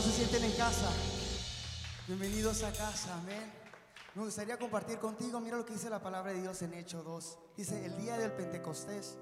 ¿Cuántos 0.00 0.16
se 0.16 0.24
sienten 0.24 0.50
en 0.50 0.56
casa? 0.56 0.90
Bienvenidos 2.06 2.62
a 2.62 2.72
casa, 2.72 3.18
amén. 3.18 3.52
Me 4.14 4.22
gustaría 4.24 4.58
compartir 4.58 4.96
contigo, 4.98 5.38
mira 5.40 5.58
lo 5.58 5.66
que 5.66 5.74
dice 5.74 5.90
la 5.90 6.00
palabra 6.00 6.32
de 6.32 6.40
Dios 6.40 6.62
en 6.62 6.72
Hecho 6.72 7.02
2. 7.02 7.38
Dice, 7.54 7.84
el 7.84 7.98
día 7.98 8.16
del 8.16 8.32
Pentecostés, 8.32 9.18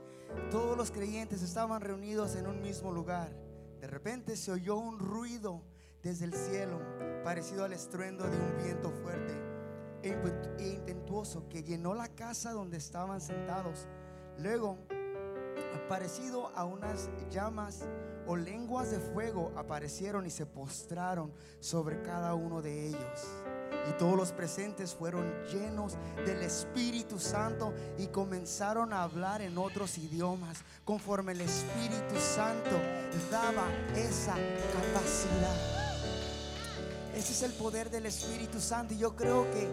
todos 0.53 0.77
los 0.77 0.93
creyentes 0.93 1.43
estaban 1.43 1.81
reunidos 1.81 2.37
en 2.37 2.47
un 2.47 2.63
mismo 2.63 2.93
lugar. 2.93 3.29
De 3.81 3.89
repente 3.89 4.37
se 4.37 4.53
oyó 4.53 4.77
un 4.77 5.01
ruido 5.01 5.65
desde 6.01 6.27
el 6.27 6.35
cielo, 6.35 6.79
parecido 7.25 7.65
al 7.65 7.73
estruendo 7.73 8.29
de 8.29 8.37
un 8.37 8.63
viento 8.63 8.93
fuerte 9.03 9.35
e, 10.05 10.11
impetuoso 10.61 11.49
que 11.49 11.65
llenó 11.65 11.93
la 11.93 12.07
casa 12.07 12.53
donde 12.53 12.77
estaban 12.77 13.21
sentados. 13.21 13.89
Luego, 14.39 14.79
parecido 15.89 16.53
a 16.55 16.65
unas 16.65 17.09
llamas 17.31 17.85
o 18.27 18.37
lenguas 18.37 18.91
de 18.91 19.01
fuego, 19.01 19.53
aparecieron 19.57 20.27
y 20.27 20.31
se 20.31 20.45
postraron 20.45 21.33
sobre 21.61 22.03
cada 22.03 22.35
uno 22.35 22.61
de 22.61 22.89
ellos. 22.89 23.27
Y 23.89 23.93
todos 23.93 24.17
los 24.17 24.33
presentes 24.33 24.95
fueron 24.95 25.33
llenos 25.47 25.97
del 26.27 26.43
Espíritu 26.43 27.19
Santo 27.19 27.73
y 27.97 28.09
comenzaron 28.09 28.93
a 28.93 29.03
hablar 29.03 29.41
en 29.41 29.57
otros 29.57 29.97
idiomas, 29.97 30.59
conforme 30.85 31.33
el 31.33 31.41
Espíritu 31.41 32.17
Santo 32.19 32.77
daba 33.31 33.67
esa 33.97 34.35
capacidad. 34.35 35.79
Ese 37.15 37.33
es 37.33 37.43
el 37.43 37.53
poder 37.53 37.91
del 37.91 38.07
Espíritu 38.07 38.61
Santo 38.61 38.93
y 38.93 38.99
yo 38.99 39.17
creo 39.17 39.45
que 39.53 39.69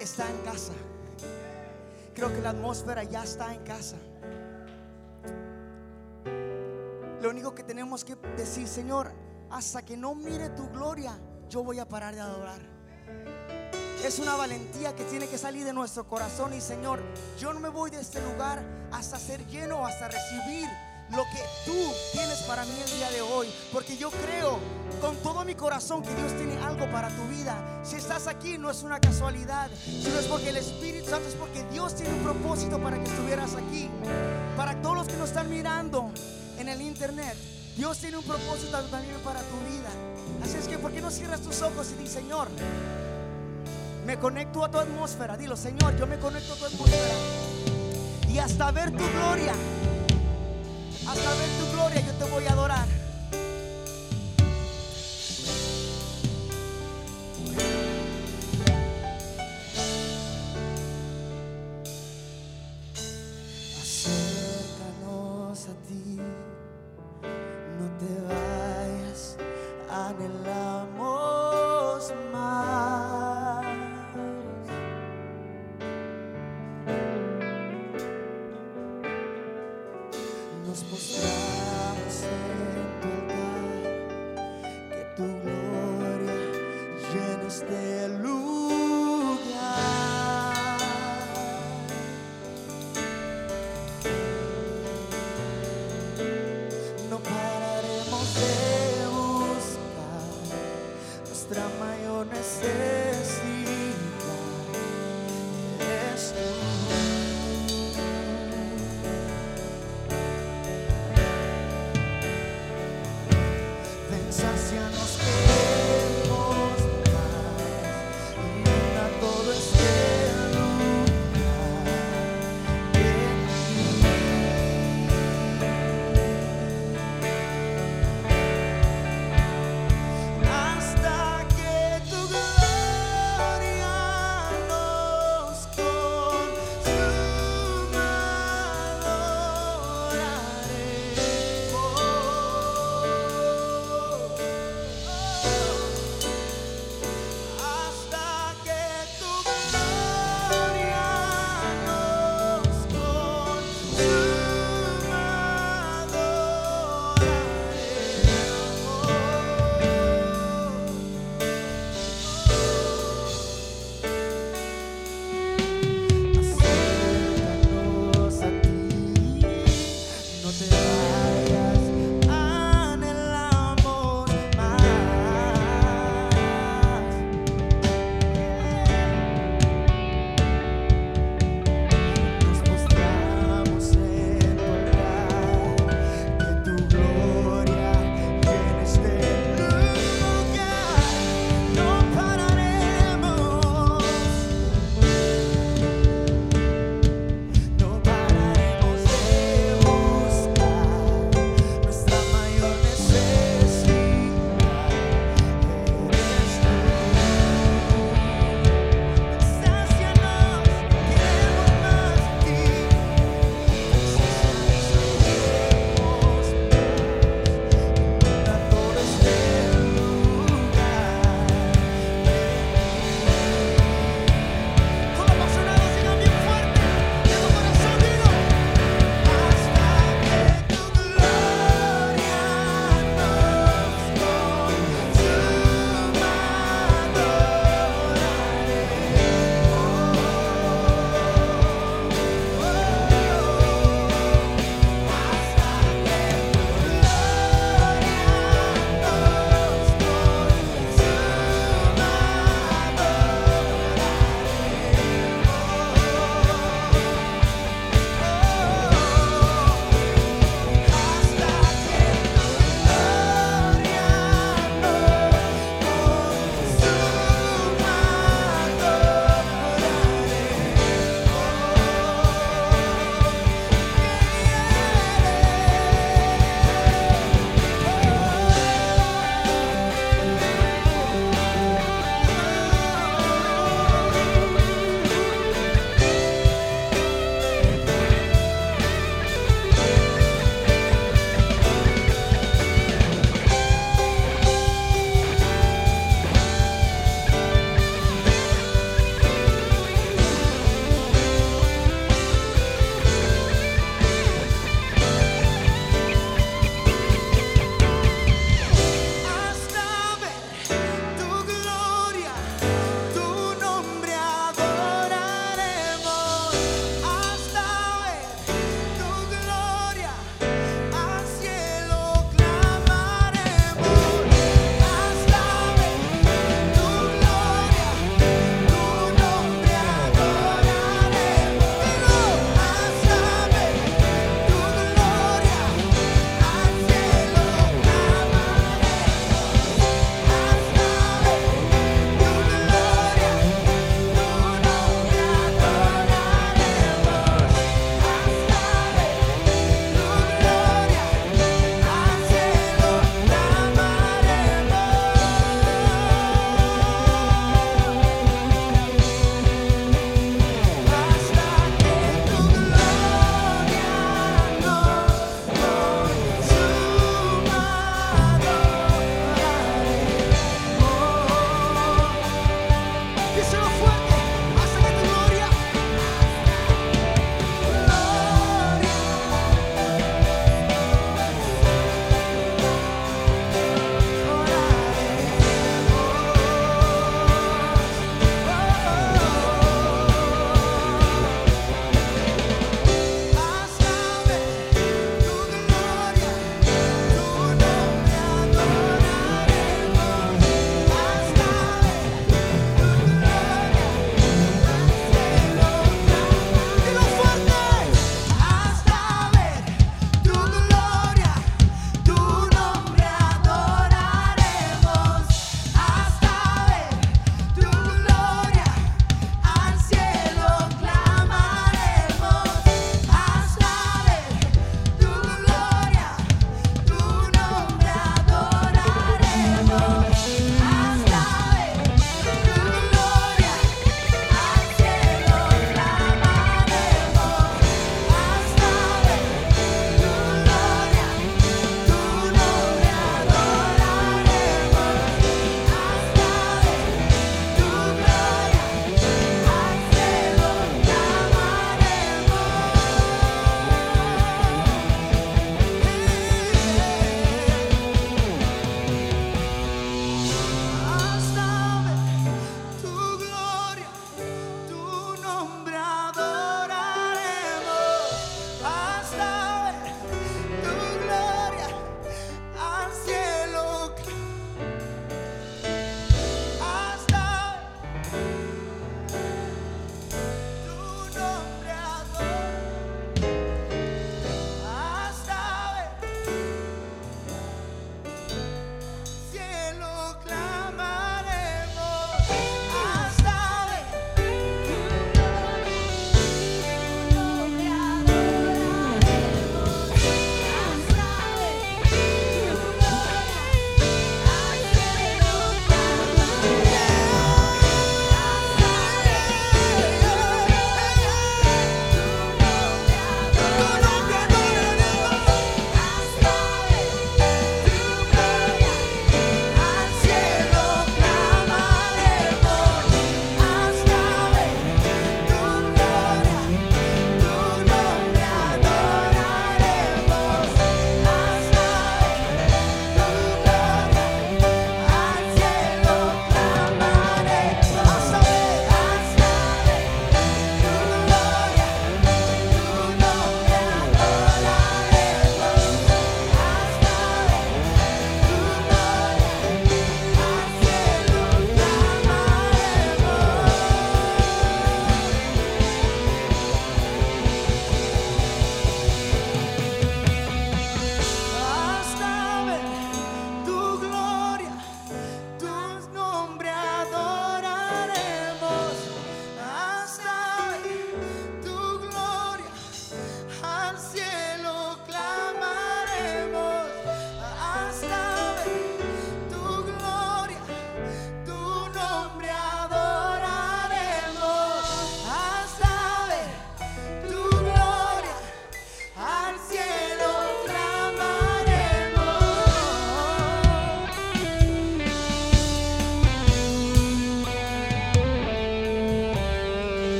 está 0.00 0.28
en 0.28 0.38
casa. 0.38 0.72
Creo 2.14 2.34
que 2.34 2.40
la 2.40 2.50
atmósfera 2.50 3.04
ya 3.04 3.22
está 3.22 3.54
en 3.54 3.62
casa. 3.62 3.96
Lo 7.22 7.30
único 7.30 7.54
que 7.54 7.62
tenemos 7.62 8.04
que 8.04 8.16
decir, 8.36 8.66
Señor, 8.66 9.12
hasta 9.48 9.82
que 9.82 9.96
no 9.96 10.12
mire 10.12 10.48
tu 10.48 10.68
gloria, 10.70 11.16
yo 11.48 11.62
voy 11.62 11.78
a 11.78 11.88
parar 11.88 12.16
de 12.16 12.20
adorar. 12.20 12.58
Es 14.04 14.18
una 14.18 14.34
valentía 14.34 14.92
que 14.96 15.04
tiene 15.04 15.28
que 15.28 15.38
salir 15.38 15.64
de 15.64 15.72
nuestro 15.72 16.04
corazón 16.08 16.52
y 16.52 16.60
Señor, 16.60 17.00
yo 17.38 17.52
no 17.52 17.60
me 17.60 17.68
voy 17.68 17.92
de 17.92 18.00
este 18.00 18.20
lugar 18.20 18.60
hasta 18.90 19.20
ser 19.20 19.46
lleno, 19.46 19.86
hasta 19.86 20.08
recibir 20.08 20.68
lo 21.10 21.22
que 21.26 21.44
tú 21.64 21.92
tienes 22.10 22.42
para 22.42 22.64
mí 22.64 22.74
el 22.84 22.90
día 22.90 23.08
de 23.12 23.22
hoy. 23.22 23.46
Porque 23.72 23.96
yo 23.96 24.10
creo 24.10 24.58
con 25.00 25.14
todo 25.18 25.44
mi 25.44 25.54
corazón 25.54 26.02
que 26.02 26.12
Dios 26.16 26.36
tiene 26.36 26.58
algo 26.58 26.90
para 26.90 27.08
tu 27.08 27.22
vida. 27.28 27.56
Si 27.84 27.94
estás 27.94 28.26
aquí 28.26 28.58
no 28.58 28.68
es 28.68 28.82
una 28.82 28.98
casualidad, 28.98 29.70
sino 29.84 30.18
es 30.18 30.26
porque 30.26 30.48
el 30.48 30.56
Espíritu 30.56 31.08
Santo 31.08 31.28
es 31.28 31.36
porque 31.36 31.62
Dios 31.70 31.94
tiene 31.94 32.12
un 32.14 32.24
propósito 32.24 32.82
para 32.82 32.98
que 32.98 33.08
estuvieras 33.08 33.54
aquí. 33.54 33.88
Para 34.56 34.82
todos 34.82 34.96
los 34.96 35.06
que 35.06 35.16
nos 35.18 35.28
están 35.28 35.48
mirando 35.48 36.10
en 36.62 36.68
el 36.68 36.80
internet, 36.80 37.34
Dios 37.76 37.98
tiene 37.98 38.16
un 38.16 38.22
propósito 38.22 38.78
también 38.84 39.18
para 39.24 39.40
tu 39.40 39.56
vida. 39.68 39.90
Así 40.42 40.56
es 40.56 40.68
que, 40.68 40.78
¿por 40.78 40.92
qué 40.92 41.00
no 41.00 41.10
cierras 41.10 41.40
tus 41.40 41.60
ojos 41.60 41.88
y 41.90 42.00
dices, 42.00 42.14
Señor, 42.22 42.48
me 44.06 44.16
conecto 44.16 44.64
a 44.64 44.70
tu 44.70 44.78
atmósfera? 44.78 45.36
Dilo, 45.36 45.56
Señor, 45.56 45.96
yo 45.98 46.06
me 46.06 46.18
conecto 46.18 46.52
a 46.52 46.56
tu 46.56 46.64
atmósfera. 46.66 47.14
Y 48.28 48.38
hasta 48.38 48.70
ver 48.70 48.92
tu 48.92 49.04
gloria, 49.10 49.54
hasta 51.08 51.34
ver 51.34 51.48
tu 51.58 51.72
gloria, 51.72 52.00
yo 52.00 52.12
te 52.12 52.30
voy 52.30 52.46
a 52.46 52.52
adorar. 52.52 53.01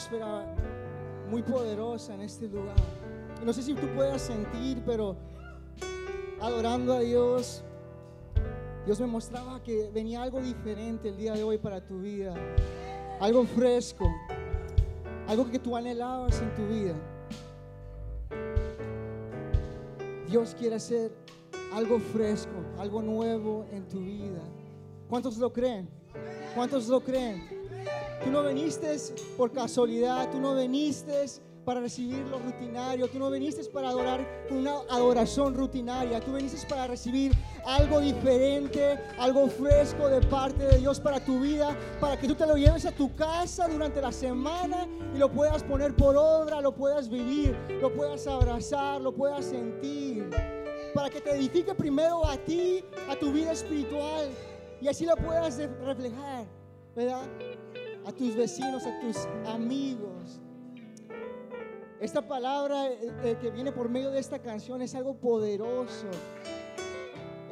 Atmósfera 0.00 0.46
muy 1.30 1.42
poderosa 1.42 2.14
en 2.14 2.22
este 2.22 2.48
lugar. 2.48 2.76
no 3.44 3.52
sé 3.52 3.62
si 3.62 3.74
tú 3.74 3.86
puedas 3.94 4.22
sentir, 4.22 4.82
pero 4.86 5.14
adorando 6.40 6.94
a 6.94 7.00
Dios, 7.00 7.62
Dios 8.86 8.98
me 8.98 9.06
mostraba 9.06 9.62
que 9.62 9.90
venía 9.92 10.22
algo 10.22 10.40
diferente 10.40 11.10
el 11.10 11.18
día 11.18 11.34
de 11.34 11.42
hoy 11.42 11.58
para 11.58 11.84
tu 11.84 12.00
vida. 12.00 12.34
Algo 13.20 13.44
fresco. 13.44 14.10
Algo 15.28 15.50
que 15.50 15.58
tú 15.58 15.76
anhelabas 15.76 16.40
en 16.40 16.54
tu 16.54 16.66
vida. 16.66 16.94
Dios 20.28 20.56
quiere 20.58 20.76
hacer 20.76 21.12
algo 21.74 21.98
fresco, 21.98 22.56
algo 22.78 23.02
nuevo 23.02 23.66
en 23.70 23.86
tu 23.86 24.00
vida. 24.00 24.40
¿Cuántos 25.10 25.36
lo 25.36 25.52
creen? 25.52 25.90
¿Cuántos 26.54 26.88
lo 26.88 27.00
creen? 27.00 27.59
Tú 28.22 28.30
no 28.30 28.42
viniste 28.42 28.96
por 29.36 29.50
casualidad, 29.50 30.30
tú 30.30 30.38
no 30.38 30.54
viniste 30.54 31.24
para 31.64 31.80
recibir 31.80 32.18
lo 32.26 32.38
rutinario, 32.38 33.08
tú 33.08 33.18
no 33.18 33.30
viniste 33.30 33.64
para 33.70 33.88
adorar 33.88 34.26
una 34.50 34.80
adoración 34.90 35.54
rutinaria, 35.54 36.20
tú 36.20 36.32
viniste 36.32 36.66
para 36.68 36.86
recibir 36.86 37.32
algo 37.64 38.00
diferente, 38.00 38.98
algo 39.18 39.48
fresco 39.48 40.08
de 40.08 40.20
parte 40.22 40.64
de 40.66 40.78
Dios 40.78 41.00
para 41.00 41.24
tu 41.24 41.40
vida, 41.40 41.76
para 42.00 42.18
que 42.18 42.26
tú 42.26 42.34
te 42.34 42.46
lo 42.46 42.56
lleves 42.56 42.86
a 42.86 42.92
tu 42.92 43.14
casa 43.14 43.68
durante 43.68 44.00
la 44.00 44.12
semana 44.12 44.86
y 45.14 45.18
lo 45.18 45.30
puedas 45.30 45.62
poner 45.62 45.94
por 45.94 46.16
obra, 46.16 46.60
lo 46.60 46.74
puedas 46.74 47.08
vivir, 47.08 47.56
lo 47.80 47.92
puedas 47.92 48.26
abrazar, 48.26 49.00
lo 49.00 49.12
puedas 49.12 49.44
sentir, 49.44 50.28
para 50.94 51.08
que 51.08 51.20
te 51.20 51.30
edifique 51.30 51.74
primero 51.74 52.26
a 52.26 52.36
ti, 52.36 52.84
a 53.08 53.16
tu 53.16 53.32
vida 53.32 53.52
espiritual 53.52 54.28
y 54.80 54.88
así 54.88 55.04
lo 55.06 55.16
puedas 55.16 55.58
reflejar, 55.84 56.46
¿verdad? 56.96 57.22
A 58.10 58.12
tus 58.12 58.34
vecinos, 58.34 58.84
a 58.86 58.98
tus 58.98 59.16
amigos. 59.46 60.40
Esta 62.00 62.26
palabra 62.26 62.88
eh, 62.88 62.98
eh, 63.22 63.36
que 63.40 63.50
viene 63.50 63.70
por 63.70 63.88
medio 63.88 64.10
de 64.10 64.18
esta 64.18 64.40
canción 64.40 64.82
es 64.82 64.96
algo 64.96 65.14
poderoso. 65.14 66.08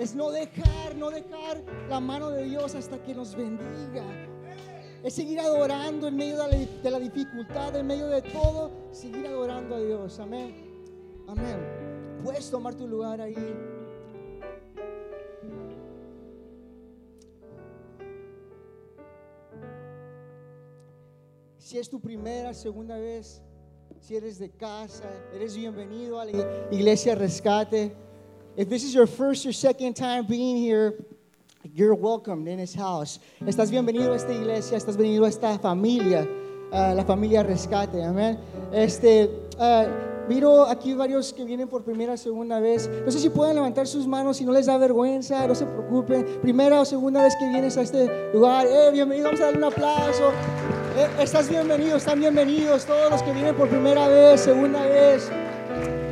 Es 0.00 0.16
no 0.16 0.32
dejar, 0.32 0.96
no 0.96 1.10
dejar 1.10 1.62
la 1.88 2.00
mano 2.00 2.30
de 2.30 2.42
Dios 2.42 2.74
hasta 2.74 3.00
que 3.00 3.14
nos 3.14 3.36
bendiga. 3.36 4.02
Es 5.04 5.14
seguir 5.14 5.38
adorando 5.38 6.08
en 6.08 6.16
medio 6.16 6.38
de 6.42 6.90
la, 6.90 6.98
dificultad, 6.98 7.76
en 7.76 7.86
medio 7.86 8.08
de 8.08 8.22
todo, 8.22 8.72
seguir 8.90 9.28
adorando 9.28 9.76
a 9.76 9.78
Dios. 9.78 10.18
Amén. 10.18 10.56
Amén. 11.28 12.18
Puedes 12.24 12.50
tomar 12.50 12.74
tu 12.74 12.88
lugar 12.88 13.20
ahí. 13.20 13.77
Si 21.68 21.76
es 21.76 21.90
tu 21.90 22.00
primera, 22.00 22.54
segunda 22.54 22.96
vez, 22.96 23.42
si 24.00 24.16
eres 24.16 24.38
de 24.38 24.48
casa, 24.48 25.04
eres 25.34 25.54
bienvenido 25.54 26.18
a 26.18 26.24
la 26.24 26.32
iglesia 26.70 27.14
Rescate. 27.14 27.94
If 28.56 28.70
this 28.70 28.84
is 28.84 28.94
your 28.94 29.06
first 29.06 29.44
or 29.44 29.52
second 29.52 29.94
time 29.94 30.26
being 30.26 30.56
here, 30.56 30.94
you're 31.74 31.94
welcome 31.94 32.48
in 32.48 32.58
his 32.58 32.74
house. 32.74 33.20
Estás 33.44 33.70
bienvenido 33.70 34.14
a 34.14 34.16
esta 34.16 34.32
iglesia, 34.32 34.78
estás 34.78 34.96
bienvenido 34.96 35.26
a 35.26 35.28
esta 35.28 35.58
familia, 35.58 36.26
la 36.72 37.04
familia 37.04 37.42
Rescate, 37.42 38.02
amén. 38.02 38.38
Este, 38.72 39.28
uh, 39.58 40.26
miro 40.26 40.64
aquí 40.64 40.94
varios 40.94 41.34
que 41.34 41.44
vienen 41.44 41.68
por 41.68 41.84
primera 41.84 42.14
o 42.14 42.16
segunda 42.16 42.60
vez. 42.60 42.88
No 43.04 43.10
sé 43.10 43.18
si 43.18 43.28
pueden 43.28 43.56
levantar 43.56 43.86
sus 43.86 44.06
manos 44.06 44.38
si 44.38 44.46
no 44.46 44.52
les 44.52 44.64
da 44.64 44.78
vergüenza, 44.78 45.46
no 45.46 45.54
se 45.54 45.66
preocupen. 45.66 46.24
Primera 46.40 46.80
o 46.80 46.86
segunda 46.86 47.22
vez 47.22 47.36
que 47.38 47.46
vienes 47.46 47.76
a 47.76 47.82
este 47.82 48.32
lugar, 48.32 48.66
eh, 48.66 48.90
bienvenido, 48.90 49.26
vamos 49.26 49.42
a 49.42 49.44
darle 49.44 49.58
un 49.58 49.64
aplauso. 49.64 50.32
Eh, 50.98 51.08
estás 51.20 51.48
bienvenido, 51.48 51.96
están 51.96 52.18
bienvenidos 52.18 52.84
todos 52.84 53.08
los 53.08 53.22
que 53.22 53.30
vienen 53.30 53.54
por 53.54 53.68
primera 53.68 54.08
vez, 54.08 54.40
segunda 54.40 54.84
vez. 54.84 55.30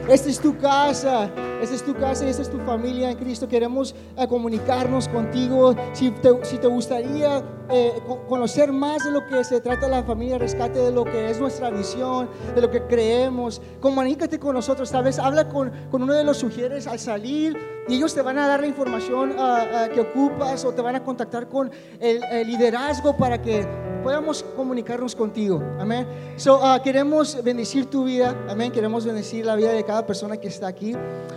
Esta 0.08 0.28
es 0.28 0.38
tu 0.38 0.56
casa, 0.58 1.28
esta 1.60 1.74
es 1.74 1.84
tu 1.84 1.94
casa 1.94 2.24
y 2.24 2.28
esta 2.28 2.42
es 2.42 2.50
tu 2.50 2.58
familia 2.58 3.10
en 3.10 3.16
Cristo. 3.16 3.48
Queremos 3.48 3.94
eh, 4.16 4.26
comunicarnos 4.28 5.08
contigo. 5.08 5.74
Si 5.92 6.10
te, 6.10 6.44
si 6.44 6.58
te 6.58 6.66
gustaría 6.66 7.42
eh, 7.68 7.92
conocer 8.28 8.72
más 8.72 9.04
de 9.04 9.10
lo 9.10 9.26
que 9.26 9.42
se 9.44 9.60
trata 9.60 9.88
la 9.88 10.02
familia 10.04 10.38
Rescate, 10.38 10.78
de 10.78 10.92
lo 10.92 11.04
que 11.04 11.30
es 11.30 11.40
nuestra 11.40 11.70
visión, 11.70 12.28
de 12.54 12.60
lo 12.60 12.70
que 12.70 12.82
creemos, 12.82 13.60
comunícate 13.80 14.38
con 14.38 14.54
nosotros. 14.54 14.90
Tal 14.90 15.04
vez 15.04 15.18
habla 15.18 15.48
con, 15.48 15.72
con 15.90 16.02
uno 16.02 16.14
de 16.14 16.24
los 16.24 16.36
sugieres 16.36 16.86
al 16.86 16.98
salir 16.98 17.56
y 17.88 17.94
ellos 17.94 18.14
te 18.14 18.22
van 18.22 18.38
a 18.38 18.48
dar 18.48 18.60
la 18.60 18.66
información 18.66 19.34
ah, 19.38 19.64
ah, 19.72 19.88
que 19.92 20.00
ocupas 20.00 20.64
o 20.64 20.72
te 20.72 20.82
van 20.82 20.96
a 20.96 21.04
contactar 21.04 21.48
con 21.48 21.70
el, 22.00 22.20
liderazgo 22.46 23.16
para 23.16 23.40
que 23.40 23.66
podamos 24.02 24.42
comunicarnos 24.54 25.14
contigo. 25.14 25.62
Amén. 25.78 26.06
So, 26.36 26.58
uh, 26.58 26.80
queremos 26.82 27.42
bendecir 27.42 27.86
tu 27.86 28.04
vida. 28.04 28.36
Amén. 28.48 28.70
Queremos 28.70 29.04
bendecir 29.04 29.44
la 29.44 29.56
vida 29.56 29.72
de 29.72 29.84
cada 29.84 30.06
persona 30.06 30.36
que 30.36 30.48
está 30.48 30.68
aquí. 30.68 30.94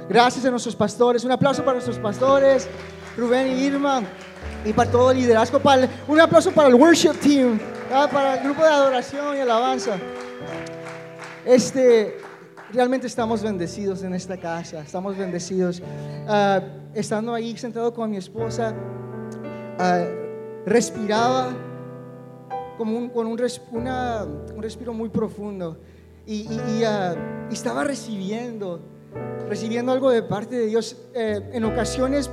Gracias 0.10 0.44
a 0.44 0.50
nuestros 0.50 0.76
pastores. 0.76 1.24
Un 1.24 1.32
aplauso 1.32 1.64
para 1.64 1.74
nuestros 1.74 2.00
pastores, 2.00 2.68
Rubén 3.16 3.56
y 3.56 3.66
Irma. 3.66 4.02
Y 4.66 4.74
para 4.74 4.90
todo 4.90 5.12
el 5.12 5.18
liderazgo. 5.18 5.60
Para 5.60 5.88
un 6.08 6.20
aplauso 6.20 6.52
para 6.52 6.68
el 6.70 6.76
worship 6.76 7.14
team. 7.22 7.60
Para 7.90 8.38
el 8.38 8.44
grupo 8.44 8.64
de 8.64 8.70
adoración 8.70 9.38
y 9.38 9.40
alabanza. 9.40 9.98
Este, 11.46 12.18
realmente 12.74 13.08
estamos 13.08 13.44
bendecidos 13.44 14.02
en 14.02 14.16
esta 14.16 14.38
casa. 14.38 14.82
Estamos 14.82 15.16
bendecidos. 15.16 15.80
Uh, 15.80 16.62
estando 16.94 17.34
ahí 17.34 17.56
sentado 17.56 17.94
con 17.94 18.10
mi 18.10 18.18
esposa, 18.18 18.74
uh, 19.80 20.68
respiraba 20.68 21.54
como 22.78 22.98
un, 22.98 23.10
con 23.10 23.28
un, 23.28 23.40
un 23.40 24.62
respiro 24.64 24.94
muy 24.94 25.10
profundo 25.10 25.78
y, 26.26 26.48
ah, 26.86 27.16
y, 27.50 27.54
estaba 27.54 27.84
recibiendo, 27.84 28.80
recibiendo 29.48 29.92
algo 29.92 30.12
de 30.12 30.24
parte 30.24 30.56
de 30.56 30.68
Dios. 30.68 30.96
Eh, 31.14 31.42
en 31.54 31.66
ocasiones, 31.66 32.30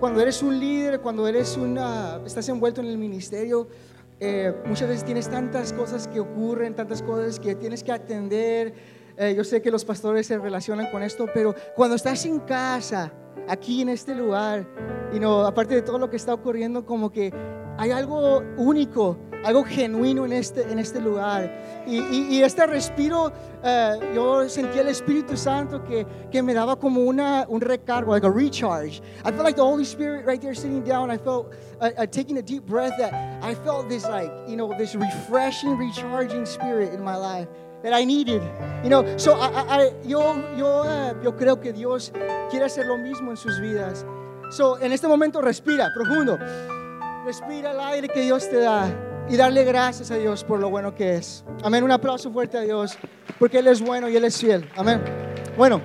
cuando 0.00 0.20
eres 0.20 0.42
un 0.42 0.58
líder, 0.58 1.00
cuando 1.00 1.26
eres 1.26 1.56
una, 1.56 2.20
estás 2.26 2.48
envuelto 2.48 2.80
en 2.80 2.88
el 2.88 2.98
ministerio, 2.98 3.68
eh, 4.20 4.52
muchas 4.66 4.88
veces 4.88 5.04
tienes 5.04 5.28
tantas 5.28 5.72
cosas 5.72 6.08
que 6.08 6.18
ocurren, 6.20 6.74
tantas 6.74 7.02
cosas 7.02 7.38
que 7.38 7.54
tienes 7.54 7.84
que 7.84 7.92
atender. 7.92 8.74
Eh, 9.16 9.34
yo 9.36 9.44
sé 9.44 9.62
que 9.62 9.70
los 9.70 9.84
pastores 9.84 10.26
se 10.26 10.38
relacionan 10.38 10.90
con 10.90 11.02
esto, 11.02 11.26
pero 11.32 11.54
cuando 11.76 11.96
estás 11.96 12.24
en 12.26 12.40
casa, 12.40 13.12
aquí 13.48 13.82
en 13.82 13.88
este 13.88 14.14
lugar, 14.14 14.66
y 15.12 15.20
no, 15.20 15.44
aparte 15.46 15.74
de 15.74 15.82
todo 15.82 15.98
lo 15.98 16.10
que 16.10 16.16
está 16.16 16.34
ocurriendo, 16.34 16.84
como 16.84 17.10
que 17.10 17.32
hay 17.78 17.90
algo 17.92 18.42
único 18.56 19.16
algo 19.44 19.64
genuino 19.64 20.24
en 20.24 20.32
este, 20.32 20.70
en 20.70 20.78
este 20.78 21.00
lugar. 21.00 21.50
Y, 21.86 21.98
y, 22.36 22.42
este 22.42 22.66
respiro, 22.66 23.26
uh, 23.26 24.14
yo 24.14 24.48
sentí 24.48 24.78
el 24.78 24.88
Espíritu 24.88 25.36
Santo 25.36 25.82
que, 25.84 26.06
que 26.30 26.42
me 26.42 26.54
daba 26.54 26.76
como 26.76 27.00
una, 27.02 27.46
un 27.48 27.60
recargo, 27.60 28.12
like 28.12 28.26
a 28.26 28.30
recharge. 28.30 29.00
I 29.24 29.30
felt 29.30 29.44
like 29.44 29.56
the 29.56 29.64
Holy 29.64 29.84
Spirit 29.84 30.26
right 30.26 30.40
there 30.40 30.54
sitting 30.54 30.82
down. 30.82 31.10
I 31.10 31.18
felt 31.18 31.54
uh, 31.80 32.06
taking 32.06 32.38
a 32.38 32.42
deep 32.42 32.64
breath 32.66 32.98
that 32.98 33.12
I 33.42 33.54
felt 33.54 33.88
this 33.88 34.04
like, 34.04 34.30
you 34.46 34.56
know, 34.56 34.74
this 34.76 34.94
refreshing, 34.94 35.76
recharging 35.78 36.44
spirit 36.44 36.92
in 36.92 37.02
my 37.02 37.16
life 37.16 37.48
that 37.82 37.94
I 37.94 38.04
needed. 38.04 38.42
You 38.82 38.90
know, 38.90 39.16
so 39.16 39.34
I, 39.34 39.48
I, 39.48 39.92
yo, 40.04 40.34
yo, 40.56 40.82
uh, 40.82 41.14
yo 41.22 41.32
creo 41.32 41.60
que 41.60 41.72
Dios 41.72 42.12
quiere 42.50 42.66
hacer 42.66 42.86
lo 42.86 42.98
mismo 42.98 43.30
en 43.30 43.36
sus 43.36 43.58
vidas. 43.60 44.04
So, 44.50 44.78
en 44.78 44.92
este 44.92 45.06
momento 45.06 45.40
respira 45.42 45.90
profundo. 45.94 46.38
Respira 47.28 47.72
el 47.72 47.80
aire 47.80 48.08
que 48.08 48.22
Dios 48.22 48.48
te 48.48 48.58
da 48.58 48.90
y 49.28 49.36
darle 49.36 49.62
gracias 49.62 50.10
a 50.10 50.16
Dios 50.16 50.42
por 50.42 50.58
lo 50.58 50.70
bueno 50.70 50.94
que 50.94 51.16
es. 51.16 51.44
Amén. 51.62 51.84
Un 51.84 51.90
aplauso 51.90 52.32
fuerte 52.32 52.56
a 52.56 52.62
Dios 52.62 52.96
porque 53.38 53.58
Él 53.58 53.66
es 53.66 53.82
bueno 53.82 54.08
y 54.08 54.16
Él 54.16 54.24
es 54.24 54.38
fiel. 54.40 54.66
Amén. 54.74 55.04
Bueno, 55.54 55.82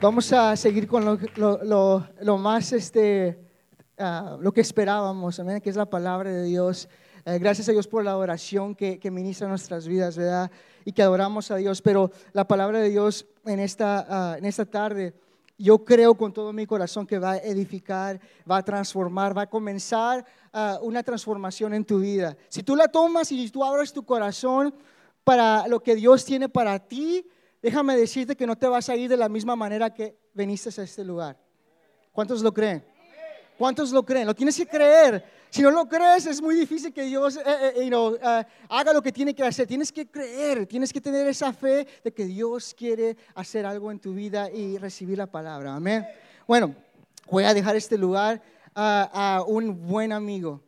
vamos 0.00 0.32
a 0.32 0.56
seguir 0.56 0.88
con 0.88 1.04
lo, 1.04 2.02
lo, 2.22 2.38
más, 2.38 2.72
este, 2.72 3.38
uh, 3.98 4.40
lo 4.40 4.52
que 4.52 4.62
esperábamos, 4.62 5.38
amén, 5.38 5.60
que 5.60 5.68
es 5.68 5.76
la 5.76 5.84
palabra 5.84 6.30
de 6.30 6.44
Dios. 6.44 6.88
Eh, 7.26 7.38
gracias 7.38 7.68
a 7.68 7.72
Dios 7.72 7.86
por 7.86 8.02
la 8.02 8.16
oración 8.16 8.74
que, 8.74 8.98
que, 8.98 9.10
ministra 9.10 9.48
nuestras 9.48 9.86
vidas, 9.86 10.16
¿verdad? 10.16 10.50
Y 10.86 10.92
que 10.92 11.02
adoramos 11.02 11.50
a 11.50 11.56
Dios. 11.56 11.82
Pero 11.82 12.10
la 12.32 12.48
palabra 12.48 12.78
de 12.78 12.88
Dios 12.88 13.26
en 13.44 13.60
esta, 13.60 14.32
uh, 14.32 14.38
en 14.38 14.46
esta 14.46 14.64
tarde 14.64 15.12
yo 15.58 15.84
creo 15.84 16.14
con 16.14 16.32
todo 16.32 16.52
mi 16.52 16.64
corazón 16.66 17.06
que 17.06 17.18
va 17.18 17.32
a 17.32 17.36
edificar, 17.38 18.20
va 18.48 18.58
a 18.58 18.62
transformar, 18.62 19.36
va 19.36 19.42
a 19.42 19.50
comenzar 19.50 20.24
uh, 20.54 20.84
una 20.86 21.02
transformación 21.02 21.74
en 21.74 21.84
tu 21.84 21.98
vida. 21.98 22.36
Si 22.48 22.62
tú 22.62 22.76
la 22.76 22.86
tomas 22.86 23.30
y 23.32 23.50
tú 23.50 23.64
abres 23.64 23.92
tu 23.92 24.04
corazón 24.04 24.72
para 25.24 25.66
lo 25.66 25.80
que 25.80 25.96
Dios 25.96 26.24
tiene 26.24 26.48
para 26.48 26.78
ti, 26.78 27.26
déjame 27.60 27.96
decirte 27.96 28.36
que 28.36 28.46
no 28.46 28.56
te 28.56 28.68
vas 28.68 28.88
a 28.88 28.96
ir 28.96 29.10
de 29.10 29.16
la 29.16 29.28
misma 29.28 29.56
manera 29.56 29.92
que 29.92 30.16
viniste 30.32 30.80
a 30.80 30.84
este 30.84 31.04
lugar. 31.04 31.36
¿Cuántos 32.12 32.40
lo 32.40 32.54
creen? 32.54 32.84
¿Cuántos 33.58 33.90
lo 33.90 34.04
creen? 34.04 34.26
Lo 34.26 34.34
tienes 34.34 34.56
que 34.56 34.66
creer. 34.66 35.24
Si 35.50 35.62
no 35.62 35.70
lo 35.70 35.88
crees, 35.88 36.26
es 36.26 36.40
muy 36.40 36.54
difícil 36.54 36.92
que 36.92 37.02
Dios 37.02 37.36
eh, 37.36 37.42
eh, 37.76 37.90
eh, 37.90 38.44
haga 38.68 38.92
lo 38.92 39.02
que 39.02 39.10
tiene 39.10 39.34
que 39.34 39.42
hacer. 39.42 39.66
Tienes 39.66 39.90
que 39.90 40.06
creer, 40.06 40.66
tienes 40.66 40.92
que 40.92 41.00
tener 41.00 41.26
esa 41.26 41.52
fe 41.52 41.86
de 42.04 42.12
que 42.12 42.24
Dios 42.24 42.72
quiere 42.72 43.16
hacer 43.34 43.66
algo 43.66 43.90
en 43.90 43.98
tu 43.98 44.14
vida 44.14 44.48
y 44.50 44.78
recibir 44.78 45.18
la 45.18 45.26
palabra. 45.26 45.74
Amén. 45.74 46.06
Bueno, 46.46 46.74
voy 47.30 47.44
a 47.44 47.52
dejar 47.52 47.74
este 47.74 47.98
lugar 47.98 48.40
a 48.74 49.42
un 49.46 49.88
buen 49.88 50.12
amigo, 50.12 50.62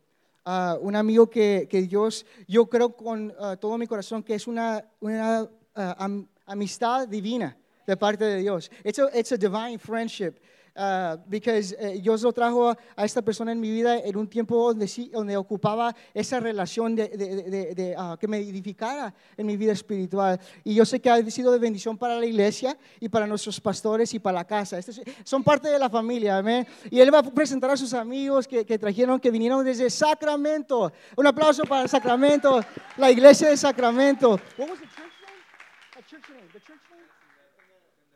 ah, 0.45 0.77
un 0.81 0.97
amigo 0.97 1.31
que, 1.31 1.69
que 1.71 1.83
Dios, 1.83 2.27
yo 2.49 2.69
creo 2.69 2.97
con 2.97 3.33
ah, 3.39 3.57
todo 3.57 3.79
mi 3.79 3.87
corazón 3.87 4.25
que 4.25 4.35
es 4.35 4.49
una, 4.49 4.85
una 4.99 5.49
ah, 5.77 5.97
am- 5.97 6.27
amistad 6.45 7.07
divina 7.07 7.57
de 7.87 7.97
parte 7.97 8.25
de 8.25 8.39
Dios. 8.39 8.69
It's 8.83 8.99
a, 8.99 9.11
it's 9.17 9.31
a 9.31 9.37
divine 9.37 9.79
friendship. 9.79 10.41
Uh, 10.77 11.17
because 11.29 11.75
eh, 11.79 11.99
Dios 12.01 12.23
lo 12.23 12.33
trajo 12.33 12.71
a, 12.71 13.05
esta 13.05 13.23
persona 13.23 13.53
en 13.53 13.61
mi 13.61 13.71
vida 13.71 13.99
en 13.99 14.17
un 14.17 14.29
tiempo 14.29 14.57
donde, 14.69 14.87
sí, 14.89 15.11
donde 15.13 15.37
ocupaba 15.37 15.95
esa 16.15 16.41
relación 16.41 16.95
de, 16.97 17.09
de- 17.09 17.75
de- 17.75 17.95
ah, 17.97 18.17
que 18.21 18.27
me 18.29 18.39
edificara 18.39 19.13
en 19.37 19.47
mi 19.47 19.57
vida 19.57 19.73
espiritual. 19.73 20.39
Y 20.65 20.75
yo 20.75 20.85
sé 20.85 21.01
que 21.01 21.11
ha 21.11 21.23
sido 21.31 21.53
de 21.53 21.59
bendición 21.59 21.97
para 21.99 22.19
la 22.19 22.27
iglesia 22.27 22.77
y 22.99 23.09
para 23.09 23.27
nuestros 23.27 23.61
pastores 23.61 24.13
y 24.15 24.19
para 24.19 24.37
la 24.39 24.45
casa. 24.47 24.79
Este 24.79 24.91
es- 24.93 25.03
son 25.25 25.43
parte 25.43 25.69
de 25.69 25.79
la 25.79 25.89
familia, 25.91 26.39
amén. 26.39 26.67
Y 26.91 27.01
él 27.01 27.13
va 27.13 27.19
a 27.19 27.23
presentar 27.23 27.71
a 27.71 27.77
sus 27.77 27.93
amigos 27.95 28.47
que, 28.49 28.65
que 28.65 28.79
trajeron, 28.79 29.19
que 29.21 29.31
vinieron 29.31 29.65
desde 29.65 29.89
Sacramento. 29.91 30.93
Un 31.17 31.27
aplauso 31.27 31.65
para 31.65 31.87
Sacramento, 31.89 32.61
la 32.97 33.11
iglesia 33.11 33.49
de 33.49 33.57
Sacramento. 33.57 34.39
What 34.59 34.69
was 34.71 34.79
the 34.79 34.87
church 34.87 36.29
name? 36.31 36.90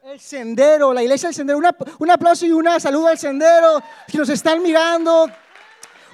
El 0.04 0.20
sendero, 0.20 0.92
la 0.92 1.02
iglesia 1.02 1.28
del 1.30 1.34
sendero. 1.34 1.58
Una- 1.58 1.74
un 1.98 2.10
aplauso 2.10 2.44
y 2.44 2.52
una 2.52 2.78
saludo 2.78 3.06
al 3.08 3.18
sendero. 3.18 3.82
Si 4.06 4.18
nos 4.18 4.28
están 4.28 4.62
mirando, 4.62 5.30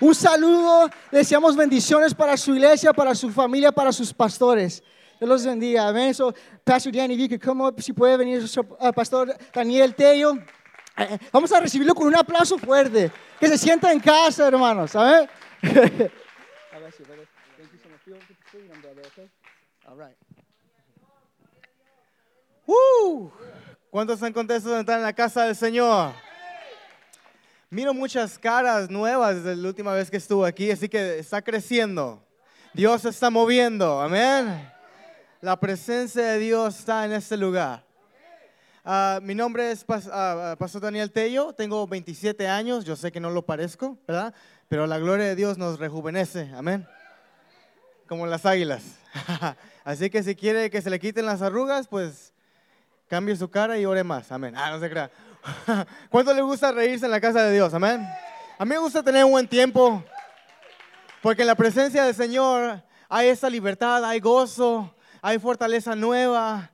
un 0.01 0.15
saludo. 0.15 0.89
Deseamos 1.11 1.57
bendiciones 1.57 2.15
para 2.15 2.37
su 2.37 2.55
iglesia, 2.55 2.93
para 2.93 3.17
su 3.17 3.31
familia, 3.31 3.73
para 3.73 3.91
sus 3.91 4.15
pastores. 4.15 4.83
Dios 5.19 5.29
los 5.29 5.45
bendiga. 5.45 5.89
Amén. 5.89 6.15
So, 6.15 6.33
Pastor 6.63 6.93
Danny, 6.93 7.15
if 7.15 7.21
you 7.21 7.29
could 7.29 7.43
come 7.43 7.63
up, 7.65 7.81
si 7.83 7.93
puede 7.93 8.17
venir 8.17 8.39
nuestro 8.39 8.63
uh, 8.79 8.93
pastor 8.93 9.37
Daniel 9.53 9.93
Tello. 9.95 10.39
Eh, 10.97 11.19
Vamos 11.33 11.51
a 11.53 11.59
recibirlo 11.61 11.93
con 11.95 12.07
un 12.07 12.15
aplauso 12.15 12.59
fuerte. 12.59 13.11
Que 13.41 13.49
se 13.49 13.59
sienta 13.59 13.91
en 13.91 13.99
casa, 13.99 14.47
hermanos. 14.47 14.95
Amén. 14.95 15.29
All 19.87 19.97
right. 19.97 20.17
¡Uh! 22.67 23.29
¿Cuántos 23.91 24.17
están 24.17 24.33
contentos 24.33 24.71
de 24.71 24.81
estar 24.81 24.99
en 24.99 25.03
la 25.05 25.13
casa 25.13 25.45
del 25.45 25.57
Señor? 25.57 26.13
Miro 27.71 27.93
muchas 27.95 28.39
caras 28.39 28.89
nuevas 28.91 29.37
desde 29.37 29.57
la 29.57 29.69
última 29.69 29.93
vez 29.93 30.11
que 30.11 30.17
estuve 30.17 30.49
aquí, 30.49 30.71
así 30.71 30.89
que 30.89 31.19
está 31.19 31.43
creciendo. 31.43 32.23
Dios 32.73 33.03
se 33.03 33.09
está 33.09 33.31
moviendo, 33.31 34.01
amén. 34.01 34.69
La 35.41 35.59
presencia 35.59 36.23
de 36.25 36.39
Dios 36.39 36.79
está 36.79 37.05
en 37.05 37.13
este 37.13 37.37
lugar. 37.37 37.85
Ah, 38.85 39.19
mi 39.23 39.35
nombre 39.35 39.71
es 39.73 39.87
Pas- 39.87 40.09
ah, 40.13 40.57
Pastor 40.59 40.83
Daniel 40.83 41.11
Tello, 41.11 41.53
tengo 41.53 41.87
27 41.87 42.47
años, 42.49 42.85
yo 42.85 42.97
sé 42.97 43.11
que 43.13 43.21
no 43.21 43.31
lo 43.31 43.43
parezco, 43.43 43.99
¿verdad? 44.07 44.33
Pero 44.69 44.87
la 44.87 44.99
gloria 44.99 45.27
de 45.27 45.37
Dios 45.37 45.59
nos 45.59 45.79
rejuvenece, 45.79 46.51
amén. 46.57 46.87
Como 48.09 48.27
las 48.27 48.47
águilas. 48.47 48.83
Así 49.85 50.11
que 50.11 50.23
si 50.23 50.35
quiere 50.35 50.71
que 50.71 50.81
se 50.83 50.91
le 50.91 50.99
quiten 50.99 51.27
las 51.27 51.43
arrugas, 51.43 51.89
pues 51.89 52.30
cambie 53.11 53.35
su 53.35 53.51
cara 53.51 53.77
y 53.77 53.85
ore 53.85 54.05
más. 54.05 54.31
Amén. 54.31 54.55
Ah, 54.57 54.71
no 54.71 54.79
se 54.79 54.89
crea. 54.89 55.11
¿Cuánto 56.09 56.33
le 56.33 56.43
gusta 56.43 56.71
reírse 56.71 57.07
en 57.07 57.11
la 57.11 57.21
casa 57.21 57.43
de 57.43 57.53
Dios? 57.53 57.75
Amén. 57.75 58.09
A 58.57 58.65
mí 58.65 58.69
me 58.69 58.79
gusta 58.79 59.03
tener 59.03 59.25
un 59.25 59.33
buen 59.33 59.49
tiempo. 59.49 60.03
Porque 61.21 61.43
en 61.43 61.49
la 61.49 61.57
presencia 61.57 62.05
del 62.05 62.15
Señor 62.15 62.81
hay 63.09 63.29
esa 63.29 63.51
libertad, 63.51 64.05
hay 64.05 64.21
gozo, 64.21 64.95
hay 65.21 65.41
fortaleza 65.41 65.97
nueva. 65.97 66.71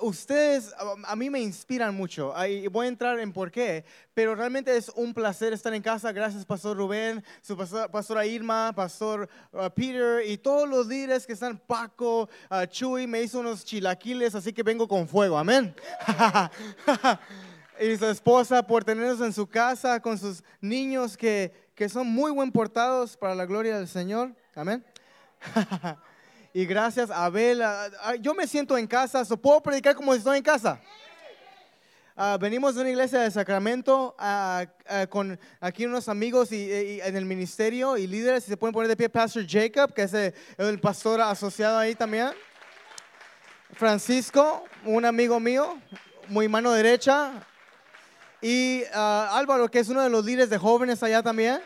Ustedes 0.00 0.72
a- 1.06 1.16
mí 1.16 1.30
me 1.30 1.40
inspiran 1.40 1.94
mucho. 1.94 2.32
Voy 2.70 2.86
a 2.86 2.88
entrar 2.88 3.18
en 3.18 3.32
por 3.32 3.50
qué, 3.50 3.84
pero 4.14 4.34
realmente 4.34 4.76
es 4.76 4.88
un 4.94 5.12
placer 5.12 5.52
estar 5.52 5.72
en 5.74 5.82
casa. 5.82 6.12
Gracias, 6.12 6.44
Pastor 6.44 6.76
Rubén, 6.76 7.24
su 7.42 7.56
pastor- 7.56 7.90
pastora 7.90 8.24
Irma, 8.26 8.72
Pastor 8.74 9.28
uh, 9.52 9.68
Peter 9.70 10.22
y 10.26 10.36
todos 10.38 10.68
los 10.68 10.86
líderes 10.86 11.26
que 11.26 11.32
están. 11.32 11.58
Paco, 11.58 12.28
uh, 12.50 12.66
Chuy, 12.66 13.06
me 13.06 13.22
hizo 13.22 13.40
unos 13.40 13.64
chilaquiles, 13.64 14.34
así 14.34 14.52
que 14.52 14.62
vengo 14.62 14.86
con 14.86 15.08
fuego. 15.08 15.36
Amén. 15.38 15.74
y 17.80 17.96
su 17.96 18.06
esposa 18.06 18.66
por 18.66 18.84
tenernos 18.84 19.20
en 19.20 19.32
su 19.32 19.46
casa 19.46 20.00
con 20.00 20.18
sus 20.18 20.42
niños 20.60 21.16
que, 21.16 21.52
que 21.74 21.88
son 21.88 22.06
muy 22.06 22.30
buen 22.30 22.52
portados 22.52 23.16
para 23.16 23.34
la 23.34 23.46
gloria 23.46 23.78
del 23.78 23.88
Señor. 23.88 24.34
Amén. 24.54 24.84
y 26.52 26.66
gracias 26.66 27.10
a 27.10 27.24
Abel. 27.26 27.62
yo 28.20 28.34
me 28.34 28.46
siento 28.46 28.76
en 28.76 28.86
casa, 28.86 29.24
puedo 29.36 29.62
predicar 29.62 29.94
como 29.94 30.12
si 30.12 30.18
estoy 30.18 30.38
en 30.38 30.42
casa. 30.42 30.80
Ah, 32.16 32.36
venimos 32.38 32.74
de 32.74 32.82
una 32.82 32.90
iglesia 32.90 33.20
de 33.20 33.30
Sacramento 33.30 34.14
ah, 34.18 34.66
ah, 34.86 35.06
con 35.08 35.38
aquí 35.58 35.86
unos 35.86 36.06
amigos 36.08 36.52
y, 36.52 36.56
y- 36.70 37.00
en 37.00 37.16
el 37.16 37.24
ministerio 37.24 37.96
y 37.96 38.06
líderes. 38.06 38.44
Si 38.44 38.50
se 38.50 38.56
pueden 38.58 38.74
poner 38.74 38.88
de 38.88 38.96
pie, 38.96 39.08
Pastor 39.08 39.46
Jacob, 39.48 39.94
que 39.94 40.02
es 40.02 40.12
el, 40.12 40.34
el 40.58 40.78
pastor 40.80 41.20
asociado 41.22 41.78
ahí 41.78 41.94
también. 41.94 42.30
Francisco, 43.72 44.64
un 44.84 45.04
amigo 45.06 45.40
mío, 45.40 45.78
muy 46.28 46.46
mano 46.46 46.72
derecha. 46.72 47.32
Y 48.42 48.82
Álvaro, 48.92 49.70
que 49.70 49.78
es 49.78 49.88
uno 49.88 50.02
de 50.02 50.10
los 50.10 50.24
líderes 50.24 50.50
de 50.50 50.58
jóvenes 50.58 51.02
allá 51.02 51.22
también. 51.22 51.62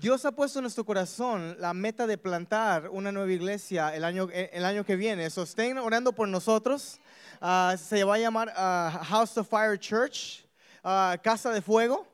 Dios 0.00 0.24
ha 0.24 0.32
puesto 0.32 0.58
en 0.58 0.62
nuestro 0.62 0.84
corazón 0.84 1.54
la 1.60 1.74
meta 1.74 2.06
de 2.06 2.16
plantar 2.16 2.88
una 2.88 3.12
nueva 3.12 3.30
iglesia 3.30 3.94
el 3.94 4.04
año, 4.04 4.26
eh, 4.32 4.48
el 4.54 4.64
año 4.64 4.84
que 4.84 4.96
viene. 4.96 5.28
So, 5.28 5.42
estén 5.42 5.76
orando 5.76 6.14
por 6.14 6.26
nosotros. 6.28 6.98
Ah, 7.42 7.76
se 7.78 8.02
va 8.02 8.14
a 8.14 8.18
llamar 8.18 8.50
ah, 8.56 9.02
House 9.04 9.36
of 9.36 9.50
Fire 9.50 9.78
Church, 9.78 10.46
ah, 10.82 11.18
Casa 11.22 11.50
de 11.50 11.60
Fuego. 11.60 12.06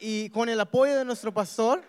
Y 0.00 0.30
con 0.30 0.48
el 0.48 0.60
apoyo 0.60 0.96
de 0.96 1.04
nuestro 1.04 1.34
pastor, 1.34 1.82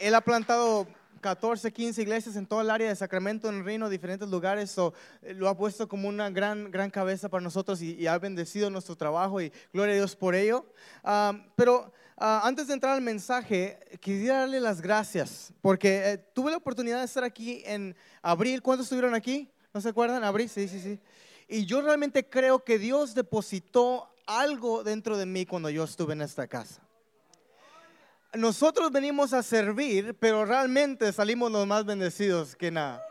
él 0.00 0.14
ha 0.14 0.20
plantado 0.24 0.86
14, 1.20 1.72
15 1.72 2.02
iglesias 2.02 2.36
en 2.36 2.46
todo 2.46 2.60
el 2.62 2.70
área 2.70 2.88
de 2.88 2.96
Sacramento, 2.96 3.48
en 3.48 3.56
el 3.56 3.64
reino, 3.64 3.88
diferentes 3.88 4.28
lugares. 4.28 4.70
So, 4.70 4.94
eh, 5.22 5.34
lo 5.34 5.48
ha 5.48 5.56
puesto 5.56 5.88
como 5.88 6.08
una 6.08 6.30
gran, 6.30 6.70
gran 6.70 6.90
cabeza 6.90 7.28
para 7.28 7.42
nosotros 7.42 7.82
y, 7.82 7.94
y 7.94 8.06
ha 8.06 8.18
bendecido 8.18 8.70
nuestro 8.70 8.96
trabajo 8.96 9.40
y 9.40 9.52
gloria 9.72 9.94
a 9.94 9.96
Dios 9.96 10.16
por 10.16 10.34
ello. 10.34 10.66
Ah, 11.04 11.32
pero 11.56 11.92
ah, 12.16 12.42
antes 12.44 12.66
de 12.66 12.74
entrar 12.74 12.94
al 12.94 13.02
mensaje, 13.02 13.78
quisiera 14.00 14.40
darle 14.40 14.60
las 14.60 14.80
gracias 14.80 15.52
porque 15.60 16.12
eh, 16.12 16.18
tuve 16.18 16.50
la 16.50 16.56
oportunidad 16.56 16.98
de 16.98 17.04
estar 17.04 17.24
aquí 17.24 17.62
en 17.66 17.94
abril. 18.22 18.62
¿Cuántos 18.62 18.86
estuvieron 18.86 19.14
aquí? 19.14 19.50
¿No 19.74 19.80
se 19.80 19.90
acuerdan? 19.90 20.24
Abril, 20.24 20.48
sí, 20.48 20.68
sí, 20.68 20.80
sí. 20.80 20.98
Y 21.48 21.66
yo 21.66 21.82
realmente 21.82 22.28
creo 22.28 22.64
que 22.64 22.78
Dios 22.78 23.14
depositó 23.14 24.08
algo 24.26 24.84
dentro 24.84 25.16
de 25.16 25.26
mí 25.26 25.46
cuando 25.46 25.68
yo 25.70 25.84
estuve 25.84 26.12
en 26.12 26.22
esta 26.22 26.46
casa 26.46 26.80
nosotros 28.34 28.92
venimos 28.92 29.32
a 29.32 29.42
servir, 29.42 30.16
pero 30.18 30.44
realmente 30.44 31.12
salimos 31.12 31.50
los 31.50 31.66
más 31.66 31.84
bendecidos 31.84 32.54
que 32.56 32.70
nada. 32.70 33.04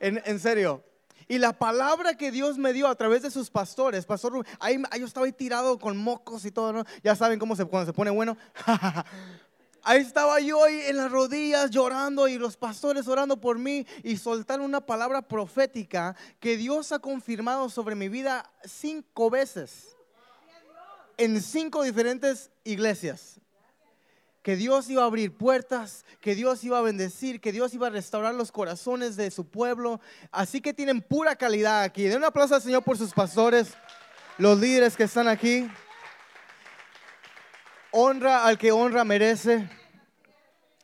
En, 0.00 0.22
en 0.24 0.40
serio. 0.40 0.82
Y 1.26 1.38
la 1.38 1.52
palabra 1.52 2.16
que 2.16 2.30
Dios 2.30 2.56
me 2.56 2.72
dio 2.72 2.88
a 2.88 2.94
través 2.94 3.22
de 3.22 3.30
sus 3.30 3.50
pastores, 3.50 4.06
pastor, 4.06 4.46
ahí, 4.58 4.82
ahí 4.90 5.00
yo 5.00 5.06
estaba 5.06 5.26
ahí 5.26 5.32
tirado 5.32 5.78
con 5.78 5.96
mocos 5.96 6.46
y 6.46 6.50
todo, 6.50 6.72
¿no? 6.72 6.84
Ya 7.02 7.14
saben 7.14 7.38
cómo 7.38 7.54
se, 7.54 7.66
cuando 7.66 7.92
se 7.92 7.92
pone 7.92 8.10
bueno. 8.10 8.36
Ahí 9.84 10.00
estaba 10.00 10.38
yo 10.40 10.62
ahí 10.64 10.82
en 10.86 10.98
las 10.98 11.10
rodillas 11.10 11.70
llorando 11.70 12.28
y 12.28 12.36
los 12.36 12.56
pastores 12.58 13.08
orando 13.08 13.40
por 13.40 13.58
mí 13.58 13.86
y 14.02 14.18
soltaron 14.18 14.66
una 14.66 14.84
palabra 14.84 15.22
profética 15.22 16.14
que 16.40 16.58
Dios 16.58 16.92
ha 16.92 16.98
confirmado 16.98 17.70
sobre 17.70 17.94
mi 17.94 18.10
vida 18.10 18.52
cinco 18.64 19.30
veces 19.30 19.96
en 21.16 21.40
cinco 21.40 21.84
diferentes 21.84 22.50
iglesias 22.64 23.40
que 24.42 24.56
Dios 24.56 24.88
iba 24.88 25.02
a 25.02 25.06
abrir 25.06 25.36
puertas, 25.36 26.04
que 26.20 26.34
Dios 26.34 26.62
iba 26.64 26.78
a 26.78 26.82
bendecir, 26.82 27.40
que 27.40 27.52
Dios 27.52 27.74
iba 27.74 27.88
a 27.88 27.90
restaurar 27.90 28.34
los 28.34 28.52
corazones 28.52 29.16
de 29.16 29.30
su 29.30 29.48
pueblo. 29.48 30.00
Así 30.30 30.60
que 30.60 30.72
tienen 30.72 31.00
pura 31.02 31.36
calidad 31.36 31.82
aquí. 31.82 32.04
Den 32.04 32.18
un 32.18 32.24
aplauso 32.24 32.54
al 32.54 32.62
Señor 32.62 32.82
por 32.82 32.96
sus 32.96 33.12
pastores, 33.12 33.74
los 34.38 34.58
líderes 34.58 34.96
que 34.96 35.04
están 35.04 35.28
aquí. 35.28 35.68
Honra 37.90 38.44
al 38.44 38.58
que 38.58 38.72
honra 38.72 39.04
merece. 39.04 39.68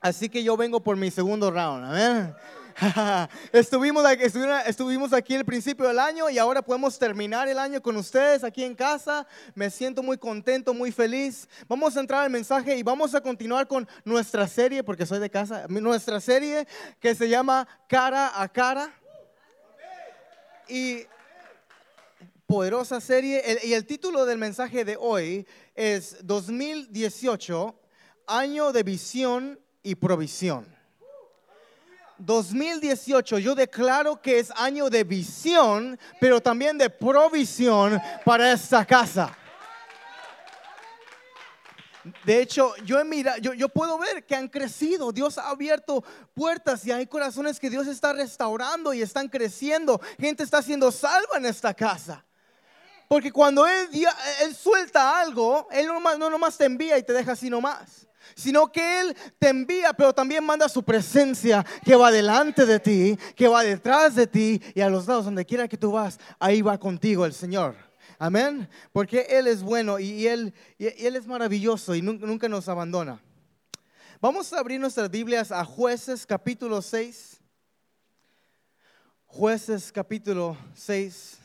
Así 0.01 0.29
que 0.29 0.43
yo 0.43 0.57
vengo 0.57 0.83
por 0.83 0.97
mi 0.97 1.11
segundo 1.11 1.51
round. 1.51 1.85
Amén. 1.85 2.35
estuvimos, 3.53 4.05
aquí- 4.05 4.25
estuvimos 4.67 5.11
el 5.13 5.45
principio 5.45 5.87
del 5.87 5.99
año 5.99 6.29
y 6.29 6.39
ahora 6.39 6.63
podemos 6.63 6.99
terminar 6.99 7.49
el 7.49 7.59
año 7.59 7.81
con 7.81 7.97
ustedes 7.97 8.43
aquí 8.43 8.65
en 8.65 8.75
casa. 8.75 9.27
Me 9.55 9.71
siento 9.71 10.03
muy 10.03 10.19
contento, 10.19 10.75
muy 10.75 10.91
feliz. 10.91 11.49
Vamos 11.69 11.97
a 11.97 12.01
entrar 12.01 12.25
al 12.25 12.31
mensaje 12.31 12.77
y 12.77 12.83
vamos 12.83 13.15
a 13.15 13.21
continuar 13.21 13.69
con 13.69 13.89
nuestra 14.05 14.49
serie, 14.49 14.83
porque 14.83 15.07
soy 15.07 15.21
de 15.21 15.31
casa, 15.31 15.67
nuestra 15.69 16.21
serie 16.21 16.67
que 17.01 17.15
se 17.15 17.29
llama 17.29 17.67
Cara 17.89 18.41
a 18.41 18.49
Cara. 18.49 18.93
Y 20.67 21.07
poderosa 22.47 23.01
serie. 23.01 23.61
Y 23.65 23.75
el 23.75 23.87
título 23.87 24.25
del 24.27 24.39
mensaje 24.39 24.85
de 24.85 24.97
hoy 24.99 25.47
es 25.75 26.17
2018, 26.27 27.79
año 28.27 28.73
de 28.73 28.83
visión 28.83 29.61
y 29.83 29.95
provisión. 29.95 30.74
2018, 32.25 33.39
yo 33.39 33.55
declaro 33.55 34.21
que 34.21 34.39
es 34.39 34.51
año 34.57 34.89
de 34.91 35.05
visión, 35.05 35.99
pero 36.21 36.41
también 36.41 36.79
de 36.79 36.91
provisión 36.91 38.01
para 38.25 38.53
esta 38.53 38.85
casa. 38.85 39.37
De 42.25 42.41
hecho, 42.41 42.75
yo, 42.85 43.03
mira, 43.05 43.39
yo, 43.39 43.55
yo 43.55 43.69
puedo 43.69 43.97
ver 43.99 44.27
que 44.27 44.37
han 44.37 44.49
crecido. 44.49 45.11
Dios 45.11 45.39
ha 45.39 45.49
abierto 45.49 46.05
puertas 46.35 46.85
y 46.85 46.93
hay 46.93 47.07
corazones 47.07 47.59
que 47.59 47.71
Dios 47.71 47.87
está 47.87 48.13
restaurando 48.13 48.93
y 48.93 49.01
están 49.01 49.29
creciendo. 49.29 50.01
Gente 50.19 50.43
está 50.43 50.61
siendo 50.61 50.93
salva 50.93 51.39
en 51.39 51.47
esta 51.47 51.73
casa. 51.73 52.25
Porque 53.09 53.33
cuando 53.33 53.67
Él, 53.67 53.89
suelta 54.55 55.19
algo, 55.19 55.67
Él 55.71 55.87
no 55.87 56.01
no 56.01 56.31
nomás 56.31 56.59
te 56.59 56.65
envía 56.65 56.99
y 56.99 57.03
te 57.03 57.13
deja 57.13 57.33
así 57.33 57.49
nomás. 57.49 58.07
Sino 58.35 58.71
que 58.73 59.01
Él 59.01 59.17
te 59.39 59.49
envía, 59.49 59.93
pero 59.93 60.13
también 60.13 60.45
manda 60.45 60.69
su 60.69 60.83
presencia 60.83 61.65
que 61.85 61.95
va 61.97 62.11
delante 62.11 62.67
de 62.67 62.81
ti, 62.81 63.19
que 63.37 63.49
va 63.49 63.63
detrás 63.63 64.15
de 64.15 64.27
ti 64.27 64.61
y 64.75 64.81
a 64.81 64.89
los 64.89 65.07
lados, 65.07 65.25
donde 65.27 65.45
quiera 65.45 65.69
que 65.69 65.77
tú 65.77 65.93
vas, 65.93 66.19
ahí 66.39 66.63
va 66.63 66.79
contigo 66.79 67.25
el 67.27 67.33
Señor. 67.35 67.77
Amén. 68.19 68.69
Porque 68.93 69.27
Él 69.29 69.47
es 69.47 69.63
bueno 69.63 69.99
y, 69.99 70.27
él, 70.27 70.55
es 70.79 71.27
maravilloso 71.27 71.95
y 71.95 72.01
nun- 72.03 72.21
nunca 72.21 72.49
nos 72.49 72.69
abandona. 72.69 73.21
Vamos 74.21 74.53
a 74.53 74.59
abrir 74.61 74.81
nuestras 74.81 75.11
Biblias 75.11 75.53
a 75.53 75.65
Jueces 75.65 76.25
capítulo 76.25 76.81
6. 76.81 77.41
Jueces 79.27 79.91
capítulo 79.93 80.57
6 80.75 81.39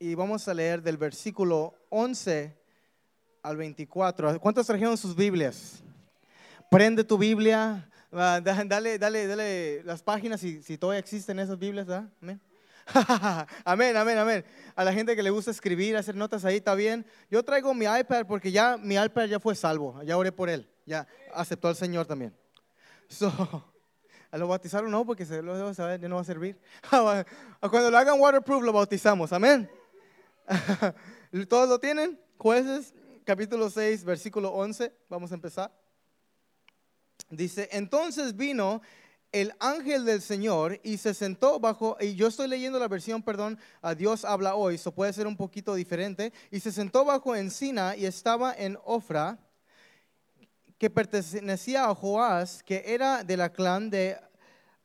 y 0.00 0.14
vamos 0.14 0.46
a 0.48 0.54
leer 0.54 0.82
del 0.82 0.96
versículo 0.96 1.74
11 1.88 2.54
al 3.42 3.56
24. 3.56 4.40
¿Cuántos 4.40 4.66
trajeron 4.66 4.98
sus 4.98 5.14
Biblias? 5.14 5.82
Prende 6.70 7.02
tu 7.02 7.16
Biblia, 7.16 7.88
da- 8.10 8.40
dale, 8.40 8.98
dale, 8.98 9.26
dale 9.26 9.82
las 9.84 10.02
páginas 10.02 10.40
si, 10.40 10.62
si 10.62 10.76
todavía 10.76 11.00
existen 11.00 11.38
esas 11.38 11.58
Biblias, 11.58 11.86
¿verdad? 11.86 12.10
Amén. 12.20 12.40
amén, 13.64 13.96
amén, 13.96 14.18
amén. 14.18 14.44
A 14.74 14.84
la 14.84 14.92
gente 14.92 15.14
que 15.16 15.22
le 15.22 15.30
gusta 15.30 15.50
escribir, 15.50 15.96
hacer 15.96 16.14
notas 16.14 16.44
ahí, 16.44 16.56
está 16.56 16.74
bien. 16.74 17.06
Yo 17.30 17.42
traigo 17.42 17.72
mi 17.74 17.84
iPad 17.84 18.26
porque 18.26 18.50
ya 18.50 18.76
mi 18.76 18.96
iPad 18.96 19.26
ya 19.26 19.40
fue 19.40 19.54
salvo, 19.54 20.02
ya 20.02 20.16
oré 20.16 20.32
por 20.32 20.48
él, 20.48 20.70
ya 20.86 21.06
aceptó 21.34 21.68
al 21.68 21.76
Señor 21.76 22.06
también. 22.06 22.34
So, 23.08 23.30
lo 24.32 24.48
bautizaron 24.48 24.90
no, 24.90 25.06
porque 25.06 25.24
se 25.24 25.40
lo 25.42 25.74
saber, 25.74 26.00
ya 26.00 26.08
no 26.08 26.16
va 26.16 26.20
a 26.22 26.24
servir. 26.24 26.58
Cuando 26.90 27.90
lo 27.90 27.98
hagan 27.98 28.20
waterproof 28.20 28.62
lo 28.62 28.72
bautizamos, 28.72 29.32
amén. 29.32 29.70
¿Todos 31.48 31.68
lo 31.68 31.78
tienen? 31.78 32.18
Jueces, 32.38 32.94
capítulo 33.24 33.68
6, 33.68 34.04
versículo 34.04 34.50
11. 34.50 34.94
Vamos 35.08 35.30
a 35.32 35.34
empezar. 35.34 35.87
Dice, 37.30 37.68
entonces 37.72 38.36
vino 38.36 38.80
el 39.32 39.52
ángel 39.60 40.04
del 40.06 40.22
Señor 40.22 40.80
y 40.82 40.96
se 40.96 41.12
sentó 41.12 41.60
bajo, 41.60 41.96
y 42.00 42.14
yo 42.14 42.28
estoy 42.28 42.48
leyendo 42.48 42.78
la 42.78 42.88
versión, 42.88 43.22
perdón, 43.22 43.58
a 43.82 43.94
Dios 43.94 44.24
habla 44.24 44.54
hoy, 44.54 44.76
eso 44.76 44.92
puede 44.92 45.12
ser 45.12 45.26
un 45.26 45.36
poquito 45.36 45.74
diferente, 45.74 46.32
y 46.50 46.60
se 46.60 46.72
sentó 46.72 47.04
bajo 47.04 47.36
encina 47.36 47.94
y 47.96 48.06
estaba 48.06 48.54
en 48.54 48.78
Ofra, 48.84 49.38
que 50.78 50.88
pertenecía 50.88 51.84
a 51.84 51.94
Joás, 51.94 52.62
que 52.62 52.84
era 52.86 53.24
de 53.24 53.36
la 53.36 53.52
clan 53.52 53.90
de 53.90 54.16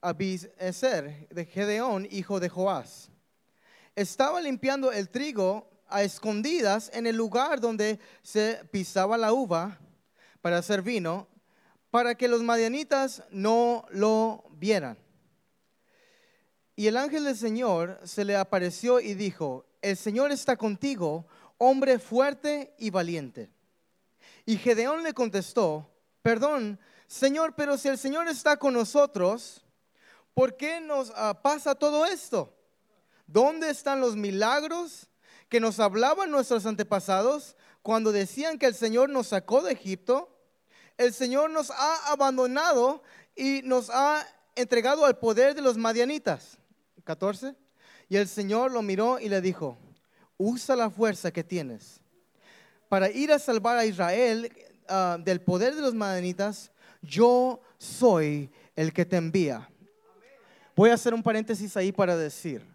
Abisezer, 0.01 1.29
de 1.29 1.45
Gedeón, 1.45 2.07
hijo 2.11 2.39
de 2.39 2.49
Joás. 2.49 3.09
Estaba 3.95 4.41
limpiando 4.41 4.91
el 4.91 5.09
trigo 5.09 5.69
a 5.87 6.01
escondidas 6.01 6.89
en 6.93 7.05
el 7.05 7.15
lugar 7.15 7.61
donde 7.61 7.99
se 8.23 8.59
pisaba 8.71 9.17
la 9.17 9.31
uva 9.31 9.79
para 10.41 10.57
hacer 10.57 10.81
vino, 10.81 11.27
para 11.93 12.15
que 12.15 12.27
los 12.27 12.41
madianitas 12.41 13.21
no 13.29 13.85
lo 13.91 14.45
vieran. 14.53 14.97
Y 16.75 16.87
el 16.87 16.97
ángel 16.97 17.25
del 17.25 17.37
Señor 17.37 17.99
se 18.03 18.25
le 18.25 18.35
apareció 18.35 18.99
y 18.99 19.13
dijo, 19.13 19.67
el 19.79 19.95
Señor 19.95 20.31
está 20.31 20.57
contigo, 20.57 21.27
hombre 21.59 21.99
fuerte 21.99 22.73
y 22.79 22.89
valiente. 22.89 23.51
Y 24.43 24.57
Gedeón 24.57 25.03
le 25.03 25.13
contestó, 25.13 25.87
perdón, 26.23 26.79
Señor, 27.05 27.53
pero 27.55 27.77
si 27.77 27.89
el 27.89 27.99
Señor 27.99 28.27
está 28.27 28.57
con 28.57 28.73
nosotros, 28.73 29.63
¿por 30.33 30.57
qué 30.57 30.81
nos 30.81 31.13
ah, 31.15 31.43
pasa 31.43 31.75
todo 31.75 32.07
esto? 32.07 32.57
¿Dónde 33.27 33.69
están 33.69 34.01
los 34.01 34.15
milagros 34.15 35.11
que 35.47 35.59
nos 35.59 35.79
hablaban 35.79 36.31
nuestros 36.31 36.65
antepasados 36.65 37.55
cuando 37.83 38.11
decían 38.11 38.57
que 38.57 38.65
el 38.65 38.73
Señor 38.73 39.11
nos 39.11 39.27
sacó 39.27 39.61
de 39.61 39.73
Egipto? 39.73 40.32
El 40.97 41.13
Señor 41.13 41.49
nos 41.49 41.71
ha 41.71 42.11
abandonado 42.11 43.01
y 43.35 43.61
nos 43.63 43.89
ha 43.89 44.25
entregado 44.55 45.05
al 45.05 45.17
poder 45.17 45.55
de 45.55 45.61
los 45.61 45.77
madianitas. 45.77 46.57
14. 47.03 47.55
Y 48.09 48.17
el 48.17 48.27
Señor 48.27 48.71
lo 48.71 48.81
miró 48.81 49.19
y 49.19 49.29
le 49.29 49.41
dijo, 49.41 49.77
usa 50.37 50.75
la 50.75 50.89
fuerza 50.89 51.31
que 51.31 51.43
tienes 51.43 51.99
para 52.89 53.09
ir 53.09 53.31
a 53.31 53.39
salvar 53.39 53.77
a 53.77 53.85
Israel 53.85 54.51
ah, 54.87 55.17
del 55.19 55.41
poder 55.41 55.75
de 55.75 55.81
los 55.81 55.95
madianitas. 55.95 56.71
Yo 57.01 57.59
soy 57.77 58.51
el 58.75 58.93
que 58.93 59.05
te 59.05 59.17
envía. 59.17 59.69
Voy 60.75 60.89
a 60.89 60.93
hacer 60.93 61.13
un 61.13 61.23
paréntesis 61.23 61.75
ahí 61.75 61.91
para 61.91 62.15
decir 62.15 62.65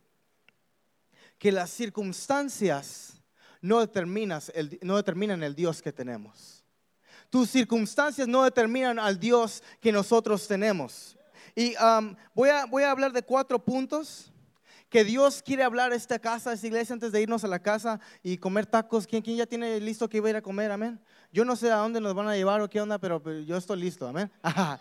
que 1.38 1.52
las 1.52 1.70
circunstancias 1.70 3.22
no, 3.60 3.78
no 3.78 4.96
determinan 4.96 5.42
el 5.42 5.54
Dios 5.54 5.80
que 5.80 5.92
tenemos. 5.92 6.57
Tus 7.30 7.50
circunstancias 7.50 8.26
no 8.26 8.42
determinan 8.42 8.98
al 8.98 9.18
Dios 9.18 9.62
que 9.80 9.92
nosotros 9.92 10.46
tenemos. 10.46 11.16
Y 11.54 11.74
um, 11.76 12.14
voy, 12.34 12.50
a, 12.50 12.66
voy 12.66 12.84
a 12.84 12.90
hablar 12.90 13.12
de 13.12 13.22
cuatro 13.22 13.58
puntos 13.58 14.32
que 14.88 15.04
Dios 15.04 15.42
quiere 15.42 15.62
hablar 15.62 15.92
a 15.92 15.96
esta 15.96 16.18
casa, 16.18 16.50
a 16.50 16.52
esta 16.54 16.66
iglesia, 16.66 16.94
antes 16.94 17.12
de 17.12 17.20
irnos 17.20 17.44
a 17.44 17.48
la 17.48 17.58
casa 17.58 18.00
y 18.22 18.38
comer 18.38 18.64
tacos. 18.64 19.06
¿Quién, 19.06 19.22
quién 19.22 19.36
ya 19.36 19.46
tiene 19.46 19.78
listo 19.80 20.08
que 20.08 20.16
iba 20.16 20.28
a 20.28 20.30
ir 20.30 20.36
a 20.36 20.42
comer? 20.42 20.70
Amén. 20.70 20.98
Yo 21.30 21.44
no 21.44 21.56
sé 21.56 21.70
a 21.70 21.76
dónde 21.76 22.00
nos 22.00 22.14
van 22.14 22.28
a 22.28 22.36
llevar 22.36 22.60
o 22.62 22.68
qué 22.70 22.80
onda, 22.80 22.98
pero, 22.98 23.22
pero 23.22 23.40
yo 23.40 23.56
estoy 23.56 23.80
listo. 23.80 24.08
Amén. 24.08 24.30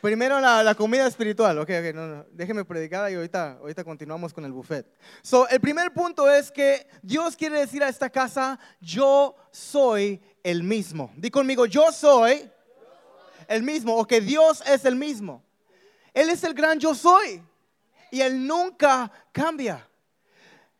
Primero 0.00 0.38
la, 0.40 0.62
la 0.62 0.74
comida 0.74 1.06
espiritual. 1.06 1.58
Ok, 1.58 1.70
ok, 1.70 1.94
no, 1.94 2.06
no. 2.06 2.26
Déjeme 2.32 2.64
predicar 2.64 3.10
y 3.10 3.14
ahorita, 3.14 3.52
ahorita 3.52 3.84
continuamos 3.84 4.34
con 4.34 4.44
el 4.44 4.52
buffet. 4.52 4.86
So, 5.22 5.48
el 5.48 5.60
primer 5.60 5.92
punto 5.94 6.30
es 6.30 6.50
que 6.50 6.86
Dios 7.02 7.36
quiere 7.36 7.60
decir 7.60 7.82
a 7.82 7.88
esta 7.88 8.10
casa, 8.10 8.58
yo 8.80 9.34
soy 9.50 10.20
el 10.44 10.62
mismo. 10.62 11.10
Di 11.16 11.30
conmigo, 11.30 11.66
yo 11.66 11.90
soy 11.90 12.48
el 13.48 13.62
mismo, 13.62 13.96
o 13.96 14.06
que 14.06 14.20
Dios 14.20 14.62
es 14.66 14.84
el 14.84 14.94
mismo. 14.94 15.42
Él 16.12 16.30
es 16.30 16.44
el 16.44 16.54
gran 16.54 16.78
yo 16.78 16.94
soy. 16.94 17.42
Y 18.12 18.20
Él 18.20 18.46
nunca 18.46 19.10
cambia. 19.32 19.88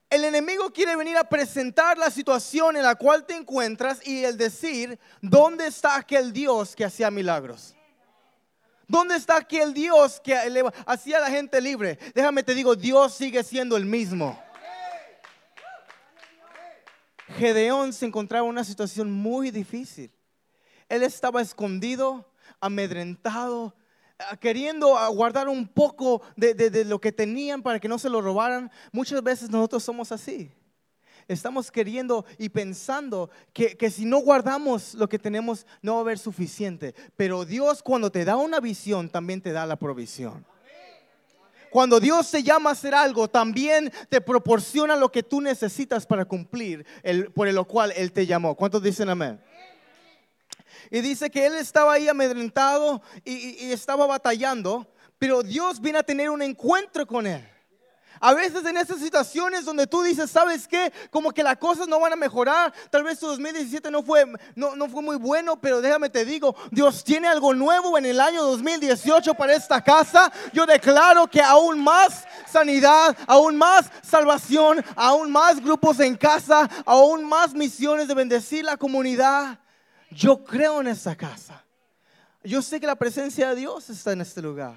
El 0.09 0.25
enemigo 0.25 0.73
quiere 0.73 0.95
venir 0.95 1.17
a 1.17 1.25
presentar 1.25 1.99
la 1.99 2.11
situación 2.11 2.77
en 2.77 2.85
la 2.85 2.95
cual 2.95 3.27
te 3.27 3.35
encuentras 3.35 4.07
y 4.07 4.25
el 4.25 4.37
decir, 4.37 4.97
¿dónde 5.21 5.67
está 5.67 5.97
aquel 5.97 6.33
Dios 6.33 6.77
que 6.77 6.85
hacía 6.85 7.11
milagros? 7.11 7.75
¿Dónde 8.87 9.17
está 9.17 9.37
aquel 9.39 9.75
Dios 9.75 10.21
que 10.21 10.37
hacía 10.87 11.17
a 11.17 11.21
la 11.21 11.31
gente 11.31 11.61
libre? 11.61 11.99
Déjame 12.15 12.45
te 12.45 12.55
digo, 12.55 12.77
Dios 12.77 13.15
sigue 13.15 13.43
siendo 13.43 13.77
el 13.77 13.87
mismo. 13.87 14.41
Gedeón 17.39 17.93
se 17.93 18.07
encontraba 18.07 18.45
en 18.45 18.51
una 18.51 18.65
situación 18.65 19.11
muy 19.11 19.51
difícil. 19.51 20.11
Él 20.89 21.03
estaba 21.03 21.41
escondido, 21.41 22.31
amedrentado, 22.61 23.75
ah, 24.19 24.37
queriendo 24.37 24.95
guardar 25.13 25.49
un 25.49 25.67
poco 25.67 26.23
de, 26.37 26.55
de- 26.55 26.71
de 26.71 26.85
lo 26.85 27.01
que 27.01 27.13
tenían 27.13 27.63
para 27.63 27.81
que 27.81 27.89
no 27.89 27.99
se 27.99 28.11
lo 28.11 28.21
robaran. 28.21 28.71
Muchas 28.93 29.23
veces 29.23 29.51
nosotros 29.51 29.83
somos 29.83 30.13
así. 30.13 30.53
Estamos 31.27 31.71
queriendo 31.71 32.27
y 32.37 32.51
pensando 32.51 33.31
que, 33.55 33.79
que 33.79 33.91
si 33.91 34.05
no 34.05 34.19
guardamos 34.19 34.93
lo 34.93 35.09
que 35.09 35.19
tenemos 35.19 35.67
no 35.81 35.93
va 35.95 35.99
a 35.99 36.03
haber 36.03 36.19
suficiente. 36.19 36.95
Pero 37.17 37.47
Dios 37.47 37.83
cuando 37.83 38.13
te 38.13 38.27
da 38.27 38.37
una 38.37 38.61
visión 38.61 39.09
también 39.09 39.41
te 39.41 39.53
da 39.53 39.65
la 39.65 39.77
provisión. 39.77 40.45
Cuando 41.75 41.99
Dios 41.99 42.31
te 42.31 42.41
llama 42.41 42.71
a 42.71 42.73
hacer 42.75 42.95
algo, 42.95 43.27
también 43.27 43.93
te 44.09 44.21
proporciona 44.21 44.95
lo 44.95 45.11
que 45.11 45.25
tú 45.25 45.41
necesitas 45.41 46.07
para 46.07 46.25
cumplir 46.25 46.87
el, 47.03 47.33
por 47.33 47.53
lo 47.53 47.65
cual 47.65 47.93
Él 47.97 48.13
te 48.13 48.27
llamó. 48.27 48.55
¿Cuántos 48.55 48.81
dicen 48.81 49.09
amén? 49.09 49.43
Y 50.93 51.01
dice 51.01 51.31
que 51.31 51.47
él 51.47 51.55
estaba 51.57 51.95
ahí 51.95 52.07
amedrentado 52.07 53.03
y, 53.25 53.33
y- 53.67 53.73
estaba 53.73 54.07
batallando, 54.07 54.87
pero 55.19 55.43
Dios 55.43 55.81
viene 55.81 55.99
a 55.99 56.05
tener 56.05 56.31
un 56.31 56.43
encuentro 56.43 57.09
con 57.09 57.27
él. 57.27 57.45
A 58.21 58.35
veces 58.35 58.65
en 58.65 58.77
esas 58.77 58.99
situaciones 58.99 59.65
donde 59.65 59.87
tú 59.87 60.03
dices, 60.03 60.31
¿sabes 60.31 60.69
qué? 60.69 60.93
Como 61.11 61.33
que 61.33 61.43
las 61.43 61.57
cosas 61.57 61.89
no 61.89 62.01
van 62.01 62.13
a 62.13 62.17
mejorar. 62.17 62.73
Tal 62.91 63.03
vez 63.03 63.19
tu 63.19 63.27
2017 63.27 63.91
no 63.91 64.03
fue, 64.03 64.27
no, 64.55 64.77
no 64.77 64.89
fue 64.89 65.03
muy 65.03 65.17
bueno, 65.17 65.61
pero 65.61 65.81
déjame 65.81 66.11
te 66.11 66.25
digo, 66.25 66.55
Dios 66.71 67.05
tiene 67.05 67.29
algo 67.29 67.55
nuevo 67.55 67.99
en 67.99 68.07
el 68.07 68.21
año 68.21 68.43
2018 68.45 69.35
para 69.35 69.55
esta 69.55 69.83
casa. 69.83 70.33
Yo 70.53 70.67
declaro 70.67 71.27
que 71.27 71.43
aún 71.43 71.83
más 71.83 72.25
sanidad, 72.51 73.17
aún 73.27 73.57
más 73.57 73.91
salvación, 74.03 74.85
aún 74.97 75.31
más 75.31 75.61
grupos 75.61 76.01
en 76.01 76.17
casa, 76.17 76.69
aún 76.85 77.25
más 77.25 77.55
misiones 77.55 78.09
de 78.09 78.15
bendecir 78.15 78.65
la 78.65 78.77
comunidad. 78.77 79.59
Yo 80.11 80.45
creo 80.45 80.81
en 80.81 80.89
esta 80.89 81.17
casa. 81.17 81.65
Yo 82.45 82.63
sé 82.63 82.79
que 82.79 82.87
la 82.87 82.97
presencia 82.97 83.49
de 83.49 83.57
Dios 83.57 83.89
está 83.91 84.13
en 84.13 84.21
este 84.21 84.43
lugar. 84.43 84.75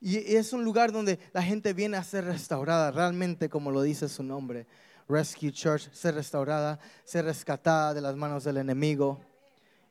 Y 0.00 0.36
es 0.36 0.52
un 0.52 0.64
lugar 0.64 0.92
donde 0.92 1.18
la 1.32 1.42
gente 1.42 1.72
viene 1.72 1.96
a 1.96 2.04
ser 2.04 2.24
restaurada, 2.24 2.90
realmente 2.90 3.48
como 3.48 3.70
lo 3.70 3.82
dice 3.82 4.08
su 4.08 4.22
nombre. 4.22 4.66
Rescue 5.08 5.52
Church, 5.52 5.90
ser 5.92 6.14
restaurada, 6.14 6.78
ser 7.04 7.24
rescatada 7.24 7.94
de 7.94 8.00
las 8.00 8.14
manos 8.14 8.44
del 8.44 8.58
enemigo. 8.58 9.20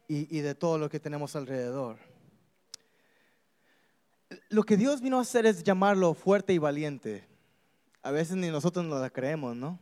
y, 0.10 0.40
de 0.40 0.56
todo 0.56 0.78
lo 0.78 0.90
que 0.90 1.02
tenemos 1.02 1.36
alrededor. 1.36 1.98
Lo 4.48 4.64
que 4.64 4.78
Dios 4.78 5.02
vino 5.02 5.18
a 5.18 5.24
hacer 5.24 5.46
es 5.46 5.64
llamarlo 5.64 6.14
fuerte 6.14 6.54
y 6.54 6.58
valiente. 6.58 7.28
A 8.02 8.12
veces 8.12 8.38
ni 8.38 8.48
nosotros 8.48 8.86
nos 8.86 9.02
la 9.02 9.10
creemos, 9.10 9.54
¿no? 9.58 9.78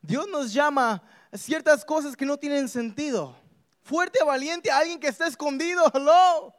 Dios 0.00 0.26
nos 0.28 0.54
llama 0.54 1.02
a 1.30 1.36
ciertas 1.36 1.84
cosas 1.84 2.16
que 2.16 2.24
no 2.24 2.38
tienen 2.38 2.66
sentido. 2.68 3.36
Fuerte, 3.82 4.24
valiente, 4.24 4.70
alguien 4.70 4.98
que 4.98 5.08
está 5.08 5.26
escondido, 5.26 5.84
hello. 5.94 6.54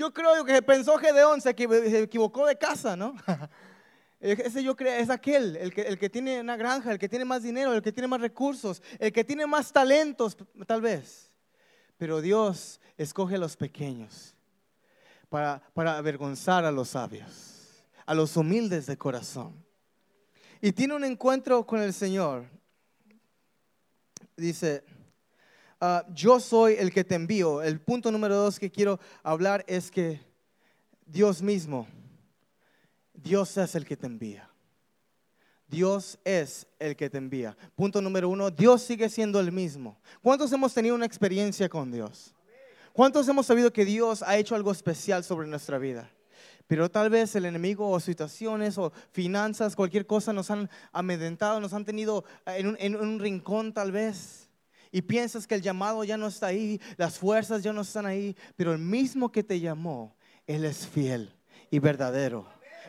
Yo 0.00 0.14
creo 0.14 0.46
que 0.46 0.62
pensó 0.62 0.96
Gedeón, 0.96 1.42
se 1.42 1.54
equiv- 1.54 1.90
se 1.90 2.02
equivocó 2.04 2.46
de 2.46 2.56
casa, 2.56 2.96
¿no? 2.96 3.14
Ese 4.18 4.62
yo 4.62 4.74
creo, 4.74 4.94
es 4.98 5.10
aquel, 5.10 5.56
el 5.56 5.98
que, 5.98 6.08
tiene 6.08 6.40
una 6.40 6.56
granja, 6.56 6.90
el 6.90 6.98
que 6.98 7.06
tiene 7.06 7.26
más 7.26 7.42
dinero, 7.42 7.74
el 7.74 7.82
que 7.82 7.92
tiene 7.92 8.08
más 8.08 8.22
recursos, 8.22 8.82
el 8.98 9.12
que 9.12 9.24
tiene 9.24 9.44
más 9.46 9.70
talentos, 9.70 10.38
tal 10.66 10.80
vez. 10.80 11.30
Pero 11.98 12.22
Dios 12.22 12.80
escoge 12.96 13.34
a 13.34 13.38
los 13.38 13.58
pequeños 13.58 14.34
para 15.28 15.60
avergonzar 15.74 16.64
a 16.64 16.72
los 16.72 16.88
sabios, 16.88 17.84
a 18.06 18.14
los 18.14 18.34
humildes 18.38 18.86
de 18.86 18.96
corazón. 18.96 19.54
Y 20.62 20.72
tiene 20.72 20.94
un 20.94 21.04
encuentro 21.04 21.66
con 21.66 21.82
el 21.82 21.92
Señor. 21.92 22.46
Dice, 24.34 24.82
ah, 25.80 26.04
yo 26.12 26.40
soy 26.40 26.74
el 26.78 26.92
que 26.92 27.04
te 27.04 27.14
envío. 27.14 27.62
El 27.62 27.80
punto 27.80 28.10
número 28.10 28.36
dos 28.36 28.58
que 28.58 28.70
quiero 28.70 29.00
hablar 29.22 29.64
es 29.66 29.90
que 29.90 30.20
Dios 31.06 31.42
mismo, 31.42 31.86
Dios 33.14 33.56
es 33.56 33.74
el 33.74 33.84
que 33.84 33.96
te 33.96 34.06
envía. 34.06 34.50
Dios 35.66 36.18
es 36.24 36.66
el 36.80 36.96
que 36.96 37.08
te 37.08 37.18
envía. 37.18 37.56
Punto 37.76 38.02
número 38.02 38.28
uno, 38.28 38.50
Dios 38.50 38.82
sigue 38.82 39.08
siendo 39.08 39.38
el 39.38 39.52
mismo. 39.52 40.00
¿Cuántos 40.20 40.52
hemos 40.52 40.74
tenido 40.74 40.96
una 40.96 41.06
experiencia 41.06 41.68
con 41.68 41.92
Dios? 41.92 42.34
¿Cuántos 42.92 43.28
hemos 43.28 43.46
sabido 43.46 43.72
que 43.72 43.84
Dios 43.84 44.22
ha 44.22 44.36
hecho 44.36 44.56
algo 44.56 44.72
especial 44.72 45.22
sobre 45.22 45.46
nuestra 45.46 45.78
vida? 45.78 46.10
Pero 46.66 46.90
tal 46.90 47.10
vez 47.10 47.34
el 47.34 47.46
enemigo 47.46 47.88
o 47.88 47.98
situaciones 47.98 48.78
o 48.78 48.92
finanzas, 49.10 49.74
cualquier 49.74 50.06
cosa 50.06 50.32
nos 50.32 50.50
han 50.50 50.68
amedrentado, 50.92 51.60
nos 51.60 51.72
han 51.72 51.84
tenido 51.84 52.24
en 52.46 52.68
un, 52.68 52.76
en 52.78 52.96
un 52.96 53.18
rincón 53.18 53.72
tal 53.72 53.92
vez. 53.92 54.39
Y 54.92 55.02
piensas 55.02 55.46
que 55.46 55.54
el 55.54 55.62
llamado 55.62 56.02
ya 56.04 56.16
no 56.16 56.26
está 56.26 56.46
ahí, 56.48 56.80
las 56.96 57.18
fuerzas 57.18 57.62
ya 57.62 57.72
no 57.72 57.82
están 57.82 58.06
ahí, 58.06 58.36
pero 58.56 58.72
el 58.72 58.78
mismo 58.78 59.30
que 59.30 59.42
te 59.42 59.60
llamó, 59.60 60.16
Él 60.46 60.64
es 60.64 60.86
fiel 60.86 61.32
y 61.70 61.78
verdadero 61.78 62.46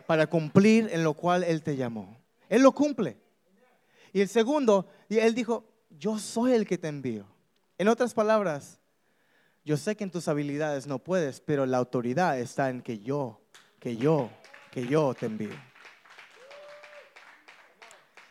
para 0.07 0.25
cumplir 0.27 0.89
en 0.91 1.03
lo 1.03 1.13
cual 1.13 1.43
Él 1.43 1.61
te 1.61 1.75
llamó. 1.75 2.17
Él 2.49 2.63
lo 2.63 2.71
cumple. 2.71 3.17
Y 4.13 4.21
el 4.21 4.27
segundo, 4.29 4.87
Él 5.09 5.35
dijo, 5.35 5.65
yo 5.89 6.17
soy 6.17 6.53
el 6.53 6.65
que 6.65 6.77
te 6.77 6.87
envío. 6.87 7.25
En 7.77 7.87
otras 7.87 8.13
palabras, 8.13 8.79
yo 9.63 9.77
sé 9.77 9.95
que 9.95 10.03
en 10.03 10.11
tus 10.11 10.27
habilidades 10.27 10.87
no 10.87 10.97
puedes, 10.99 11.39
pero 11.39 11.65
la 11.67 11.77
autoridad 11.77 12.39
está 12.39 12.69
en 12.71 12.81
que 12.81 12.97
yo, 12.99 13.39
que 13.79 13.95
yo, 13.95 14.31
que 14.71 14.87
yo 14.87 15.13
te 15.13 15.27
envío. 15.27 15.55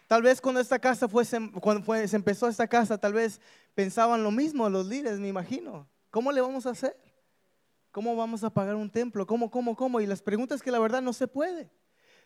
Tal 0.09 0.23
vez 0.23 0.41
cuando 0.41 0.61
esta 0.61 0.79
casa 0.81 1.07
cuando 1.61 1.85
fue- 1.85 2.09
se 2.09 2.17
empezó 2.17 2.49
esta 2.49 2.67
casa, 2.67 2.99
tal 2.99 3.13
vez 3.13 3.41
pensaban 3.75 4.23
lo 4.23 4.31
mismo 4.31 4.69
los 4.69 4.87
líderes, 4.87 5.19
me 5.19 5.29
imagino. 5.29 5.89
¿Cómo 6.11 6.33
le 6.33 6.41
vamos 6.41 6.67
a 6.67 6.71
hacer? 6.71 6.97
¿Cómo 7.93 8.15
vamos 8.15 8.45
a 8.45 8.51
pagar 8.51 8.77
un 8.77 8.91
templo? 8.91 9.27
¿Cómo, 9.27 9.51
cómo, 9.51 9.75
cómo? 9.75 10.01
Y 10.01 10.07
las 10.07 10.23
preguntas 10.23 10.63
que 10.63 10.71
la 10.71 10.79
verdad 10.79 11.03
no 11.03 11.13
se 11.13 11.27
puede. 11.27 11.71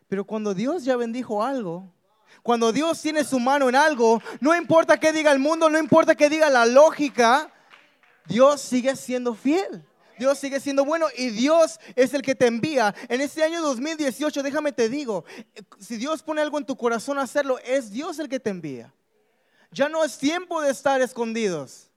Pero 0.09 0.25
cuando 0.25 0.55
Dios 0.55 0.85
ya 0.85 0.97
bendijo 0.97 1.43
algo, 1.43 1.93
cuando 2.43 2.73
Dios 2.73 3.01
tiene 3.01 3.25
su 3.25 3.39
mano 3.39 3.69
en 3.69 3.77
algo, 3.77 4.21
no 4.41 4.55
importa 4.55 4.99
qué 4.99 5.13
diga 5.13 5.33
el 5.33 5.39
mundo, 5.39 5.71
no 5.71 5.79
importa 5.79 6.15
qué 6.15 6.29
diga 6.29 6.51
la 6.51 6.67
lógica, 6.67 7.51
Dios 8.27 8.61
sigue 8.61 8.95
siendo 8.97 9.35
fiel. 9.35 9.85
Dios 10.19 10.39
sigue 10.39 10.61
siendo 10.61 10.85
bueno 10.85 11.07
y 11.17 11.31
Dios 11.31 11.81
es 11.97 12.15
el 12.15 12.23
que 12.23 12.35
te 12.35 12.47
envía. 12.47 12.95
En 13.09 13.21
este 13.21 13.43
año 13.43 13.61
2018, 13.63 14.43
déjame 14.43 14.73
te 14.73 14.89
digo, 14.89 15.25
si 15.81 15.97
Dios 15.97 16.23
pone 16.23 16.41
algo 16.41 16.59
en 16.59 16.67
tu 16.67 16.77
corazón 16.77 17.19
a 17.19 17.23
hacerlo, 17.23 17.59
es 17.65 17.91
Dios 17.91 18.19
el 18.19 18.29
que 18.29 18.39
te 18.39 18.51
envía. 18.51 18.95
Ya 19.75 19.89
no 19.89 20.05
es 20.05 20.17
tiempo 20.17 20.63
de 20.63 20.71
estar 20.71 21.01
escondidos. 21.01 21.91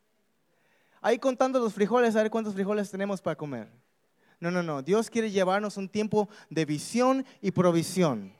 Ahí 1.00 1.20
contando 1.20 1.60
los 1.60 1.76
frijoles, 1.76 2.16
a 2.16 2.24
ver 2.24 2.32
cuántos 2.32 2.56
frijoles 2.56 2.90
tenemos 2.90 3.22
para 3.22 3.36
comer. 3.36 3.70
No, 4.40 4.50
no, 4.50 4.63
no. 4.63 4.82
Dios 4.82 5.12
quiere 5.12 5.30
llevarnos 5.30 5.78
un 5.78 5.88
tiempo 5.88 6.28
de 6.50 6.66
visión 6.66 7.24
y 7.40 7.52
provisión. 7.52 8.34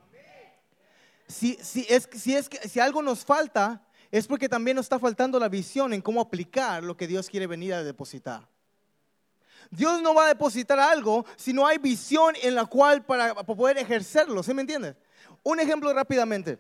Si, 1.28 1.54
si, 1.62 1.86
es, 1.88 2.10
si, 2.14 2.36
es 2.36 2.50
si 2.68 2.80
algo 2.80 3.04
nos 3.04 3.24
falta, 3.24 3.86
es 4.10 4.26
porque 4.26 4.50
también 4.50 4.76
nos 4.76 4.88
está 4.88 4.98
faltando 4.98 5.40
la 5.40 5.50
visión 5.50 5.94
en 5.94 6.02
cómo 6.02 6.20
aplicar 6.20 6.84
lo 6.84 6.98
que 6.98 7.06
Dios 7.06 7.30
quiere 7.30 7.46
venir 7.46 7.76
a 7.76 7.84
depositar. 7.84 8.48
Dios 9.70 10.02
no 10.02 10.16
va 10.16 10.26
a 10.26 10.30
depositar 10.30 10.80
algo 10.80 11.28
si 11.36 11.54
no 11.54 11.68
hay 11.68 11.78
visión 11.78 12.34
en 12.42 12.56
la 12.56 12.66
cual 12.66 13.06
para, 13.06 13.36
para 13.36 13.46
poder 13.46 13.78
ejercerlo. 13.78 14.42
¿Sí 14.42 14.52
me 14.56 14.62
entiendes? 14.62 14.96
Un 15.44 15.60
ejemplo 15.60 15.94
rápidamente. 15.94 16.58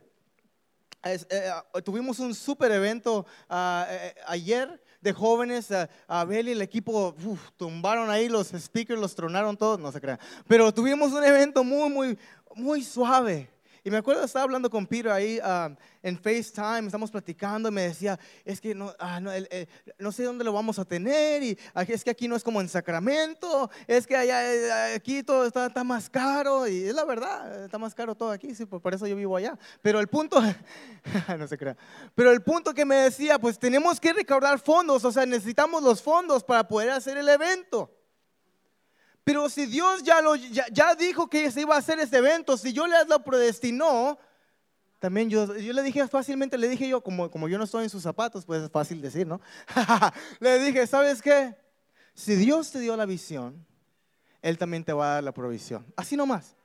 Es, 1.12 1.28
eh, 1.30 1.52
tuvimos 1.84 2.20
un 2.20 2.34
super 2.34 2.72
evento 2.72 3.26
ah, 3.50 3.86
eh, 3.90 4.16
ayer 4.28 4.82
de 5.02 5.14
jóvenes. 5.14 5.72
A 5.72 5.90
Abel 6.08 6.48
y 6.50 6.52
el 6.52 6.62
equipo 6.62 7.16
uf, 7.26 7.52
tumbaron 7.58 8.10
ahí 8.10 8.30
los 8.30 8.48
speakers, 8.50 9.00
los 9.00 9.16
tronaron 9.16 9.58
todos, 9.58 9.80
no 9.80 9.92
se 9.92 10.02
crean. 10.02 10.20
Pero 10.48 10.74
tuvimos 10.74 11.12
un 11.14 11.24
evento 11.24 11.64
muy, 11.64 11.90
muy, 11.90 12.18
muy 12.56 12.84
suave. 12.84 13.50
Y 13.88 13.90
me 13.90 13.96
acuerdo, 13.96 14.26
estaba 14.26 14.44
hablando 14.44 14.70
con 14.70 14.86
Peter 14.86 15.10
ahí 15.14 15.40
ah, 15.42 15.70
en 16.04 16.18
FaceTime, 16.20 16.88
estamos 16.88 17.10
platicando 17.10 17.70
y 17.70 17.72
me 17.72 17.84
decía, 17.84 18.20
es 18.44 18.60
que 18.60 18.76
no, 18.76 18.94
ah, 19.00 19.22
no, 19.22 19.32
el- 19.32 19.48
el- 19.50 19.70
no 19.98 20.12
sé 20.12 20.24
dónde 20.24 20.44
lo 20.44 20.52
vamos 20.52 20.78
a 20.78 20.84
tener 20.84 21.42
y 21.42 21.58
es 21.88 22.04
que 22.04 22.10
aquí 22.10 22.28
no 22.28 22.36
es 22.36 22.44
como 22.44 22.60
en 22.60 22.68
Sacramento, 22.68 23.70
es 23.88 24.06
que 24.06 24.18
allá, 24.18 24.54
eh, 24.54 24.94
aquí 24.94 25.24
todo 25.24 25.46
está, 25.46 25.68
está 25.68 25.86
más 25.86 26.10
caro 26.10 26.68
y 26.68 26.84
es 26.84 26.94
la 26.94 27.06
verdad, 27.06 27.64
está 27.64 27.78
más 27.78 27.96
caro 27.96 28.14
todo 28.14 28.32
aquí, 28.32 28.54
sí, 28.54 28.66
por 28.66 28.94
eso 28.94 29.08
yo 29.08 29.16
vivo 29.16 29.38
allá. 29.38 29.58
Pero 29.82 30.02
el 30.02 30.10
punto, 30.10 30.42
no 31.40 31.48
se 31.48 31.58
crea, 31.58 31.78
pero 32.14 32.32
el 32.34 32.42
punto 32.42 32.74
que 32.74 32.84
me 32.84 32.96
decía, 32.98 33.40
pues 33.40 33.58
tenemos 33.58 34.02
que 34.02 34.12
recaudar 34.12 34.60
fondos, 34.60 35.06
o 35.06 35.14
sea, 35.14 35.26
necesitamos 35.26 35.82
los 35.82 36.02
fondos 36.02 36.44
para 36.44 36.68
poder 36.68 36.90
hacer 36.90 37.16
el 37.16 37.30
evento. 37.30 37.97
Pero 39.28 39.50
si 39.50 39.66
Dios 39.66 40.04
ya, 40.04 40.22
lo, 40.22 40.38
ya, 40.38 40.96
dijo 40.96 41.30
que 41.30 41.52
se 41.52 41.60
iba 41.60 41.76
a 41.76 41.80
hacer 41.80 42.00
este 42.00 42.16
evento, 42.16 42.56
si 42.56 42.72
yo 42.72 42.88
le 42.88 43.04
lo 43.10 43.22
predestinó, 43.26 44.18
también 45.00 45.30
yo, 45.30 45.54
yo 45.58 45.74
le 45.74 45.84
dije 45.84 46.08
fácilmente, 46.08 46.58
le 46.58 46.70
dije 46.70 46.88
yo, 46.88 47.02
como, 47.02 47.30
como 47.30 47.50
yo 47.50 47.58
no 47.58 47.66
estoy 47.66 47.84
en 47.84 47.90
sus 47.90 48.02
zapatos, 48.04 48.46
pues 48.46 48.64
es 48.64 48.72
fácil 48.72 49.02
decir, 49.02 49.28
¿no? 49.28 49.42
le 50.40 50.60
dije, 50.60 50.88
¿sabes 50.88 51.22
qué? 51.22 51.58
Si 52.14 52.36
Dios 52.36 52.72
te 52.72 52.80
dio 52.80 52.96
la 52.96 53.06
visión, 53.06 53.66
Él 54.42 54.58
también 54.58 54.86
te 54.86 54.94
va 54.94 55.12
a 55.12 55.14
dar 55.16 55.24
la 55.26 55.34
provisión. 55.34 55.86
Así 55.98 56.16
nomás, 56.16 56.56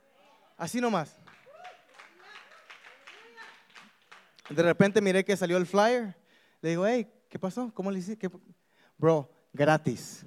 así 0.55 0.79
nomás. 0.79 1.17
De 4.49 4.63
repente 4.63 5.01
miré 5.01 5.25
que 5.25 5.35
salió 5.35 5.57
el 5.57 5.65
flyer. 5.65 6.15
Le 6.61 6.69
digo, 6.69 6.87
hey, 6.87 7.11
¿qué 7.27 7.37
pasó? 7.37 7.73
¿Cómo 7.73 7.91
le? 7.91 8.01
¿Qué- 8.17 8.31
Bro, 8.97 9.29
gratis. 9.51 10.25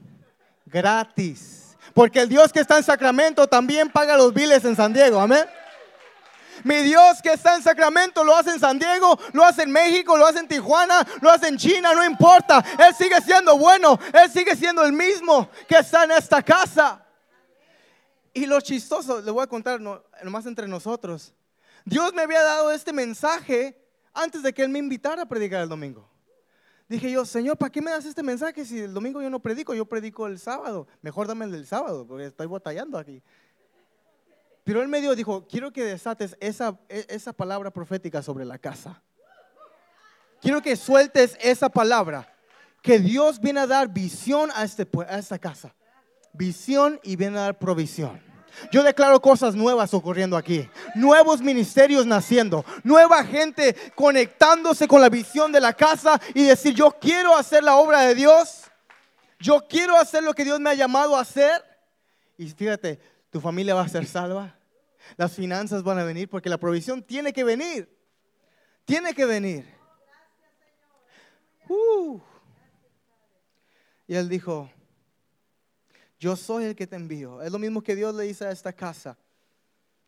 Gratis. 0.67 1.66
Porque 1.95 2.21
el 2.21 2.29
Dios 2.29 2.53
que 2.53 2.61
está 2.61 2.77
en 2.79 2.85
Sacramento 2.85 3.47
también 3.47 3.89
paga 3.91 4.17
los 4.17 4.33
biles 4.35 4.65
en 4.65 4.77
San 4.77 4.93
Diego. 4.93 5.21
Amén. 5.21 5.45
Mi 6.65 6.77
Dios 6.77 7.21
que 7.23 7.33
está 7.33 7.55
en 7.55 7.63
Sacramento 7.63 8.25
lo 8.25 8.35
hace 8.35 8.51
en 8.51 8.59
San 8.59 8.79
Diego, 8.79 9.19
lo 9.33 9.45
hace 9.45 9.63
en 9.63 9.71
México, 9.71 10.17
lo 10.17 10.27
hace 10.27 10.39
en 10.41 10.49
Tijuana, 10.49 11.07
lo 11.21 11.31
hace 11.31 11.49
en 11.49 11.59
China, 11.59 11.93
no 11.95 12.03
importa. 12.05 12.65
Él 12.79 12.95
sigue 12.95 13.21
siendo 13.21 13.57
bueno, 13.59 13.99
Él 14.13 14.31
sigue 14.31 14.57
siendo 14.57 14.83
el 14.85 14.93
mismo 14.93 15.49
que 15.69 15.77
está 15.79 16.05
en 16.05 16.13
esta 16.13 16.43
casa. 16.43 17.03
Y 18.33 18.47
lo 18.47 18.61
chistoso, 18.61 19.21
le 19.21 19.31
voy 19.31 19.45
a 19.45 19.47
contar 19.47 19.81
no- 19.81 20.03
nomás 20.23 20.47
entre 20.47 20.67
nosotros. 20.67 21.33
Dios 21.85 22.13
me 22.15 22.23
había 22.23 22.43
dado 22.43 22.71
este 22.73 22.93
mensaje 22.93 23.79
antes 24.13 24.43
de 24.43 24.53
que 24.53 24.63
Él 24.63 24.69
me 24.71 24.79
invitara 24.79 25.23
a 25.23 25.27
predicar 25.27 25.61
el 25.63 25.69
domingo. 25.69 26.09
Dije 26.89 27.11
yo, 27.11 27.25
Señor, 27.25 27.57
¿para 27.57 27.71
qué 27.71 27.83
me 27.83 27.91
das 27.91 28.05
este 28.05 28.23
mensaje 28.23 28.65
si 28.65 28.79
el 28.79 28.95
domingo 28.95 29.21
yo 29.21 29.29
no 29.29 29.41
predico? 29.41 29.75
Yo 29.75 29.87
predico 29.87 30.27
el 30.27 30.39
sábado. 30.39 30.87
Mejor 31.03 31.27
dame 31.27 31.45
el 31.45 31.53
del 31.53 31.67
sábado, 31.67 32.07
porque 32.07 32.27
estoy 32.27 32.47
batallando 32.47 32.97
aquí. 32.97 33.23
Pero 34.63 34.83
él 34.83 34.89
me 34.89 35.01
dio, 35.01 35.15
dijo, 35.15 35.47
quiero 35.49 35.73
que 35.73 35.85
desates 35.85 36.37
esa, 36.41 36.79
e- 36.89 37.07
esa 37.09 37.33
palabra 37.33 37.71
profética 37.73 38.23
sobre 38.23 38.45
la 38.45 38.59
casa. 38.59 39.03
Quiero 40.41 40.63
que 40.63 40.77
sueltes 40.77 41.37
esa 41.41 41.69
palabra. 41.69 42.33
Que 42.83 43.01
Dios 43.01 43.41
viene 43.41 43.61
a 43.61 43.67
dar 43.67 43.89
visión 43.89 44.51
a, 44.55 44.63
este, 44.63 44.89
a 45.09 45.19
esta 45.19 45.39
casa. 45.39 45.75
Visión 46.33 47.01
y 47.03 47.17
viene 47.17 47.39
a 47.39 47.43
dar 47.43 47.59
provisión. 47.59 48.21
Yo 48.71 48.83
declaro 48.83 49.21
cosas 49.21 49.55
nuevas 49.55 49.93
ocurriendo 49.95 50.37
aquí. 50.37 50.69
Nuevos 50.95 51.41
ministerios 51.41 52.07
naciendo. 52.07 52.65
Nueva 52.83 53.25
gente 53.25 53.75
conectándose 53.95 54.89
con 54.89 55.01
la 55.01 55.09
visión 55.09 55.53
de 55.53 55.61
la 55.61 55.73
casa 55.73 56.21
y 56.35 56.45
decir, 56.45 56.75
yo 56.75 56.91
quiero 57.01 57.37
hacer 57.37 57.63
la 57.63 57.77
obra 57.77 58.03
de 58.03 58.15
Dios. 58.15 58.65
Yo 59.39 59.67
quiero 59.69 59.97
hacer 59.97 60.23
lo 60.23 60.35
que 60.35 60.45
Dios 60.45 60.61
me 60.61 60.71
ha 60.71 60.75
llamado 60.75 61.17
a 61.17 61.21
hacer. 61.21 61.63
Y 62.39 62.49
fíjate, 62.49 63.01
tu 63.31 63.41
familia 63.41 63.75
va 63.75 63.83
a 63.83 63.89
ser 63.89 64.07
salva. 64.07 64.57
Las 65.17 65.33
finanzas 65.33 65.83
van 65.83 65.99
a 65.99 66.05
venir 66.05 66.29
porque 66.29 66.49
la 66.49 66.59
provisión 66.59 67.03
tiene 67.03 67.33
que 67.33 67.45
venir. 67.45 67.89
Tiene 68.85 69.15
que 69.15 69.25
venir. 69.25 69.67
Uh. 71.69 72.21
Y 74.07 74.15
él 74.15 74.29
dijo, 74.29 74.71
yo 76.19 76.37
soy 76.37 76.65
el 76.65 76.77
que 76.77 76.87
te 76.87 76.97
envío. 76.97 77.43
Es 77.43 77.53
lo 77.53 77.59
mismo 77.59 77.83
que 77.83 77.95
Dios 77.95 78.15
le 78.15 78.25
dice 78.25 78.47
a 78.47 78.51
esta 78.51 78.73
casa. 78.73 79.17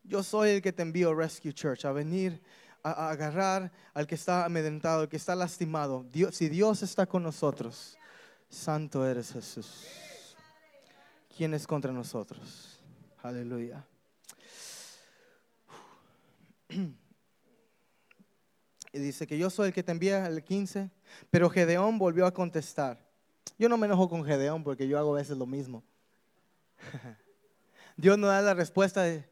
Yo 0.02 0.22
soy 0.22 0.50
el 0.50 0.62
que 0.62 0.72
te 0.72 0.82
envío, 0.82 1.14
Rescue 1.14 1.52
Church, 1.52 1.84
a 1.84 1.92
venir 1.92 2.40
a, 2.82 3.10
agarrar 3.10 3.70
al 3.92 4.06
que 4.06 4.14
está 4.14 4.44
amedrentado, 4.44 5.02
al 5.02 5.08
que 5.08 5.16
está 5.16 5.34
lastimado. 5.34 6.04
Dios, 6.10 6.34
si 6.34 6.48
Dios 6.48 6.82
está 6.82 7.06
con 7.06 7.22
nosotros, 7.22 7.96
santo 8.48 9.06
eres 9.06 9.32
Jesús. 9.32 9.84
¿Quién 11.36 11.54
es 11.54 11.66
contra 11.66 11.92
nosotros? 11.92 12.78
Aleluya. 13.22 13.84
Y 18.90 19.00
dice 19.00 19.26
que 19.26 19.36
yo 19.36 19.50
soy 19.50 19.68
el 19.68 19.74
que 19.74 19.82
te 19.82 19.92
envía 19.92 20.26
el 20.26 20.42
15, 20.42 20.90
pero 21.28 21.50
Gedeón 21.50 21.98
volvió 21.98 22.24
a 22.24 22.32
contestar. 22.32 22.98
Yo 23.58 23.68
no 23.68 23.76
me 23.76 23.86
enojo 23.86 24.08
con 24.08 24.24
Gedeón 24.24 24.64
porque 24.64 24.88
yo 24.88 24.98
hago 24.98 25.14
a 25.14 25.18
veces 25.18 25.36
lo 25.36 25.44
mismo. 25.44 25.84
Dios 27.96 28.18
no 28.18 28.28
da 28.28 28.40
la 28.42 28.54
respuesta 28.54 29.02
de, 29.02 29.28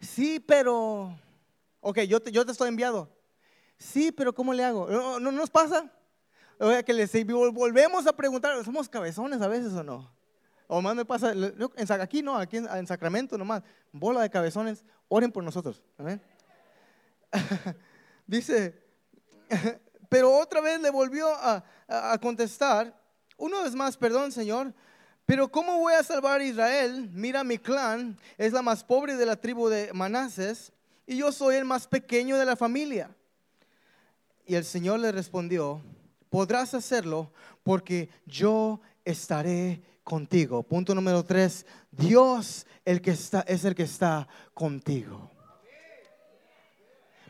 sí, 0.00 0.40
pero, 0.40 1.18
ok, 1.80 2.00
yo 2.00 2.20
te, 2.20 2.32
yo 2.32 2.44
te 2.44 2.52
estoy 2.52 2.68
enviado. 2.68 3.08
Sí, 3.78 4.12
pero 4.12 4.34
¿cómo 4.34 4.52
le 4.52 4.64
hago? 4.64 4.88
¿No, 4.88 5.20
no 5.20 5.32
nos 5.32 5.50
pasa? 5.50 5.92
O 6.58 6.70
sea, 6.70 6.82
que 6.82 6.92
les 6.92 7.12
volvemos 7.26 8.06
a 8.06 8.16
preguntar, 8.16 8.64
¿somos 8.64 8.88
cabezones 8.88 9.40
a 9.40 9.48
veces 9.48 9.72
o 9.72 9.82
no? 9.82 10.12
O 10.66 10.80
más 10.80 10.94
me 10.94 11.04
pasa, 11.04 11.34
aquí 12.00 12.22
no, 12.22 12.36
aquí 12.36 12.56
en, 12.56 12.68
en 12.68 12.86
Sacramento 12.86 13.36
nomás, 13.36 13.62
bola 13.92 14.22
de 14.22 14.30
cabezones, 14.30 14.84
oren 15.08 15.30
por 15.30 15.44
nosotros. 15.44 15.82
Amén. 15.98 16.22
Dice, 18.26 18.82
pero 20.08 20.32
otra 20.32 20.60
vez 20.60 20.80
le 20.80 20.90
volvió 20.90 21.28
a, 21.28 21.62
contestar, 22.20 22.98
una 23.36 23.62
vez 23.62 23.74
más, 23.74 23.96
perdón 23.96 24.32
Señor, 24.32 24.72
pero 25.26 25.48
¿cómo 25.48 25.78
voy 25.78 25.94
a 25.94 26.02
salvar 26.02 26.40
a 26.40 26.44
Israel? 26.44 27.08
Mira, 27.12 27.44
mi 27.44 27.58
clan 27.58 28.18
es 28.36 28.52
la 28.52 28.62
más 28.62 28.84
pobre 28.84 29.16
de 29.16 29.26
la 29.26 29.36
tribu 29.36 29.68
de 29.68 29.92
Manases 29.92 30.72
y 31.06 31.16
yo 31.16 31.32
soy 31.32 31.56
el 31.56 31.64
más 31.64 31.86
pequeño 31.86 32.36
de 32.36 32.44
la 32.44 32.56
familia. 32.56 33.10
Y 34.46 34.54
el 34.54 34.64
Señor 34.64 35.00
le 35.00 35.12
respondió, 35.12 35.80
podrás 36.28 36.74
hacerlo 36.74 37.32
porque 37.62 38.10
yo 38.26 38.80
estaré 39.04 39.82
contigo. 40.02 40.62
Punto 40.62 40.94
número 40.94 41.24
tres, 41.24 41.64
Dios 41.90 42.66
el 42.84 43.00
que 43.00 43.12
está, 43.12 43.40
es 43.48 43.64
el 43.64 43.74
que 43.74 43.84
está 43.84 44.28
contigo. 44.52 45.30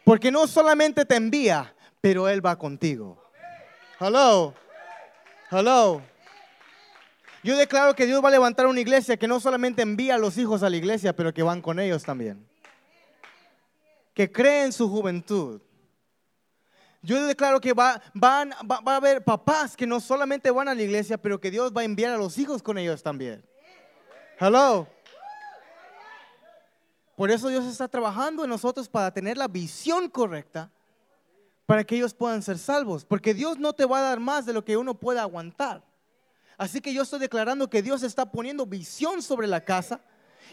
Porque 0.05 0.31
no 0.31 0.47
solamente 0.47 1.05
te 1.05 1.15
envía, 1.15 1.75
pero 2.01 2.29
Él 2.29 2.45
va 2.45 2.59
contigo. 2.59 3.23
Hello. 4.01 4.53
Hello. 5.51 6.13
Yo 7.45 7.59
declaro 7.59 7.95
que 7.95 8.07
Dios 8.07 8.25
va 8.25 8.29
a 8.29 8.33
levantar 8.33 8.67
una 8.67 8.81
iglesia 8.81 9.19
que 9.19 9.29
no 9.29 9.39
solamente 9.39 9.83
envía 9.83 10.15
a 10.15 10.19
los 10.19 10.39
hijos 10.39 10.63
a 10.63 10.71
la 10.71 10.77
iglesia, 10.77 11.15
pero 11.15 11.35
que 11.35 11.43
van 11.43 11.61
con 11.61 11.79
ellos 11.79 12.03
también. 12.03 12.49
Que 14.15 14.33
creen 14.33 14.73
su 14.73 14.89
juventud. 14.89 15.61
Yo 17.03 17.27
declaro 17.27 17.61
que 17.61 17.75
va, 17.75 18.01
van, 18.15 18.51
va, 18.51 18.81
a 18.95 18.97
haber 18.97 19.23
papás 19.23 19.77
que 19.77 19.87
no 19.87 20.01
solamente 20.01 20.51
van 20.51 20.69
a 20.69 20.75
la 20.75 20.81
iglesia, 20.81 21.19
pero 21.19 21.39
que 21.39 21.51
Dios 21.51 21.71
va 21.77 21.83
a 21.83 21.85
enviar 21.85 22.15
a 22.15 22.17
los 22.17 22.39
hijos 22.39 22.63
con 22.63 22.79
ellos 22.79 23.03
también. 23.03 23.45
Hello. 24.41 24.89
Por 27.15 27.31
eso 27.31 27.49
Dios 27.49 27.67
está 27.67 27.89
trabajando 27.89 28.43
en 28.45 28.49
nosotros 28.49 28.89
para 28.89 29.13
tener 29.13 29.37
la 29.37 29.49
visión 29.49 30.09
correcta 30.09 30.71
para 31.67 31.85
que 31.85 31.97
ellos 31.97 32.15
puedan 32.15 32.41
ser 32.41 32.57
salvos. 32.57 33.05
Porque 33.05 33.35
Dios 33.35 33.59
no 33.59 33.75
te 33.75 33.85
va 33.85 33.99
a 33.99 34.03
dar 34.03 34.19
más 34.19 34.47
de 34.47 34.55
lo 34.55 34.65
que 34.65 34.79
uno 34.79 34.95
pueda 34.95 35.21
aguantar. 35.21 35.83
Así 36.57 36.81
que 36.81 36.93
yo 36.93 37.03
estoy 37.03 37.19
declarando 37.19 37.69
que 37.69 37.83
Dios 37.83 38.03
está 38.03 38.27
poniendo 38.27 38.67
visión 38.67 39.23
sobre 39.23 39.47
la 39.47 39.61
casa. 39.61 40.01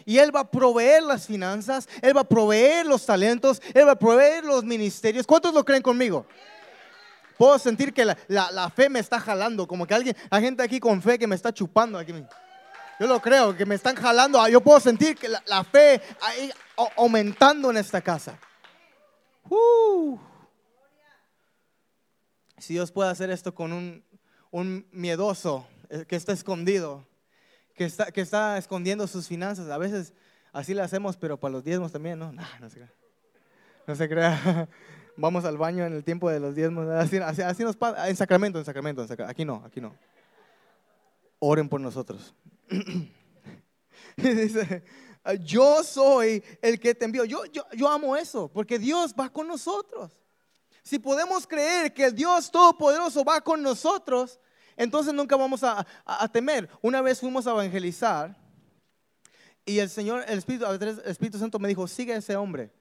Y 0.04 0.18
Él 0.18 0.34
va 0.34 0.40
a 0.40 0.50
proveer 0.50 1.02
las 1.02 1.26
finanzas, 1.26 1.88
Él 2.00 2.16
va 2.16 2.22
a 2.22 2.28
proveer 2.28 2.86
los 2.86 3.04
talentos, 3.06 3.60
Él 3.74 3.86
va 3.86 3.92
a 3.92 3.98
proveer 3.98 4.44
los 4.44 4.64
ministerios. 4.64 5.26
¿Cuántos 5.26 5.54
lo 5.54 5.64
creen 5.64 5.82
conmigo? 5.82 6.26
Puedo 7.36 7.58
sentir 7.58 7.92
que 7.92 8.04
la, 8.04 8.16
la, 8.28 8.70
fe 8.70 8.88
me 8.88 8.98
está 8.98 9.20
jalando, 9.20 9.66
como 9.66 9.86
que 9.86 9.94
alguien, 9.94 10.16
hay 10.30 10.42
gente 10.42 10.62
aquí 10.62 10.80
con 10.80 11.02
fe 11.02 11.18
que 11.18 11.26
me 11.26 11.34
está 11.34 11.52
chupando. 11.52 11.98
Aquí. 11.98 12.12
Yo 12.98 13.06
lo 13.06 13.20
creo, 13.20 13.56
que 13.56 13.66
me 13.66 13.74
están 13.74 13.96
jalando. 13.96 14.46
Yo 14.48 14.60
puedo 14.60 14.78
sentir 14.80 15.16
que 15.16 15.28
la, 15.28 15.64
fe 15.64 16.00
ahí 16.20 16.52
aumentando 16.96 17.70
en 17.70 17.76
esta 17.76 18.00
casa. 18.00 18.38
Uh. 19.48 20.18
Si 22.58 22.74
Dios 22.74 22.92
puede 22.92 23.10
hacer 23.10 23.30
esto 23.30 23.54
con 23.54 23.72
un, 23.72 24.04
un 24.52 24.86
miedoso 24.92 25.66
que 26.06 26.16
está 26.16 26.32
escondido, 26.32 27.06
que 27.74 27.84
está, 27.84 28.10
que 28.10 28.20
está 28.20 28.58
escondiendo 28.58 29.06
sus 29.06 29.28
finanzas, 29.28 29.68
a 29.68 29.78
veces 29.78 30.14
así 30.52 30.74
lo 30.74 30.82
hacemos, 30.82 31.16
pero 31.16 31.38
para 31.38 31.52
los 31.52 31.64
diezmos 31.64 31.92
también, 31.92 32.18
¿no? 32.18 32.32
No, 32.32 32.42
no 32.60 32.70
se 32.70 32.76
crea. 32.76 32.92
No 33.86 33.94
se 33.94 34.08
crea. 34.08 34.68
Vamos 35.16 35.44
al 35.44 35.58
baño 35.58 35.84
en 35.84 35.92
el 35.92 36.04
tiempo 36.04 36.30
de 36.30 36.40
los 36.40 36.54
diezmos. 36.54 36.88
Así, 36.88 37.18
así, 37.18 37.62
nos 37.62 37.76
pasa. 37.76 38.08
En 38.08 38.16
Sacramento, 38.16 38.58
en 38.58 38.64
Sacramento, 38.64 39.02
en 39.02 39.08
Sacramento. 39.08 39.30
Aquí 39.30 39.44
no, 39.44 39.62
aquí 39.66 39.80
no. 39.80 39.94
Oren 41.38 41.68
por 41.68 41.80
nosotros. 41.80 42.34
dice, 44.16 44.82
yo 45.40 45.82
soy 45.84 46.42
el 46.62 46.80
que 46.80 46.94
te 46.94 47.04
envió. 47.04 47.24
Yo, 47.24 47.44
yo, 47.46 47.64
yo 47.74 47.88
amo 47.88 48.16
eso, 48.16 48.48
porque 48.48 48.78
Dios 48.78 49.14
va 49.18 49.28
con 49.28 49.46
nosotros. 49.46 50.12
Si 50.82 50.98
podemos 50.98 51.46
creer 51.46 51.92
que 51.92 52.06
el 52.06 52.14
Dios 52.14 52.50
Todopoderoso 52.50 53.24
va 53.24 53.40
con 53.40 53.62
nosotros, 53.62 54.40
entonces 54.76 55.12
nunca 55.12 55.36
vamos 55.36 55.62
a, 55.62 55.86
temer. 56.32 56.68
Una 56.80 57.00
vez 57.00 57.20
fuimos 57.20 57.46
a 57.46 57.50
evangelizar 57.50 58.36
y 59.64 59.78
el 59.78 59.88
Señor, 59.88 60.24
el 60.26 60.38
Espíritu, 60.38 61.38
Santo 61.38 61.58
me 61.58 61.68
dijo, 61.68 61.86
sigue 61.86 62.14
a 62.14 62.16
ese 62.16 62.36
hombre. 62.36 62.72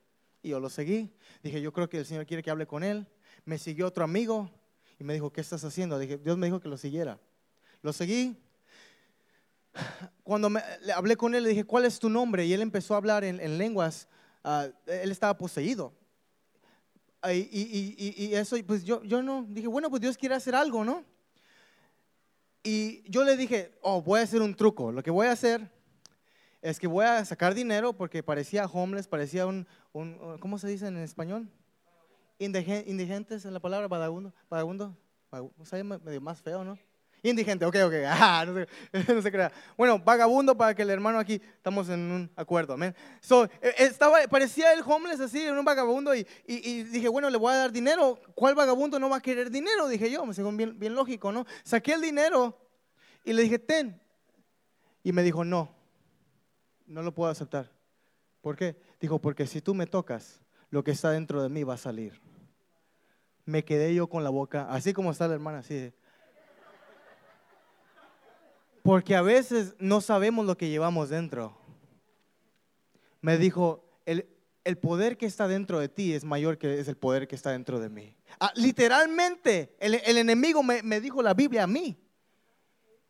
Y 0.41 0.49
yo 0.49 0.59
lo 0.59 0.69
seguí. 0.69 1.13
Dije, 1.43 1.61
yo 1.61 1.71
creo 1.71 1.87
que 1.87 1.99
el 1.99 2.05
Señor 2.05 2.25
quiere 2.25 2.41
que 2.41 2.49
hable 2.49 2.65
con 2.65 2.83
él. 2.83 3.07
Me 3.45 3.57
siguió 3.57 3.87
otro 3.87 4.03
amigo 4.03 4.49
y 4.99 5.03
me 5.03 5.13
dijo, 5.13 5.31
¿qué 5.31 5.41
estás 5.41 5.63
haciendo? 5.63 5.99
Dije, 5.99 6.17
Dios 6.17 6.37
me 6.37 6.47
dijo 6.47 6.59
que 6.59 6.69
lo 6.69 6.77
siguiera. 6.77 7.19
Lo 7.81 7.93
seguí 7.93 8.37
cuando 10.23 10.49
me, 10.49 10.61
le 10.81 10.93
hablé 10.93 11.15
con 11.15 11.35
él, 11.35 11.43
le 11.43 11.49
dije, 11.49 11.63
¿cuál 11.63 11.85
es 11.85 11.99
tu 11.99 12.09
nombre? 12.09 12.45
Y 12.45 12.53
él 12.53 12.61
empezó 12.61 12.93
a 12.93 12.97
hablar 12.97 13.23
en, 13.23 13.57
lenguas, 13.57 14.07
ah, 14.43 14.67
él 14.85 15.11
estaba 15.11 15.37
poseído. 15.37 15.93
Y, 17.25 17.47
y, 17.51 18.15
y, 18.17 18.35
eso, 18.35 18.55
pues 18.65 18.83
yo, 18.83 19.03
yo 19.03 19.21
no, 19.21 19.45
dije, 19.47 19.67
bueno, 19.67 19.89
pues 19.89 20.01
Dios 20.01 20.17
quiere 20.17 20.35
hacer 20.35 20.55
algo, 20.55 20.83
¿no? 20.83 21.05
Y 22.64 23.09
yo 23.09 23.24
le 23.24 23.38
dije, 23.38 23.78
oh, 23.82 24.01
voy 24.01 24.20
a 24.20 24.24
hacer 24.24 24.41
un 24.41 24.55
truco. 24.55 24.91
Lo 24.91 25.01
que 25.01 25.12
voy 25.12 25.28
a 25.28 25.32
hacer 25.32 25.70
es 26.62 26.80
que 26.80 26.88
voy 26.88 27.05
a 27.05 27.26
sacar 27.26 27.55
dinero 27.55 27.93
porque 27.93 28.22
parecía 28.22 28.66
homeless, 28.66 29.07
parecía 29.07 29.47
un, 29.47 29.68
un 29.93 30.38
¿cómo 30.39 30.59
se 30.59 30.68
dice 30.68 30.88
en 30.88 30.97
español? 30.97 31.49
Indigentes, 32.38 33.45
es 33.45 33.51
la 33.51 33.59
palabra, 33.59 33.88
vagabundo, 33.88 34.34
vagabundo, 34.49 34.95
vagabundo, 35.32 35.99
medio 36.03 36.22
más 36.22 36.41
feo, 36.41 36.64
¿no? 36.64 36.78
Indigente, 37.24 37.65
ok, 37.65 37.76
ok. 37.86 37.93
Ah, 38.05 38.45
no, 38.45 38.53
se, 38.53 39.13
no 39.13 39.22
se 39.22 39.32
crea. 39.32 39.51
Bueno, 39.78 39.99
vagabundo 39.99 40.57
para 40.57 40.74
que 40.74 40.82
el 40.82 40.89
hermano 40.89 41.19
aquí 41.19 41.41
estamos 41.55 41.89
en 41.89 41.99
un 41.99 42.32
acuerdo, 42.36 42.74
amén. 42.74 42.95
So, 43.19 43.45
e, 43.61 43.74
estaba, 43.78 44.19
parecía 44.30 44.74
el 44.74 44.82
homeless 44.86 45.19
así, 45.19 45.47
un 45.47 45.63
vagabundo, 45.63 46.15
y, 46.15 46.26
y, 46.47 46.84
dije, 46.84 47.07
bueno, 47.09 47.30
le 47.30 47.38
voy 47.38 47.53
a 47.53 47.57
dar 47.57 47.72
dinero. 47.72 48.19
¿Cuál 48.34 48.55
vagabundo 48.55 48.99
no 48.99 49.09
va 49.09 49.17
a 49.17 49.22
querer 49.22 49.51
dinero? 49.51 49.88
Dije 49.88 50.09
yo, 50.09 50.32
según 50.34 50.57
bien, 50.57 50.78
bien 50.80 50.95
lógico, 50.95 51.32
¿no? 51.32 51.45
Saqué 51.63 51.93
el 51.93 52.01
dinero 52.01 52.57
y 53.24 53.34
le 53.34 53.43
dije, 53.43 53.59
ten. 53.59 54.01
Y 55.03 55.11
me 55.11 55.24
dijo, 55.24 55.43
no, 55.43 55.76
no 56.88 57.01
lo 57.01 57.13
puedo 57.13 57.30
aceptar. 57.30 57.72
¿Por 58.41 58.55
qué? 58.55 58.76
Dijo, 58.99 59.19
porque 59.19 59.45
si 59.45 59.61
tú 59.61 59.76
me 59.76 59.86
tocas, 59.86 60.41
lo 60.69 60.84
que 60.84 60.91
está 60.91 61.11
dentro 61.11 61.43
de 61.43 61.49
mí 61.49 61.63
va 61.63 61.76
a 61.76 61.78
salir. 61.78 62.19
Me 63.45 63.63
quedé 63.63 63.93
yo 63.93 64.07
con 64.07 64.24
la 64.24 64.30
boca, 64.30 64.67
así 64.69 64.93
como 64.93 65.11
está 65.11 65.28
la 65.28 65.34
hermana, 65.36 65.59
así 65.59 65.93
porque 68.84 69.15
a 69.15 69.21
veces 69.21 69.75
no 69.79 70.01
sabemos 70.01 70.45
lo 70.45 70.57
que 70.57 70.69
llevamos 70.69 71.09
dentro. 71.09 71.57
Me 73.21 73.38
dijo, 73.38 73.84
el, 74.05 74.27
el 74.63 74.77
poder 74.77 75.17
que 75.17 75.25
está 75.25 75.47
dentro 75.47 75.79
de 75.79 75.89
ti 75.89 76.13
es 76.13 76.23
mayor 76.23 76.57
que 76.57 76.79
es 76.79 76.88
el 76.88 76.97
poder 76.97 77.27
que 77.27 77.36
está 77.36 77.51
dentro 77.51 77.79
de 77.79 77.89
mí. 77.89 78.15
Ah, 78.39 78.51
literalmente, 78.55 79.75
el, 79.79 79.95
el 79.95 80.17
enemigo 80.17 80.63
me, 80.63 80.82
me 80.84 80.99
dijo 80.99 81.21
la 81.21 81.34
Biblia 81.34 81.63
a 81.63 81.67
mí. 81.67 81.97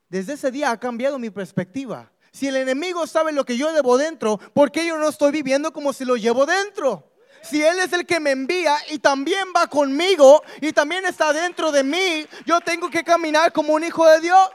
Desde 0.10 0.34
ese 0.34 0.52
día 0.52 0.72
ha 0.72 0.80
cambiado 0.80 1.18
mi 1.18 1.30
perspectiva. 1.30 2.12
Si 2.34 2.48
el 2.48 2.58
enemigo 2.58 3.08
sabe 3.08 3.32
lo 3.32 3.46
que 3.46 3.58
yo 3.58 3.72
llevo 3.72 3.98
dentro, 3.98 4.38
¿por 4.54 4.72
qué 4.72 4.86
yo 4.86 4.98
no 4.98 5.08
estoy 5.08 5.32
viviendo 5.32 5.72
como 5.72 5.94
si 5.94 6.06
lo 6.06 6.16
llevo 6.16 6.46
dentro? 6.46 7.12
Si 7.42 7.62
Él 7.64 7.80
es 7.80 7.92
el 7.94 8.06
que 8.06 8.20
me 8.20 8.32
envía 8.32 8.76
y 8.90 9.00
también 9.00 9.46
va 9.56 9.68
conmigo 9.68 10.44
y 10.62 10.72
también 10.72 11.06
está 11.06 11.34
dentro 11.34 11.72
de 11.72 11.84
mí, 11.84 12.26
yo 12.46 12.62
tengo 12.62 12.90
que 12.90 13.04
caminar 13.04 13.52
como 13.52 13.74
un 13.74 13.84
hijo 13.84 14.06
de 14.08 14.20
Dios. 14.22 14.50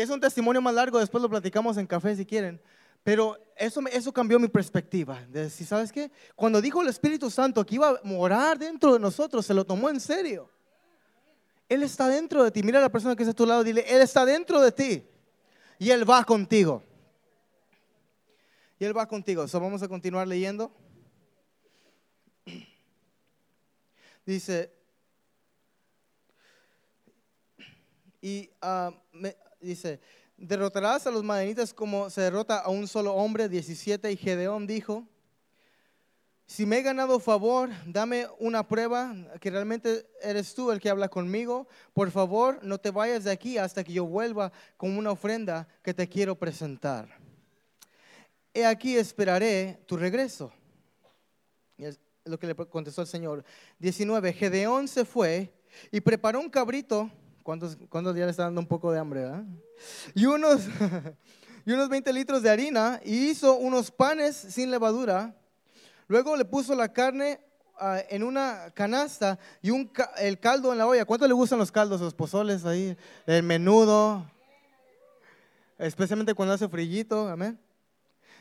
Es 0.00 0.10
un 0.10 0.20
testimonio 0.20 0.60
más 0.60 0.74
largo, 0.74 0.98
después 0.98 1.22
lo 1.22 1.28
platicamos 1.28 1.76
en 1.76 1.86
café 1.86 2.14
si 2.14 2.24
quieren. 2.24 2.60
Pero 3.02 3.38
eso, 3.56 3.80
eso 3.90 4.12
cambió 4.12 4.38
mi 4.38 4.48
perspectiva. 4.48 5.24
De 5.28 5.44
decir, 5.44 5.66
¿sabes 5.66 5.90
qué? 5.92 6.10
Cuando 6.34 6.60
dijo 6.60 6.82
el 6.82 6.88
Espíritu 6.88 7.30
Santo 7.30 7.64
que 7.64 7.76
iba 7.76 7.90
a 7.90 8.00
morar 8.04 8.58
dentro 8.58 8.92
de 8.92 8.98
nosotros, 9.00 9.46
se 9.46 9.54
lo 9.54 9.64
tomó 9.64 9.88
en 9.88 10.00
serio. 10.00 10.50
Él 11.68 11.82
está 11.82 12.08
dentro 12.08 12.44
de 12.44 12.50
ti. 12.50 12.62
Mira 12.62 12.78
a 12.78 12.82
la 12.82 12.88
persona 12.92 13.14
que 13.16 13.22
está 13.22 13.32
a 13.32 13.34
tu 13.34 13.46
lado, 13.46 13.64
dile, 13.64 13.84
Él 13.88 14.00
está 14.00 14.24
dentro 14.24 14.60
de 14.60 14.72
ti. 14.72 15.06
Y 15.78 15.90
Él 15.90 16.08
va 16.08 16.24
contigo. 16.24 16.82
Y 18.78 18.84
Él 18.84 18.96
va 18.96 19.06
contigo. 19.06 19.46
So, 19.48 19.60
vamos 19.60 19.82
a 19.82 19.88
continuar 19.88 20.26
leyendo. 20.26 20.72
Dice, 24.24 24.70
y 28.20 28.50
ah, 28.60 28.92
me- 29.12 29.36
dice, 29.60 30.00
derrotarás 30.36 31.06
a 31.06 31.10
los 31.10 31.24
madianitas 31.24 31.74
como 31.74 32.10
se 32.10 32.20
derrota 32.20 32.58
a 32.58 32.68
un 32.68 32.86
solo 32.86 33.14
hombre, 33.14 33.48
17, 33.48 34.10
y 34.12 34.16
Gedeón 34.16 34.66
dijo, 34.66 35.06
si 36.48 36.64
me 36.64 36.78
he 36.78 36.82
ganado 36.82 37.20
favor, 37.20 37.68
dame 37.84 38.26
una 38.38 38.66
prueba 38.66 39.14
que 39.38 39.50
realmente 39.50 40.08
eres 40.22 40.54
tú 40.54 40.70
el 40.72 40.80
que 40.80 40.88
habla 40.88 41.10
conmigo. 41.10 41.68
Por 41.92 42.10
favor, 42.10 42.58
no 42.62 42.78
te 42.78 42.90
vayas 42.90 43.24
de 43.24 43.30
aquí 43.30 43.58
hasta 43.58 43.84
que 43.84 43.92
yo 43.92 44.06
vuelva 44.06 44.50
con 44.78 44.96
una 44.96 45.10
ofrenda 45.10 45.68
que 45.82 45.92
te 45.92 46.08
quiero 46.08 46.38
presentar. 46.38 47.18
He 48.54 48.64
aquí 48.64 48.96
esperaré 48.96 49.82
tu 49.86 49.98
regreso. 49.98 50.50
Y 51.76 51.84
es 51.84 52.00
lo 52.24 52.38
que 52.38 52.46
le 52.46 52.54
contestó 52.54 53.02
el 53.02 53.08
Señor. 53.08 53.44
19. 53.78 54.32
Gedeón 54.32 54.88
se 54.88 55.04
fue 55.04 55.52
y 55.92 56.00
preparó 56.00 56.40
un 56.40 56.48
cabrito. 56.48 57.10
¿Cuántos, 57.48 57.78
cuántos 57.88 58.14
ya 58.14 58.26
le 58.26 58.30
está 58.30 58.42
dando 58.42 58.60
un 58.60 58.66
poco 58.66 58.92
de 58.92 58.98
hambre? 58.98 59.22
verdad? 59.22 59.42
Y 60.14 60.26
unos, 60.26 60.60
y 61.64 61.72
unos 61.72 61.88
20 61.88 62.12
litros 62.12 62.42
de 62.42 62.50
harina 62.50 63.00
y 63.02 63.30
hizo 63.30 63.56
unos 63.56 63.90
panes 63.90 64.36
sin 64.36 64.70
levadura. 64.70 65.34
Luego 66.08 66.36
le 66.36 66.44
puso 66.44 66.74
la 66.74 66.92
carne 66.92 67.40
ah, 67.80 68.02
en 68.10 68.22
una 68.22 68.70
canasta 68.74 69.38
y 69.62 69.70
un 69.70 69.90
el 70.18 70.38
caldo 70.38 70.72
en 70.72 70.78
la 70.78 70.86
olla. 70.86 71.06
¿Cuánto 71.06 71.26
le 71.26 71.32
gustan 71.32 71.58
los 71.58 71.72
caldos, 71.72 72.02
los 72.02 72.12
pozoles 72.12 72.66
ahí? 72.66 72.94
El 73.24 73.42
menudo. 73.44 74.30
Especialmente 75.78 76.34
cuando 76.34 76.52
hace 76.52 76.68
frillito, 76.68 77.28
amén. 77.28 77.58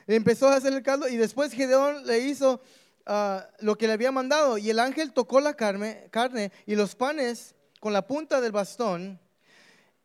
Empezó 0.05 0.49
a 0.49 0.55
hacer 0.55 0.73
el 0.73 0.83
caldo 0.83 1.07
y 1.07 1.15
después 1.15 1.53
Gedeón 1.53 2.05
le 2.05 2.19
hizo 2.19 2.59
ah, 3.05 3.47
lo 3.61 3.77
que 3.77 3.87
le 3.87 3.93
había 3.93 4.11
mandado. 4.11 4.57
Y 4.57 4.69
el 4.69 4.79
ángel 4.79 5.13
tocó 5.13 5.39
la 5.39 5.53
carne, 5.53 6.09
carne 6.11 6.51
y 6.65 6.75
los 6.75 6.93
panes 6.93 7.55
con 7.79 7.93
la 7.93 8.05
punta 8.07 8.41
del 8.41 8.51
bastón 8.51 9.19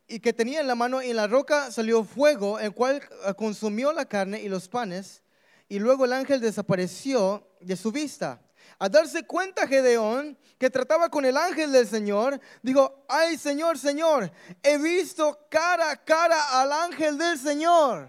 y 0.06 0.20
que 0.20 0.32
tenía 0.32 0.60
en 0.60 0.66
la 0.66 0.74
mano 0.74 1.02
y 1.02 1.10
en 1.10 1.16
la 1.16 1.26
roca 1.26 1.70
salió 1.70 2.04
fuego, 2.04 2.58
el 2.58 2.72
cual 2.72 3.02
ah, 3.24 3.34
consumió 3.34 3.92
la 3.92 4.04
carne 4.04 4.42
y 4.42 4.48
los 4.48 4.68
panes, 4.68 5.22
y 5.68 5.78
luego 5.78 6.04
el 6.04 6.12
ángel 6.12 6.40
desapareció 6.40 7.48
de 7.60 7.76
su 7.76 7.92
vista. 7.92 8.40
Al 8.78 8.90
darse 8.90 9.24
cuenta 9.24 9.66
Gedeón 9.66 10.36
que 10.58 10.70
trataba 10.70 11.08
con 11.08 11.24
el 11.24 11.36
ángel 11.36 11.72
del 11.72 11.88
Señor, 11.88 12.40
dijo, 12.62 13.04
ay 13.08 13.38
Señor, 13.38 13.78
Señor, 13.78 14.30
he 14.62 14.76
visto 14.78 15.46
cara 15.48 15.90
a 15.90 16.04
cara 16.04 16.60
al 16.60 16.72
ángel 16.72 17.16
del 17.16 17.38
Señor. 17.38 18.08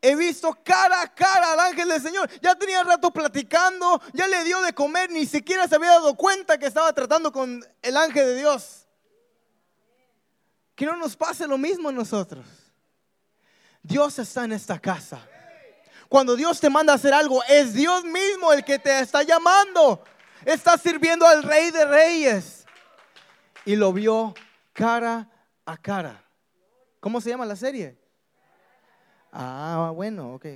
He 0.00 0.14
visto 0.14 0.56
cara 0.64 1.02
a 1.02 1.12
cara 1.12 1.52
al 1.52 1.60
ángel 1.60 1.88
del 1.88 2.00
Señor. 2.00 2.30
Ya 2.40 2.54
tenía 2.54 2.84
rato 2.84 3.10
platicando, 3.10 4.00
ya 4.12 4.28
le 4.28 4.44
dio 4.44 4.60
de 4.62 4.72
comer, 4.72 5.10
ni 5.10 5.26
siquiera 5.26 5.66
se 5.66 5.74
había 5.74 5.90
dado 5.90 6.14
cuenta 6.14 6.56
que 6.58 6.66
estaba 6.66 6.92
tratando 6.92 7.32
con 7.32 7.64
el 7.82 7.96
ángel 7.96 8.26
de 8.26 8.36
Dios. 8.36 8.86
Que 10.76 10.86
no 10.86 10.96
nos 10.96 11.16
pase 11.16 11.48
lo 11.48 11.58
mismo 11.58 11.88
a 11.88 11.92
nosotros. 11.92 12.46
Dios 13.82 14.18
está 14.20 14.44
en 14.44 14.52
esta 14.52 14.78
casa. 14.78 15.20
Cuando 16.08 16.36
Dios 16.36 16.60
te 16.60 16.70
manda 16.70 16.92
a 16.92 16.96
hacer 16.96 17.12
algo, 17.12 17.42
es 17.48 17.74
Dios 17.74 18.04
mismo 18.04 18.52
el 18.52 18.64
que 18.64 18.78
te 18.78 19.00
está 19.00 19.24
llamando. 19.24 20.04
Está 20.44 20.78
sirviendo 20.78 21.26
al 21.26 21.42
Rey 21.42 21.72
de 21.72 21.84
Reyes. 21.84 22.64
Y 23.64 23.74
lo 23.74 23.92
vio 23.92 24.32
cara 24.72 25.28
a 25.66 25.76
cara. 25.76 26.24
¿Cómo 27.00 27.20
se 27.20 27.30
llama 27.30 27.44
la 27.44 27.56
serie? 27.56 27.97
Ah, 29.40 29.92
bueno, 29.94 30.34
ok. 30.34 30.46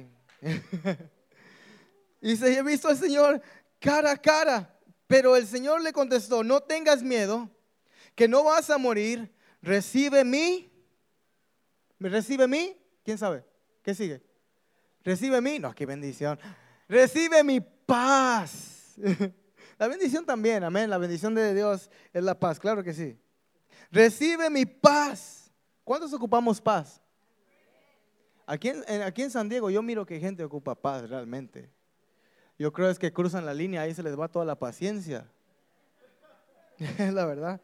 y 2.20 2.36
se 2.36 2.58
he 2.58 2.62
visto 2.64 2.88
al 2.88 2.96
Señor 2.96 3.40
cara 3.78 4.10
a 4.10 4.16
cara. 4.16 4.76
Pero 5.06 5.36
el 5.36 5.46
Señor 5.46 5.82
le 5.82 5.92
contestó, 5.92 6.42
no 6.42 6.60
tengas 6.62 7.00
miedo, 7.00 7.48
que 8.16 8.26
no 8.26 8.42
vas 8.42 8.70
a 8.70 8.78
morir. 8.78 9.32
Recibe 9.60 10.24
mi. 10.24 10.68
¿Me 11.98 12.08
recibe 12.08 12.48
mi? 12.48 12.76
¿Quién 13.04 13.18
sabe? 13.18 13.44
¿Qué 13.84 13.94
sigue? 13.94 14.20
Recibe 15.04 15.40
mi. 15.40 15.60
No, 15.60 15.72
qué 15.72 15.86
bendición. 15.86 16.36
Recibe 16.88 17.44
mi 17.44 17.60
paz. 17.60 18.94
La 19.78 19.86
bendición 19.86 20.26
también, 20.26 20.64
amén. 20.64 20.90
La 20.90 20.98
bendición 20.98 21.36
de 21.36 21.54
Dios 21.54 21.88
es 22.12 22.24
la 22.24 22.38
paz, 22.38 22.58
claro 22.58 22.82
que 22.82 22.94
sí. 22.94 23.16
Recibe 23.92 24.50
mi 24.50 24.66
paz. 24.66 25.52
¿Cuántos 25.84 26.12
ocupamos 26.12 26.60
paz? 26.60 27.01
Aquí 28.46 28.68
en, 28.68 29.02
aquí 29.02 29.22
en 29.22 29.30
San 29.30 29.48
Diego 29.48 29.70
yo 29.70 29.82
miro 29.82 30.04
que 30.04 30.20
gente 30.20 30.44
ocupa 30.44 30.74
paz 30.74 31.08
realmente. 31.08 31.70
Yo 32.58 32.72
creo 32.72 32.90
es 32.90 32.98
que 32.98 33.12
cruzan 33.12 33.46
la 33.46 33.54
línea, 33.54 33.82
ahí 33.82 33.94
se 33.94 34.02
les 34.02 34.18
va 34.18 34.28
toda 34.28 34.44
la 34.44 34.58
paciencia. 34.58 35.26
Es 36.78 37.12
la 37.14 37.26
verdad. 37.26 37.60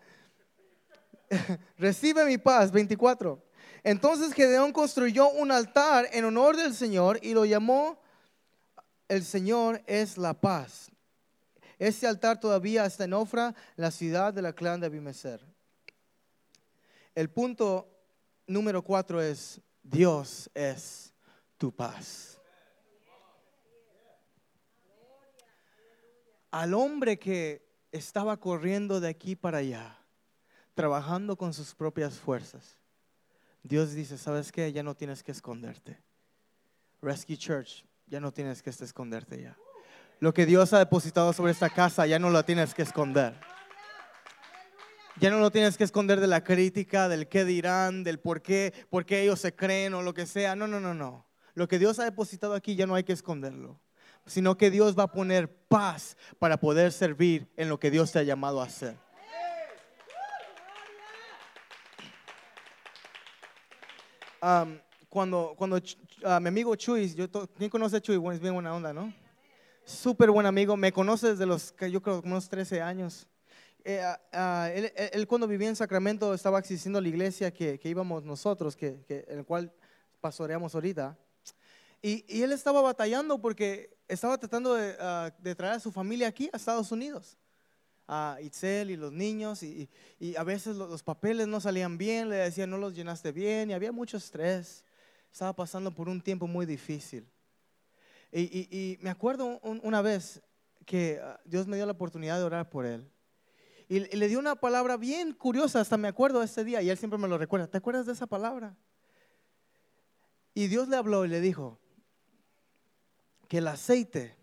Recibe 1.78 2.24
mi 2.24 2.38
paz, 2.38 2.70
24. 2.70 3.42
Entonces 3.84 4.32
Gedeón 4.32 4.72
construyó 4.72 5.30
un 5.30 5.52
altar 5.52 6.08
en 6.12 6.24
honor 6.24 6.56
del 6.56 6.74
Señor 6.74 7.18
y 7.22 7.34
lo 7.34 7.44
llamó 7.44 8.00
El 9.08 9.24
Señor 9.24 9.82
es 9.86 10.18
la 10.18 10.34
paz. 10.34 10.90
Este 11.78 12.06
altar 12.06 12.40
todavía 12.40 12.84
está 12.84 13.04
en 13.04 13.12
Ofra, 13.12 13.54
la 13.76 13.90
ciudad 13.90 14.34
de 14.34 14.42
la 14.42 14.52
clan 14.52 14.80
de 14.80 14.86
Abimeser. 14.86 15.40
El 17.14 17.30
punto 17.30 17.88
número 18.46 18.82
cuatro 18.82 19.22
es, 19.22 19.60
Dios 19.90 20.50
es 20.54 21.14
tu 21.56 21.72
paz. 21.72 22.38
Al 26.50 26.74
hombre 26.74 27.18
que 27.18 27.66
estaba 27.90 28.36
corriendo 28.38 29.00
de 29.00 29.08
aquí 29.08 29.34
para 29.34 29.58
allá, 29.58 29.96
trabajando 30.74 31.36
con 31.36 31.54
sus 31.54 31.74
propias 31.74 32.18
fuerzas, 32.18 32.78
Dios 33.62 33.92
dice, 33.92 34.18
¿sabes 34.18 34.52
qué? 34.52 34.72
Ya 34.72 34.82
no 34.82 34.94
tienes 34.94 35.22
que 35.22 35.32
esconderte. 35.32 35.98
Rescue 37.00 37.36
Church, 37.36 37.84
ya 38.06 38.20
no 38.20 38.32
tienes 38.32 38.62
que 38.62 38.70
esconderte 38.70 39.42
ya. 39.42 39.56
Lo 40.20 40.34
que 40.34 40.46
Dios 40.46 40.72
ha 40.72 40.78
depositado 40.78 41.32
sobre 41.32 41.52
esta 41.52 41.70
casa, 41.70 42.06
ya 42.06 42.18
no 42.18 42.28
lo 42.30 42.44
tienes 42.44 42.74
que 42.74 42.82
esconder. 42.82 43.38
Ya 45.20 45.30
no 45.30 45.40
lo 45.40 45.50
tienes 45.50 45.76
que 45.76 45.82
esconder 45.82 46.20
de 46.20 46.28
la 46.28 46.44
crítica, 46.44 47.08
del 47.08 47.26
qué 47.26 47.44
dirán, 47.44 48.04
del 48.04 48.20
por 48.20 48.40
qué, 48.40 48.72
por 48.88 49.04
qué 49.04 49.22
ellos 49.22 49.40
se 49.40 49.52
creen 49.52 49.94
o 49.94 50.02
lo 50.02 50.14
que 50.14 50.26
sea. 50.26 50.54
No, 50.54 50.68
no, 50.68 50.78
no, 50.78 50.94
no. 50.94 51.26
Lo 51.54 51.66
que 51.66 51.80
Dios 51.80 51.98
ha 51.98 52.04
depositado 52.04 52.54
aquí 52.54 52.76
ya 52.76 52.86
no 52.86 52.94
hay 52.94 53.02
que 53.02 53.14
esconderlo, 53.14 53.80
sino 54.26 54.56
que 54.56 54.70
Dios 54.70 54.96
va 54.96 55.04
a 55.04 55.12
poner 55.12 55.52
paz 55.66 56.16
para 56.38 56.60
poder 56.60 56.92
servir 56.92 57.50
en 57.56 57.68
lo 57.68 57.80
que 57.80 57.90
Dios 57.90 58.12
te 58.12 58.20
ha 58.20 58.22
llamado 58.22 58.60
a 58.60 58.66
hacer. 58.66 58.96
Am, 64.40 64.80
cuando 65.08 65.54
cuando 65.56 65.80
ah, 66.24 66.38
mi 66.38 66.46
amigo 66.46 66.76
Chuy, 66.76 67.12
yo 67.12 67.28
¿quién 67.56 67.70
conoce 67.70 67.96
a 67.96 68.00
Chuy? 68.00 68.18
Bueno, 68.18 68.36
es 68.36 68.40
bien 68.40 68.54
buena 68.54 68.72
onda, 68.72 68.92
¿no? 68.92 69.12
Súper 69.84 70.30
buen 70.30 70.46
amigo, 70.46 70.76
me 70.76 70.92
conoce 70.92 71.30
desde 71.30 71.44
los, 71.44 71.74
yo 71.90 72.00
creo, 72.00 72.22
unos 72.24 72.48
13 72.48 72.82
años. 72.82 73.26
Eh, 73.88 74.02
ah, 74.02 74.20
ah, 74.34 74.70
él, 74.74 74.92
él- 74.94 75.10
él 75.14 75.26
cuando 75.26 75.48
vivía 75.48 75.66
en 75.66 75.74
Sacramento 75.74 76.34
estaba 76.34 76.58
asistiendo 76.58 76.98
a 76.98 77.02
la 77.02 77.08
iglesia 77.08 77.50
que, 77.50 77.78
que 77.80 77.88
íbamos 77.88 78.22
nosotros, 78.22 78.76
que, 78.76 79.02
que, 79.08 79.24
en 79.26 79.38
el 79.38 79.46
cual 79.46 79.72
pastoreamos 80.20 80.74
ahorita. 80.74 81.16
Y, 82.02 82.22
y 82.28 82.42
él 82.42 82.52
estaba 82.52 82.82
batallando 82.82 83.40
porque 83.40 83.96
estaba 84.06 84.36
tratando 84.36 84.74
de, 84.74 84.94
ah, 85.00 85.34
de 85.38 85.54
traer 85.54 85.72
a 85.76 85.80
su 85.80 85.90
familia 85.90 86.28
aquí 86.28 86.50
a 86.52 86.58
Estados 86.58 86.92
Unidos. 86.92 87.38
A 88.06 88.36
Itzel 88.42 88.90
y 88.90 88.96
los 88.98 89.10
niños, 89.10 89.62
y, 89.62 89.88
y- 90.20 90.36
a 90.36 90.42
veces 90.42 90.76
lo- 90.76 90.86
los, 90.86 91.02
papeles 91.02 91.46
no 91.46 91.58
salían 91.58 91.96
bien, 91.96 92.28
le 92.28 92.36
decían 92.36 92.68
no 92.68 92.76
los 92.76 92.94
llenaste 92.94 93.32
bien, 93.32 93.70
y 93.70 93.72
había 93.72 93.90
mucho 93.90 94.18
estrés. 94.18 94.84
Estaba 95.32 95.54
pasando 95.56 95.94
por 95.94 96.10
un 96.10 96.20
tiempo 96.20 96.46
muy 96.46 96.66
difícil. 96.66 97.26
Y, 98.32 98.42
y- 98.70 98.98
me 99.00 99.08
acuerdo 99.08 99.58
un- 99.62 99.80
una 99.82 100.02
vez 100.02 100.42
que 100.84 101.22
Dios 101.46 101.66
me 101.66 101.76
dio 101.76 101.86
la 101.86 101.92
oportunidad 101.92 102.36
de 102.36 102.44
orar 102.44 102.68
por 102.68 102.84
él. 102.84 103.10
Y, 103.88 104.00
le 104.00 104.28
dio 104.28 104.38
una 104.38 104.54
palabra 104.54 104.96
bien 104.96 105.32
curiosa, 105.32 105.80
hasta 105.80 105.96
me 105.96 106.08
acuerdo 106.08 106.40
de 106.40 106.44
ese 106.44 106.62
día, 106.62 106.82
y 106.82 106.90
él 106.90 106.98
siempre 106.98 107.18
me 107.18 107.26
lo 107.26 107.38
recuerda. 107.38 107.66
¿Te 107.66 107.78
acuerdas 107.78 108.04
de 108.06 108.12
esa 108.12 108.26
palabra? 108.26 108.76
Y 110.54 110.66
Dios 110.66 110.88
le 110.88 110.96
habló 110.96 111.24
y 111.24 111.28
le 111.28 111.40
dijo 111.40 111.78
que 113.48 113.58
el 113.58 113.68
aceite 113.68 114.36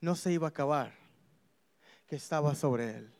no 0.00 0.14
se 0.14 0.32
iba 0.32 0.46
a 0.46 0.50
acabar, 0.50 0.94
que 2.06 2.16
estaba 2.16 2.54
sobre 2.54 2.96
él. 2.96 3.12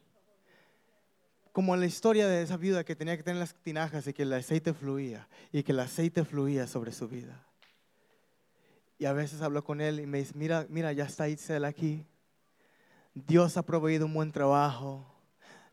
Como 1.53 1.75
en 1.75 1.81
la 1.81 1.87
historia 1.87 2.27
de 2.27 2.43
esa 2.43 2.57
viuda 2.57 2.85
que 2.85 2.97
tenía 2.97 3.17
que 3.17 3.23
tener 3.23 3.41
las 3.41 3.55
tinajas 3.55 4.07
y 4.07 4.15
que 4.15 4.23
el 4.23 4.33
aceite 4.33 4.73
fluía, 4.73 5.29
y 5.53 5.63
que 5.63 5.73
el 5.73 5.81
aceite 5.81 6.25
fluía 6.25 6.67
sobre 6.67 6.93
su 6.93 7.09
vida. 7.09 7.47
Y 8.99 9.05
a 9.05 9.13
veces 9.13 9.43
hablo 9.43 9.65
con 9.65 9.81
él 9.81 10.01
y 10.01 10.07
me 10.07 10.19
dice, 10.19 10.33
mira, 10.35 10.67
mira, 10.69 10.93
ya 10.93 11.05
está 11.05 11.29
Itzel 11.29 11.65
aquí. 11.65 12.07
Dios 13.15 13.57
ha 13.57 13.63
proveído 13.63 14.07
un 14.07 14.15
buen 14.15 14.33
trabajo. 14.33 15.05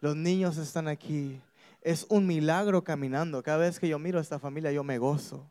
Los 0.01 0.15
niños 0.15 0.57
están 0.57 0.87
aquí. 0.87 1.41
Es 1.81 2.05
un 2.09 2.25
milagro 2.25 2.83
caminando. 2.83 3.43
Cada 3.43 3.59
vez 3.59 3.79
que 3.79 3.87
yo 3.87 3.99
miro 3.99 4.19
a 4.19 4.21
esta 4.21 4.39
familia, 4.39 4.71
yo 4.71 4.83
me 4.83 4.97
gozo. 4.97 5.49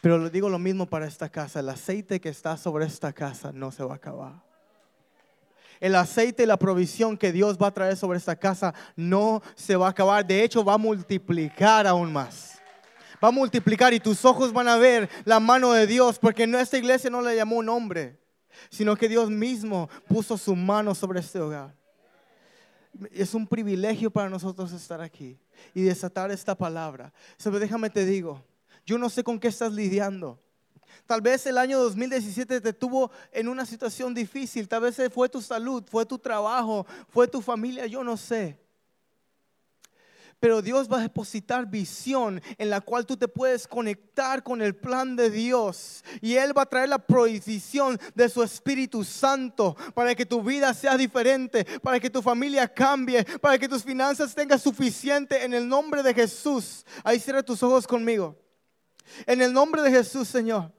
Pero 0.00 0.28
digo 0.28 0.50
lo 0.50 0.58
mismo 0.58 0.84
para 0.84 1.06
esta 1.06 1.30
casa. 1.30 1.60
El 1.60 1.68
aceite 1.70 2.20
que 2.20 2.28
está 2.28 2.56
sobre 2.58 2.84
esta 2.84 3.12
casa 3.12 3.52
no 3.52 3.70
se 3.70 3.82
va 3.82 3.94
a 3.94 3.96
acabar. 3.96 4.42
El 5.80 5.94
aceite 5.94 6.42
y 6.42 6.46
la 6.46 6.58
provisión 6.58 7.16
que 7.16 7.32
Dios 7.32 7.56
va 7.56 7.68
a 7.68 7.74
traer 7.74 7.96
sobre 7.96 8.18
esta 8.18 8.36
casa 8.36 8.74
no 8.96 9.42
se 9.54 9.76
va 9.76 9.86
a 9.86 9.90
acabar. 9.90 10.26
De 10.26 10.42
hecho, 10.42 10.64
va 10.64 10.74
a 10.74 10.78
multiplicar 10.78 11.86
aún 11.86 12.12
más. 12.12 12.53
Va 13.24 13.28
a 13.28 13.30
multiplicar 13.30 13.94
y 13.94 14.00
tus 14.00 14.22
ojos 14.26 14.52
van 14.52 14.68
a 14.68 14.76
ver 14.76 15.08
la 15.24 15.40
mano 15.40 15.72
de 15.72 15.86
Dios. 15.86 16.18
Porque 16.18 16.44
esta 16.44 16.76
iglesia 16.76 17.08
no 17.08 17.22
le 17.22 17.34
llamó 17.34 17.56
un 17.56 17.70
hombre, 17.70 18.20
sino 18.68 18.94
que 18.96 19.08
Dios 19.08 19.30
mismo 19.30 19.88
puso 20.06 20.36
su 20.36 20.54
mano 20.54 20.94
sobre 20.94 21.20
este 21.20 21.40
hogar. 21.40 21.74
Es 23.10 23.32
un 23.32 23.46
privilegio 23.46 24.10
para 24.10 24.28
nosotros 24.28 24.72
estar 24.72 25.00
aquí 25.00 25.38
y 25.72 25.80
desatar 25.80 26.30
esta 26.32 26.54
palabra. 26.54 27.14
Pero 27.42 27.58
déjame 27.58 27.88
te 27.88 28.04
digo, 28.04 28.44
yo 28.84 28.98
no 28.98 29.08
sé 29.08 29.24
con 29.24 29.40
qué 29.40 29.48
estás 29.48 29.72
lidiando. 29.72 30.38
Tal 31.06 31.22
vez 31.22 31.46
el 31.46 31.56
año 31.56 31.78
2017 31.80 32.60
te 32.60 32.72
tuvo 32.74 33.10
en 33.32 33.48
una 33.48 33.64
situación 33.64 34.12
difícil. 34.12 34.68
Tal 34.68 34.82
vez 34.82 35.00
fue 35.10 35.30
tu 35.30 35.40
salud, 35.40 35.82
fue 35.90 36.04
tu 36.04 36.18
trabajo, 36.18 36.86
fue 37.08 37.26
tu 37.26 37.40
familia, 37.40 37.86
yo 37.86 38.04
no 38.04 38.18
sé. 38.18 38.63
Pero 40.44 40.60
Dios 40.60 40.92
va 40.92 40.98
a 40.98 41.00
depositar 41.00 41.64
visión 41.70 42.38
en 42.58 42.68
la 42.68 42.82
cual 42.82 43.06
tú 43.06 43.16
te 43.16 43.28
puedes 43.28 43.66
conectar 43.66 44.42
con 44.42 44.60
el 44.60 44.76
plan 44.76 45.16
de 45.16 45.30
Dios. 45.30 46.04
Y 46.20 46.34
Él 46.34 46.54
va 46.54 46.64
a 46.64 46.66
traer 46.66 46.90
la 46.90 46.98
provisión 46.98 47.98
de 48.14 48.28
su 48.28 48.42
Espíritu 48.42 49.04
Santo 49.04 49.74
para 49.94 50.14
que 50.14 50.26
tu 50.26 50.42
vida 50.42 50.74
sea 50.74 50.98
diferente, 50.98 51.64
para 51.80 51.98
que 51.98 52.10
tu 52.10 52.20
familia 52.20 52.68
cambie, 52.68 53.24
para 53.40 53.56
que 53.56 53.66
tus 53.66 53.82
finanzas 53.82 54.34
tengan 54.34 54.58
suficiente 54.58 55.42
en 55.42 55.54
el 55.54 55.66
nombre 55.66 56.02
de 56.02 56.12
Jesús. 56.12 56.84
Ahí 57.02 57.18
cierra 57.18 57.42
tus 57.42 57.62
ojos 57.62 57.86
conmigo. 57.86 58.38
En 59.24 59.40
el 59.40 59.50
nombre 59.50 59.80
de 59.80 59.90
Jesús, 59.92 60.28
Señor. 60.28 60.70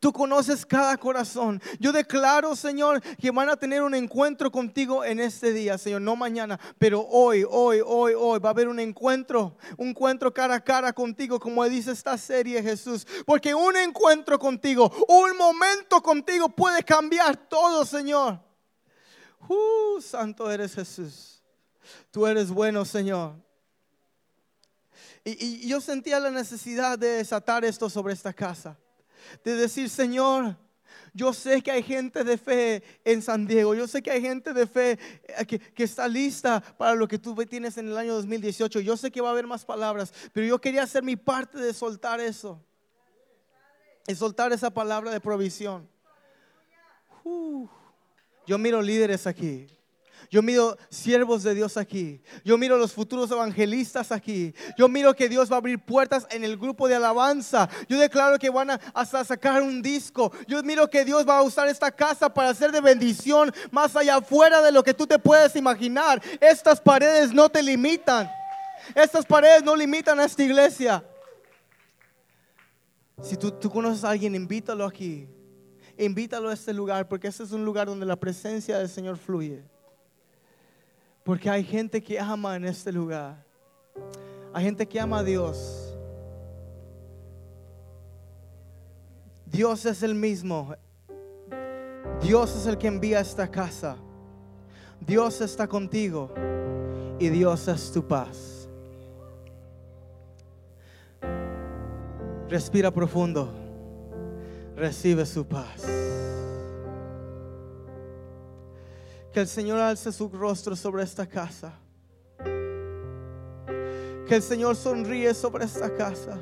Tú 0.00 0.12
conoces 0.12 0.64
cada 0.64 0.96
corazón. 0.96 1.60
Yo 1.78 1.92
declaro, 1.92 2.54
Señor, 2.56 3.02
que 3.16 3.30
van 3.30 3.48
a 3.48 3.56
tener 3.56 3.82
un 3.82 3.94
encuentro 3.94 4.50
contigo 4.50 5.04
en 5.04 5.20
este 5.20 5.52
día, 5.52 5.78
Señor. 5.78 6.02
No 6.02 6.16
mañana, 6.16 6.58
pero 6.78 7.00
hoy, 7.00 7.44
hoy, 7.48 7.80
hoy, 7.84 8.12
hoy 8.16 8.38
va 8.38 8.50
a 8.50 8.52
haber 8.52 8.68
un 8.68 8.80
encuentro, 8.80 9.56
un 9.76 9.88
encuentro 9.88 10.32
cara 10.32 10.56
a 10.56 10.60
cara 10.60 10.92
contigo, 10.92 11.40
como 11.40 11.64
dice 11.68 11.92
esta 11.92 12.18
serie, 12.18 12.62
Jesús. 12.62 13.06
Porque 13.24 13.54
un 13.54 13.76
encuentro 13.76 14.38
contigo, 14.38 14.92
un 15.08 15.36
momento 15.36 16.02
contigo 16.02 16.48
puede 16.48 16.82
cambiar 16.82 17.36
todo, 17.48 17.84
Señor. 17.84 18.40
Uh, 19.48 20.00
santo 20.00 20.50
eres 20.50 20.74
Jesús. 20.74 21.42
Tú 22.10 22.26
eres 22.26 22.50
bueno, 22.50 22.84
Señor. 22.84 23.34
Y, 25.24 25.66
yo 25.66 25.80
sentía 25.80 26.20
la 26.20 26.30
necesidad 26.30 26.98
de 26.98 27.08
desatar 27.08 27.64
esto 27.64 27.90
sobre 27.90 28.14
esta 28.14 28.32
casa. 28.32 28.78
De 29.44 29.54
decir, 29.54 29.88
Señor, 29.88 30.56
yo 31.14 31.32
sé 31.32 31.62
que 31.62 31.70
hay 31.70 31.82
gente 31.82 32.24
de 32.24 32.36
fe 32.36 32.82
en 33.04 33.22
San 33.22 33.46
Diego. 33.46 33.74
Yo 33.74 33.86
sé 33.86 34.02
que 34.02 34.10
hay 34.10 34.20
gente 34.20 34.52
de 34.52 34.66
fe 34.66 34.98
eh, 35.24 35.46
que, 35.46 35.58
que, 35.58 35.84
está 35.84 36.06
lista 36.08 36.60
para 36.76 36.94
lo 36.94 37.08
que 37.08 37.18
tú 37.18 37.34
tienes 37.46 37.78
en 37.78 37.88
el 37.88 37.96
año 37.96 38.14
2018. 38.14 38.80
Yo 38.80 38.96
sé 38.96 39.10
que 39.10 39.20
va 39.20 39.28
a 39.28 39.32
haber 39.32 39.46
más 39.46 39.64
palabras, 39.64 40.12
pero 40.32 40.46
yo 40.46 40.60
quería 40.60 40.82
hacer 40.82 41.02
mi 41.02 41.16
parte 41.16 41.58
de 41.58 41.72
soltar 41.72 42.20
eso. 42.20 42.62
Y 44.06 44.14
soltar 44.14 44.52
esa 44.52 44.70
palabra 44.70 45.10
de 45.10 45.20
provisión. 45.20 45.88
Uh, 47.24 47.66
yo 48.46 48.58
miro 48.58 48.80
líderes 48.80 49.26
aquí. 49.26 49.66
Yo 50.30 50.42
miro 50.42 50.76
siervos 50.88 51.42
de 51.42 51.54
Dios 51.54 51.76
aquí. 51.76 52.20
Yo 52.44 52.58
miro 52.58 52.76
los 52.76 52.92
futuros 52.92 53.30
evangelistas 53.30 54.12
aquí. 54.12 54.54
Yo 54.76 54.88
miro 54.88 55.14
que 55.14 55.28
Dios 55.28 55.50
va 55.50 55.56
a 55.56 55.58
abrir 55.58 55.78
puertas 55.78 56.26
en 56.30 56.44
el 56.44 56.56
grupo 56.56 56.88
de 56.88 56.96
alabanza. 56.96 57.68
Yo 57.88 57.98
declaro 57.98 58.38
que 58.38 58.50
van 58.50 58.70
a 58.70 59.04
sacar 59.04 59.62
un 59.62 59.82
disco. 59.82 60.32
Yo 60.46 60.62
miro 60.62 60.88
que 60.88 61.04
Dios 61.04 61.26
va 61.28 61.38
a 61.38 61.42
usar 61.42 61.68
esta 61.68 61.90
casa 61.90 62.32
para 62.32 62.50
hacer 62.50 62.72
de 62.72 62.80
bendición 62.80 63.52
más 63.70 63.94
allá 63.96 64.16
afuera 64.16 64.60
de 64.62 64.72
lo 64.72 64.82
que 64.82 64.94
tú 64.94 65.06
te 65.06 65.18
puedes 65.18 65.56
imaginar. 65.56 66.22
Estas 66.40 66.80
paredes 66.80 67.32
no 67.32 67.48
te 67.48 67.62
limitan. 67.62 68.30
Estas 68.94 69.24
paredes 69.24 69.62
no 69.62 69.74
limitan 69.74 70.18
a 70.20 70.24
esta 70.24 70.42
iglesia. 70.42 71.04
Si 73.22 73.36
tú, 73.36 73.50
tú 73.50 73.70
conoces 73.70 74.04
a 74.04 74.10
alguien, 74.10 74.34
invítalo 74.34 74.84
aquí. 74.84 75.28
Invítalo 75.98 76.50
a 76.50 76.54
este 76.54 76.74
lugar 76.74 77.08
porque 77.08 77.28
este 77.28 77.42
es 77.42 77.52
un 77.52 77.64
lugar 77.64 77.86
donde 77.86 78.04
la 78.04 78.16
presencia 78.16 78.78
del 78.78 78.88
Señor 78.88 79.16
fluye. 79.16 79.64
Porque 81.26 81.50
hay 81.50 81.64
gente 81.64 82.00
que 82.00 82.20
ama 82.20 82.54
en 82.54 82.64
este 82.64 82.92
lugar. 82.92 83.44
Hay 84.54 84.64
gente 84.64 84.86
que 84.86 85.00
ama 85.00 85.18
a 85.18 85.24
Dios. 85.24 85.98
Dios 89.44 89.84
es 89.86 90.04
el 90.04 90.14
mismo. 90.14 90.76
Dios 92.22 92.54
es 92.54 92.66
el 92.68 92.78
que 92.78 92.86
envía 92.86 93.18
esta 93.18 93.50
casa. 93.50 93.96
Dios 95.00 95.40
está 95.40 95.66
contigo 95.66 96.32
y 97.18 97.28
Dios 97.28 97.66
es 97.66 97.90
tu 97.90 98.06
paz. 98.06 98.68
Respira 102.48 102.92
profundo. 102.92 103.52
Recibe 104.76 105.26
su 105.26 105.44
paz. 105.44 106.05
Que 109.36 109.42
el 109.42 109.48
Señor 109.48 109.78
alce 109.80 110.10
su 110.12 110.30
rostro 110.30 110.74
sobre 110.74 111.02
esta 111.02 111.26
casa. 111.26 111.74
Que 114.26 114.34
el 114.34 114.40
Señor 114.40 114.74
sonríe 114.76 115.34
sobre 115.34 115.66
esta 115.66 115.94
casa. 115.94 116.38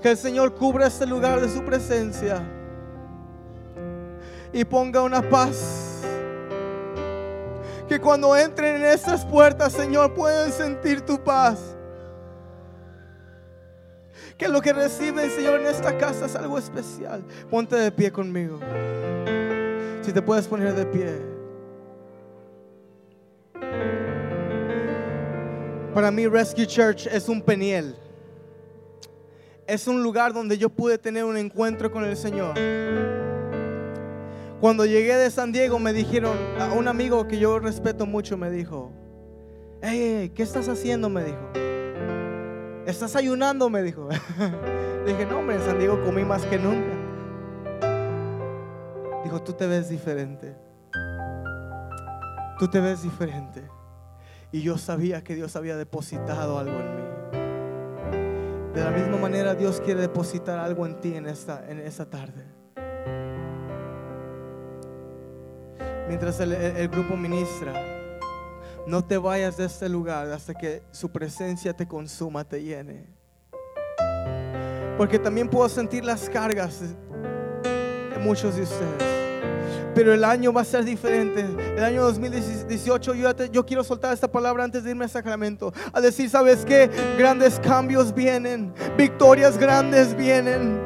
Que 0.00 0.12
el 0.12 0.16
Señor 0.16 0.54
cubra 0.54 0.86
este 0.86 1.04
lugar 1.04 1.42
de 1.42 1.50
su 1.50 1.62
presencia. 1.62 2.42
Y 4.50 4.64
ponga 4.64 5.02
una 5.02 5.20
paz. 5.20 6.00
Que 7.86 8.00
cuando 8.00 8.34
entren 8.34 8.76
en 8.76 8.84
estas 8.86 9.26
puertas, 9.26 9.74
Señor, 9.74 10.14
puedan 10.14 10.50
sentir 10.50 11.02
tu 11.02 11.22
paz. 11.22 11.58
Que 14.38 14.48
lo 14.48 14.62
que 14.62 14.72
reciben, 14.72 15.30
Señor, 15.30 15.60
en 15.60 15.66
esta 15.66 15.98
casa 15.98 16.24
es 16.24 16.34
algo 16.34 16.56
especial. 16.56 17.22
Ponte 17.50 17.76
de 17.76 17.92
pie 17.92 18.10
conmigo. 18.10 18.58
Si 20.08 20.14
te 20.14 20.22
puedes 20.22 20.48
poner 20.48 20.74
de 20.74 20.86
pie. 20.86 21.20
Para 25.92 26.10
mí 26.10 26.26
Rescue 26.26 26.66
Church 26.66 27.06
es 27.08 27.28
un 27.28 27.42
peniel. 27.42 27.94
Es 29.66 29.86
un 29.86 30.02
lugar 30.02 30.32
donde 30.32 30.56
yo 30.56 30.70
pude 30.70 30.96
tener 30.96 31.24
un 31.24 31.36
encuentro 31.36 31.92
con 31.92 32.06
el 32.06 32.16
Señor. 32.16 32.54
Cuando 34.62 34.86
llegué 34.86 35.14
de 35.14 35.30
San 35.30 35.52
Diego 35.52 35.78
me 35.78 35.92
dijeron, 35.92 36.38
a 36.58 36.72
un 36.72 36.88
amigo 36.88 37.28
que 37.28 37.38
yo 37.38 37.58
respeto 37.58 38.06
mucho 38.06 38.38
me 38.38 38.50
dijo, 38.50 38.90
hey, 39.82 40.32
¿qué 40.34 40.42
estás 40.42 40.70
haciendo? 40.70 41.10
Me 41.10 41.22
dijo. 41.22 41.50
¿Estás 42.86 43.14
ayunando? 43.14 43.68
Me 43.68 43.82
dijo. 43.82 44.08
dije, 45.06 45.26
no, 45.26 45.40
hombre, 45.40 45.56
en 45.56 45.62
San 45.64 45.78
Diego 45.78 46.02
comí 46.02 46.24
más 46.24 46.46
que 46.46 46.56
nunca 46.56 46.97
dijo, 49.24 49.42
tú 49.42 49.52
te 49.52 49.66
ves 49.66 49.88
diferente. 49.88 50.56
Tú 52.58 52.68
te 52.68 52.80
ves 52.80 53.02
diferente. 53.02 53.62
Y 54.50 54.62
yo 54.62 54.78
sabía 54.78 55.22
que 55.22 55.34
Dios 55.34 55.56
había 55.56 55.76
depositado 55.76 56.58
algo 56.58 56.78
en 56.78 56.96
mí. 56.96 57.02
De 58.74 58.84
la 58.84 58.90
misma 58.90 59.16
manera 59.16 59.54
Dios 59.54 59.80
quiere 59.80 60.00
depositar 60.00 60.58
algo 60.58 60.86
en 60.86 61.00
ti 61.00 61.14
en 61.14 61.26
esta, 61.26 61.68
en 61.68 61.80
esta 61.80 62.08
tarde. 62.08 62.44
Mientras 66.06 66.40
el, 66.40 66.52
el 66.52 66.88
grupo 66.88 67.16
ministra, 67.16 67.74
no 68.86 69.04
te 69.04 69.18
vayas 69.18 69.56
de 69.58 69.66
este 69.66 69.88
lugar 69.88 70.30
hasta 70.30 70.54
que 70.54 70.82
su 70.90 71.10
presencia 71.10 71.74
te 71.74 71.86
consuma, 71.86 72.44
te 72.44 72.62
llene. 72.62 73.06
Porque 74.96 75.18
también 75.18 75.48
puedo 75.48 75.68
sentir 75.68 76.04
las 76.04 76.30
cargas 76.30 76.82
muchos 78.18 78.56
de 78.56 78.62
ustedes 78.62 79.18
pero 79.98 80.14
el 80.14 80.22
año 80.22 80.52
va 80.52 80.60
a 80.60 80.64
ser 80.64 80.84
diferente. 80.84 81.44
El 81.76 81.82
año 81.82 82.04
2018 82.04 83.14
yo, 83.50 83.66
quiero 83.66 83.82
soltar 83.82 84.14
esta 84.14 84.28
palabra 84.28 84.62
antes 84.62 84.84
de 84.84 84.90
irme 84.90 85.06
a 85.06 85.08
Sacramento. 85.08 85.72
A 85.92 86.00
decir, 86.00 86.30
¿sabes 86.30 86.64
qué? 86.64 86.88
Grandes 87.18 87.58
cambios 87.58 88.14
vienen, 88.14 88.72
victorias 88.96 89.58
grandes 89.58 90.16
vienen. 90.16 90.80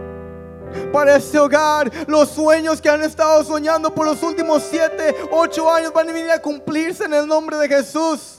Para 0.91 1.17
este 1.17 1.39
hogar, 1.39 1.93
los 2.07 2.31
sueños 2.31 2.81
que 2.81 2.89
han 2.89 3.03
estado 3.03 3.45
soñando 3.45 3.95
por 3.95 4.07
los 4.07 4.23
últimos 4.23 4.63
7, 4.71 5.15
8 5.31 5.75
años 5.75 5.93
van 5.93 6.09
a 6.09 6.13
venir 6.15 6.31
a 6.31 6.41
cumplirse 6.41 7.05
en 7.05 7.13
el 7.13 7.27
nombre 7.27 7.59
de 7.59 7.69
Jesús. 7.69 8.39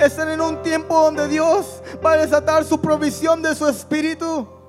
Están 0.00 0.30
en 0.30 0.40
un 0.40 0.62
tiempo 0.62 1.00
donde 1.00 1.28
Dios 1.28 1.80
va 2.04 2.14
a 2.14 2.16
desatar 2.16 2.64
su 2.64 2.80
provisión 2.80 3.40
de 3.40 3.54
su 3.54 3.68
espíritu. 3.68 4.59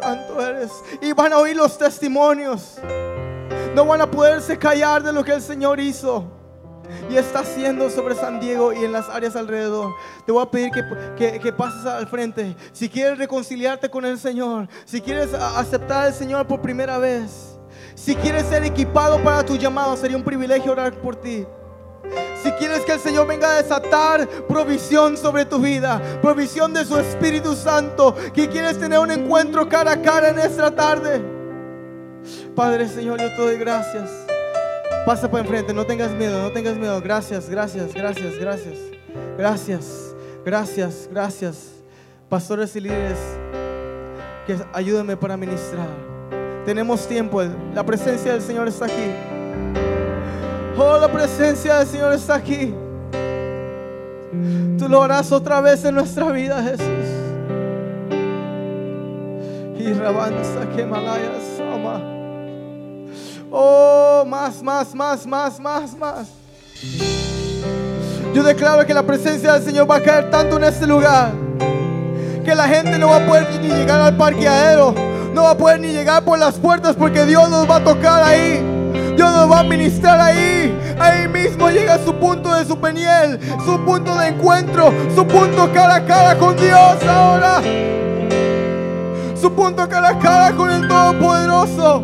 Santo 0.00 0.40
eres. 0.40 0.70
Y 1.00 1.12
van 1.12 1.32
a 1.32 1.38
oír 1.38 1.56
los 1.56 1.76
testimonios. 1.78 2.76
No 3.74 3.84
van 3.84 4.00
a 4.00 4.10
poderse 4.10 4.56
callar 4.58 5.02
de 5.02 5.12
lo 5.12 5.22
que 5.24 5.32
el 5.32 5.42
Señor 5.42 5.78
hizo 5.80 6.24
y 7.10 7.16
está 7.16 7.40
haciendo 7.40 7.90
sobre 7.90 8.14
San 8.14 8.40
Diego 8.40 8.72
y 8.72 8.84
en 8.84 8.92
las 8.92 9.08
áreas 9.08 9.36
alrededor. 9.36 9.92
Te 10.24 10.32
voy 10.32 10.42
a 10.42 10.50
pedir 10.50 10.70
que, 10.70 10.82
que- 11.16 11.40
que 11.40 11.52
pases 11.52 11.84
al 11.84 12.06
frente. 12.06 12.56
Si 12.72 12.88
quieres 12.88 13.18
reconciliarte 13.18 13.90
con 13.90 14.04
el 14.04 14.18
Señor, 14.18 14.68
si 14.84 15.00
quieres 15.00 15.34
aceptar 15.34 16.06
al 16.06 16.14
Señor 16.14 16.46
por 16.46 16.60
primera 16.62 16.96
vez, 16.98 17.58
si 17.94 18.14
quieres 18.14 18.46
ser 18.46 18.64
equipado 18.64 19.22
para 19.22 19.44
tu 19.44 19.56
llamado, 19.56 19.96
sería 19.96 20.16
un 20.16 20.24
privilegio 20.24 20.72
orar 20.72 20.94
por 21.00 21.16
ti. 21.16 21.46
Si 22.42 22.50
quieres 22.52 22.80
que 22.80 22.92
el 22.92 23.00
Señor 23.00 23.26
venga 23.26 23.50
a 23.50 23.62
desatar 23.62 24.28
provisión 24.48 25.16
sobre 25.16 25.44
tu 25.44 25.58
vida, 25.58 26.00
provisión 26.22 26.72
de 26.72 26.84
su 26.84 26.96
Espíritu 26.98 27.54
Santo, 27.54 28.14
que 28.32 28.48
quieres 28.48 28.78
tener 28.78 28.98
un 28.98 29.10
encuentro 29.10 29.68
cara 29.68 29.92
a 29.92 30.02
cara 30.02 30.28
en 30.28 30.38
esta 30.38 30.70
tarde. 30.70 31.20
Padre 32.54 32.88
Señor, 32.88 33.20
yo 33.20 33.28
te 33.28 33.42
doy 33.42 33.58
gracias. 33.58 34.10
Pasa 35.04 35.30
para 35.30 35.42
enfrente, 35.42 35.72
no 35.72 35.84
tengas 35.84 36.10
miedo, 36.12 36.42
no 36.42 36.50
tengas 36.52 36.76
miedo. 36.76 37.00
Gracias, 37.00 37.48
gracias, 37.48 37.94
gracias, 37.94 38.38
gracias. 38.38 38.78
Gracias, 39.36 40.14
gracias, 40.44 41.08
gracias. 41.10 41.72
Pastores 42.28 42.74
y 42.74 42.80
líderes, 42.80 43.18
que 44.46 44.56
ayúdenme 44.72 45.16
para 45.16 45.36
ministrar. 45.36 45.88
Tenemos 46.64 47.06
tiempo, 47.06 47.42
la 47.74 47.84
presencia 47.84 48.32
del 48.32 48.42
Señor 48.42 48.66
está 48.66 48.86
aquí. 48.86 50.05
Oh, 50.78 50.98
la 51.00 51.08
presencia 51.08 51.78
del 51.78 51.86
Señor 51.86 52.12
está 52.12 52.34
aquí. 52.34 52.74
Tú 54.78 54.88
lo 54.88 55.02
harás 55.02 55.32
otra 55.32 55.62
vez 55.62 55.82
en 55.86 55.94
nuestra 55.94 56.30
vida, 56.30 56.62
Jesús. 56.62 56.86
Y 59.78 59.92
rabanza 59.94 60.68
que 60.74 60.84
malaya 60.84 61.32
sama. 61.56 62.02
Oh, 63.50 64.24
más, 64.26 64.62
más, 64.62 64.94
más, 64.94 65.26
más, 65.26 65.58
más, 65.58 65.96
más. 65.96 66.28
Yo 68.34 68.42
declaro 68.42 68.84
que 68.84 68.92
la 68.92 69.02
presencia 69.02 69.54
del 69.54 69.62
Señor 69.62 69.90
va 69.90 69.96
a 69.96 70.02
caer 70.02 70.30
tanto 70.30 70.58
en 70.58 70.64
este 70.64 70.86
lugar 70.86 71.32
que 72.44 72.54
la 72.54 72.68
gente 72.68 72.98
no 72.98 73.08
va 73.08 73.16
a 73.16 73.26
poder 73.26 73.48
ni 73.62 73.68
llegar 73.68 73.98
al 74.00 74.14
parqueadero, 74.14 74.94
no 75.32 75.44
va 75.44 75.52
a 75.52 75.56
poder 75.56 75.80
ni 75.80 75.88
llegar 75.88 76.22
por 76.22 76.38
las 76.38 76.56
puertas 76.56 76.94
porque 76.94 77.24
Dios 77.24 77.48
nos 77.48 77.68
va 77.68 77.76
a 77.76 77.84
tocar 77.84 78.22
ahí. 78.22 78.75
Dios 79.16 79.32
nos 79.32 79.50
va 79.50 79.60
a 79.60 79.64
ministrar 79.64 80.20
ahí. 80.20 80.76
Ahí 80.98 81.28
mismo 81.28 81.70
llega 81.70 81.98
su 81.98 82.14
punto 82.14 82.54
de 82.54 82.64
su 82.64 82.78
peniel, 82.78 83.40
su 83.64 83.80
punto 83.84 84.16
de 84.16 84.28
encuentro, 84.28 84.92
su 85.14 85.26
punto 85.26 85.72
cara 85.72 85.96
a 85.96 86.04
cara 86.04 86.38
con 86.38 86.56
Dios 86.56 87.02
ahora. 87.08 87.60
Su 89.40 89.52
punto 89.52 89.88
cara 89.88 90.10
a 90.10 90.18
cara 90.18 90.52
con 90.52 90.70
el 90.70 90.86
Todopoderoso. 90.86 92.02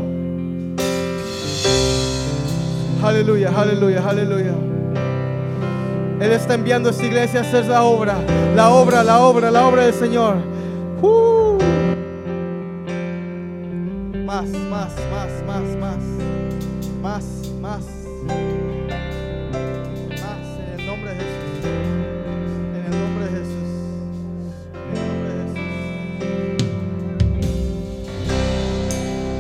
Aleluya, 3.03 3.51
aleluya, 3.57 4.03
aleluya. 4.07 4.55
Él 6.21 6.31
está 6.31 6.55
enviando 6.55 6.89
a 6.89 6.93
esta 6.93 7.05
iglesia 7.05 7.41
a 7.41 7.43
hacer 7.43 7.67
la 7.67 7.83
obra, 7.83 8.15
la 8.55 8.71
obra, 8.71 9.03
la 9.03 9.19
obra, 9.21 9.51
la 9.51 9.67
obra 9.67 9.87
del 9.87 9.95
Señor. 9.95 10.37
Uh. 11.03 11.59
Más, 14.25 14.49
más, 14.71 14.93
más, 15.11 15.31
más, 15.47 15.77
más, 15.81 15.99
más, 17.03 17.25
más. 17.61 17.83
Más 17.83 18.47
en 20.61 20.79
el 20.79 20.87
nombre 20.87 21.15
de 21.15 21.17
Jesús. 21.17 21.65
En 22.77 22.85
el 22.87 23.01
nombre 23.01 23.25
de 23.25 23.31
Jesús. 23.33 23.69
En 24.73 24.97
el 24.97 25.07
nombre 25.09 25.31
de 25.35 25.43
Jesús. 25.43 25.67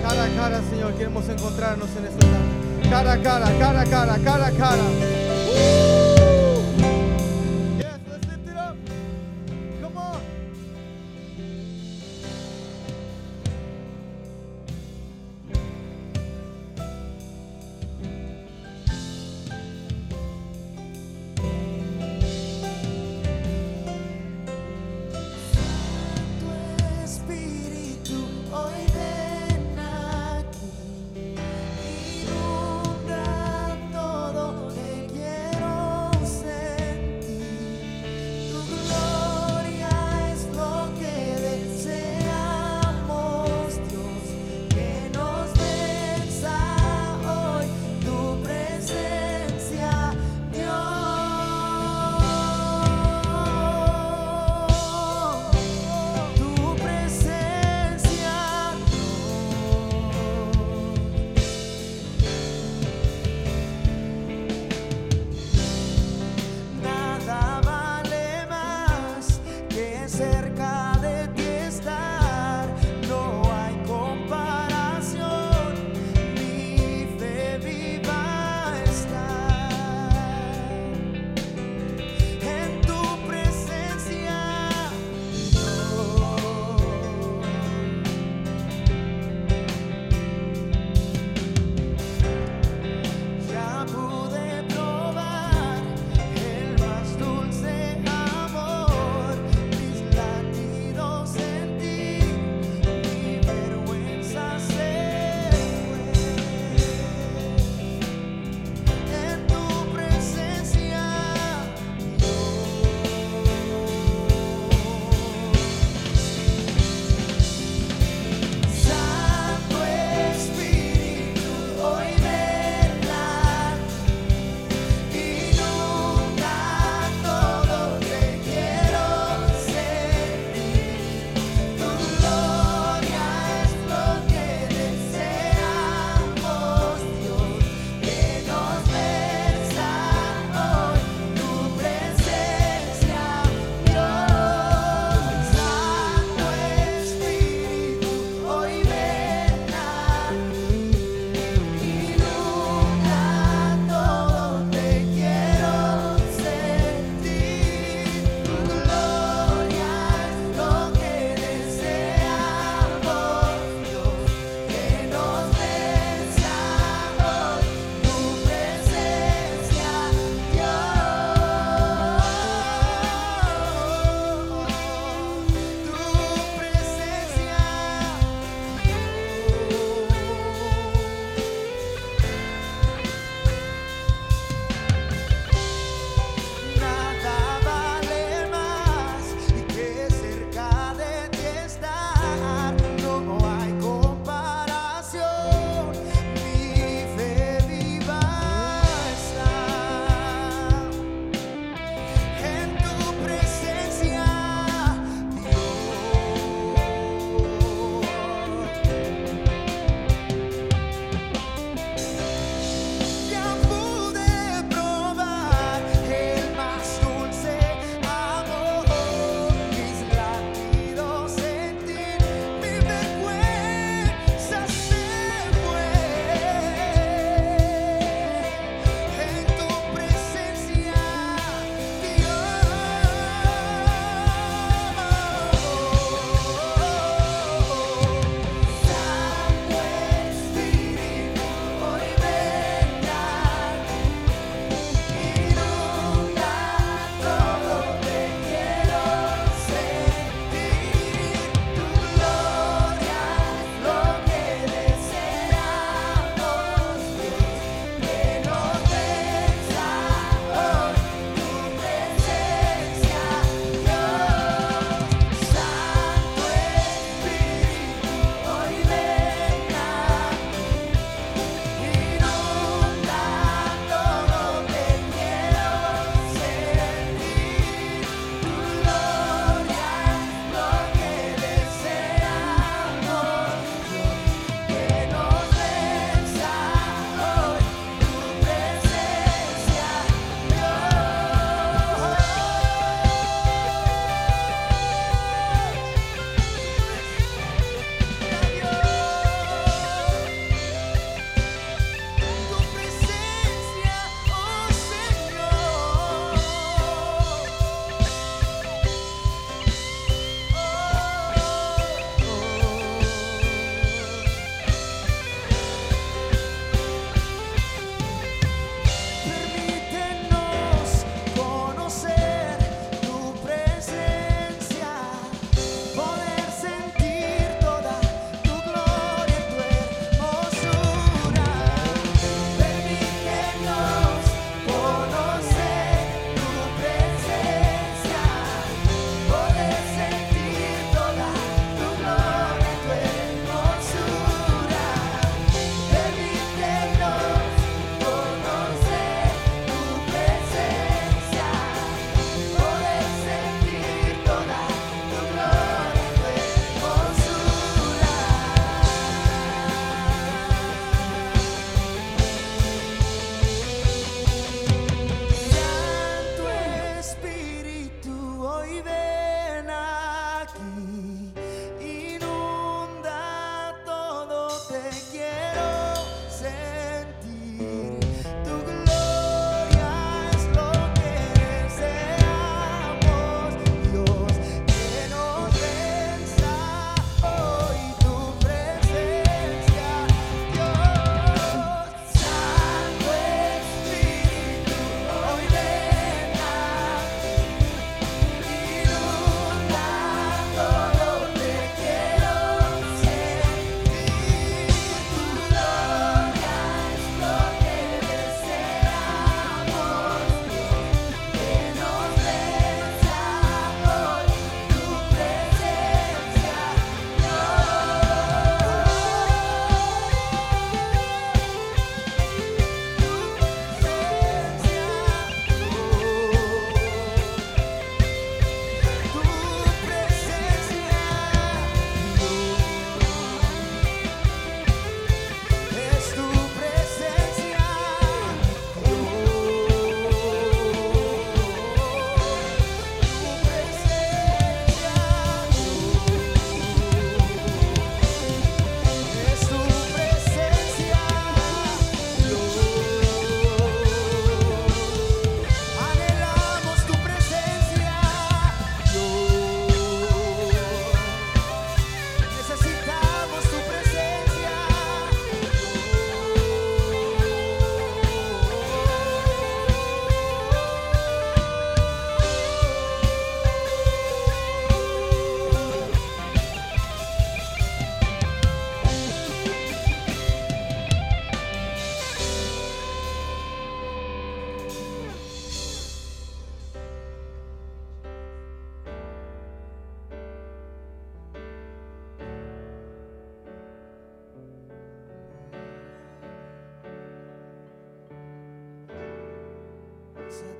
Cara 0.02 0.24
a 0.24 0.28
cara, 0.28 0.60
Señor, 0.70 0.92
queremos 0.94 1.28
encontrarnos 1.28 1.88
en 1.96 2.04
esta 2.06 2.18
tarde. 2.18 2.90
Cara 2.90 3.12
a 3.12 3.22
cara, 3.22 3.58
cara 3.58 3.80
a 3.80 3.84
cara, 3.84 4.18
cara 4.18 4.46
a 4.46 4.50
cara. 4.50 4.82
Woo! 5.46 6.01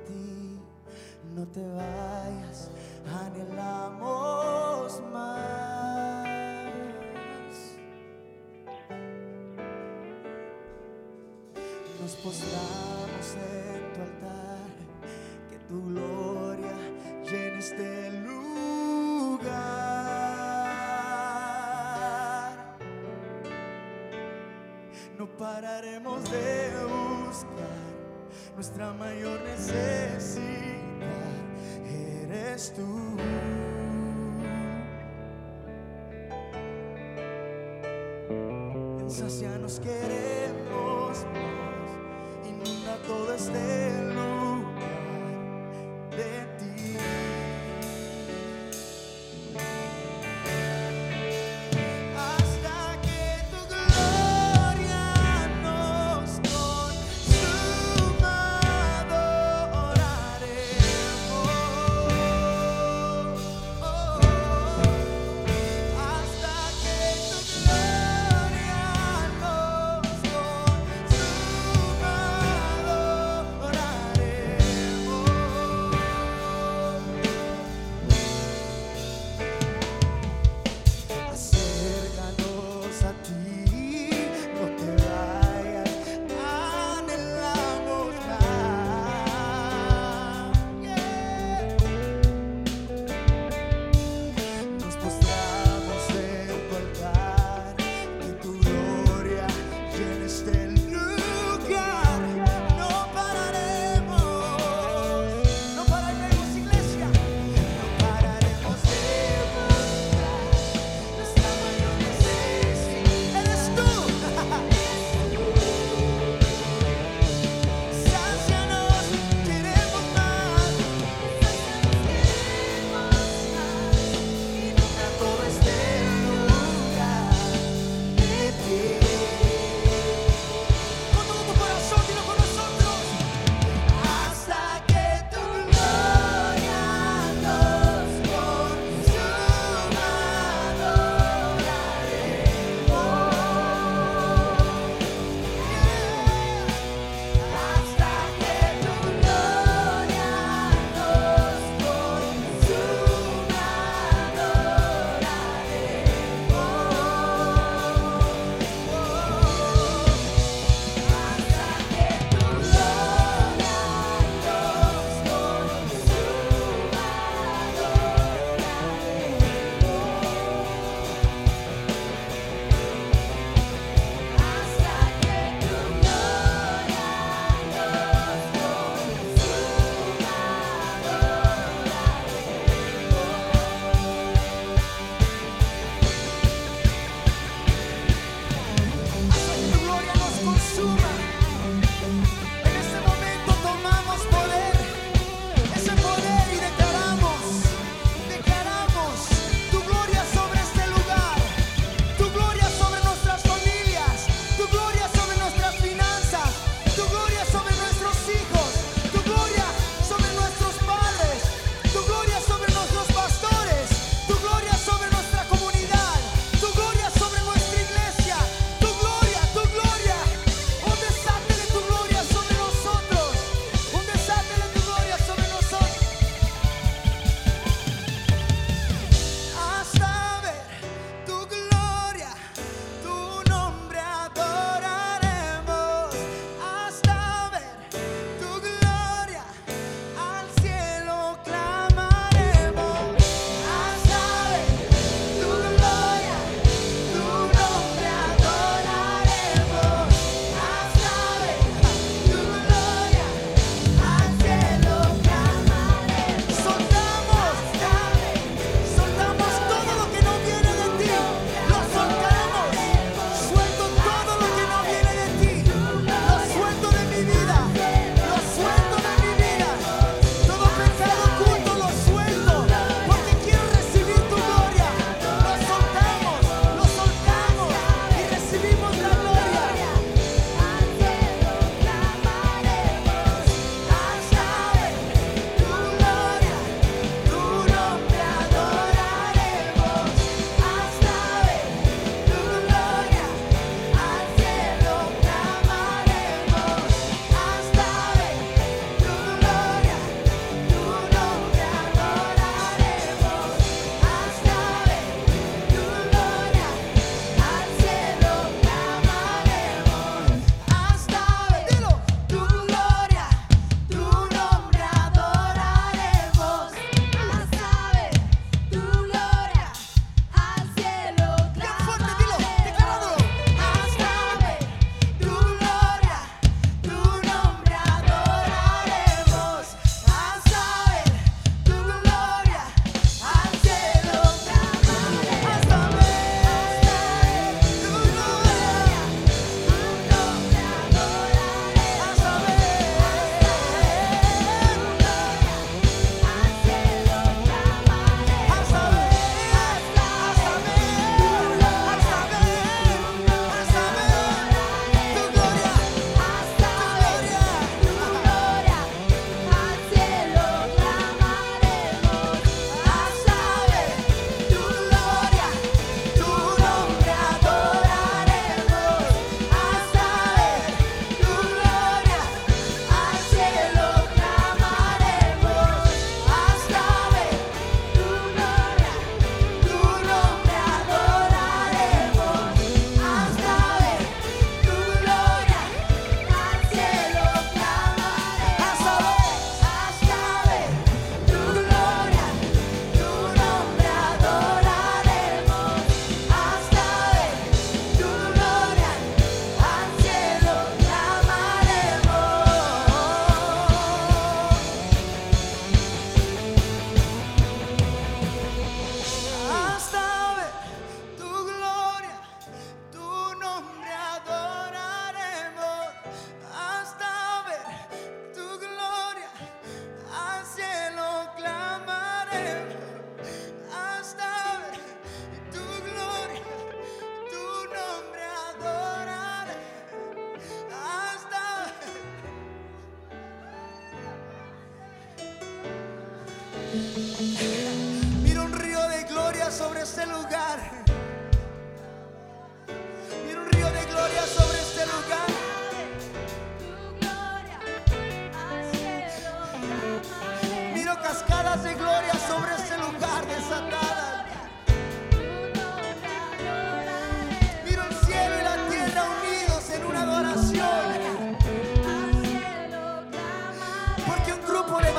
Ti, 0.05 0.59
no 1.35 1.45
te 1.47 1.65
vayas, 1.65 2.69
anhelamos 3.21 5.01
más. 5.11 6.27
Nos 12.01 12.13
postramos 12.15 13.27
en 13.35 13.93
tu 13.93 13.99
altar, 14.01 14.71
que 15.49 15.57
tu 15.69 15.77
gloria 15.89 16.77
llene 17.23 17.59
este 17.59 18.11
lugar. 18.11 18.43
No 25.17 25.25
pararemos 25.37 26.12
nuestra 28.55 28.93
mayor 28.93 29.41
necesidad. 29.41 30.43
Eres 32.23 32.73
tú. 32.75 33.17
En 38.99 39.09
sacia 39.09 39.57
nos 39.57 39.79
queremos 39.79 41.25
más. 41.33 42.47
Inunda 42.47 42.97
todo 43.07 43.33
este 43.33 44.02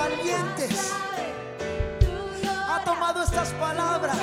valientes. 0.04 0.92
Ha 2.68 2.84
tomado 2.84 3.22
estas 3.22 3.48
palabras 3.52 4.16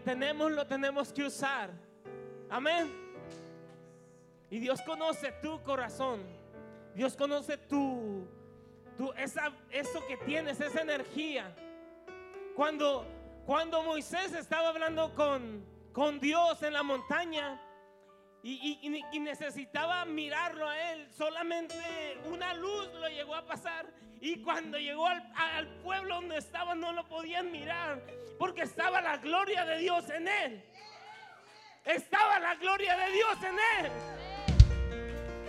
tenemos 0.00 0.50
lo 0.52 0.66
tenemos 0.66 1.12
que 1.12 1.24
usar. 1.24 1.70
Amén. 2.48 2.90
Y 4.50 4.58
Dios 4.58 4.80
conoce 4.82 5.32
tu 5.40 5.62
corazón. 5.62 6.20
Dios 6.94 7.14
conoce 7.16 7.56
tu, 7.56 8.26
tu 8.96 9.12
esa, 9.12 9.52
eso 9.70 10.04
que 10.08 10.16
tienes, 10.18 10.60
esa 10.60 10.80
energía. 10.80 11.54
Cuando, 12.56 13.06
cuando 13.46 13.82
Moisés 13.82 14.34
estaba 14.34 14.70
hablando 14.70 15.14
con, 15.14 15.64
con 15.92 16.18
Dios 16.18 16.62
en 16.62 16.72
la 16.72 16.82
montaña, 16.82 17.60
y, 18.42 19.18
necesitaba 19.20 20.04
mirarlo 20.04 20.68
a 20.68 20.92
él. 20.92 21.06
Solamente 21.16 21.74
una 22.24 22.54
luz 22.54 22.88
lo 22.94 23.08
llegó 23.08 23.34
a 23.34 23.44
pasar. 23.44 23.86
Y 24.20 24.42
cuando 24.42 24.78
llegó 24.78 25.06
al, 25.06 25.68
pueblo 25.82 26.16
donde 26.16 26.38
estaba 26.38 26.74
no 26.74 26.92
lo 26.92 27.06
podían 27.08 27.50
mirar. 27.50 28.00
Porque 28.38 28.62
estaba 28.62 29.00
la 29.00 29.18
gloria 29.18 29.64
de 29.64 29.78
Dios 29.78 30.08
en 30.10 30.28
él. 30.28 30.64
Estaba 31.84 32.38
la 32.38 32.54
gloria 32.54 32.96
de 32.96 33.12
Dios 33.12 33.38
en 33.42 33.84
él. 33.84 33.92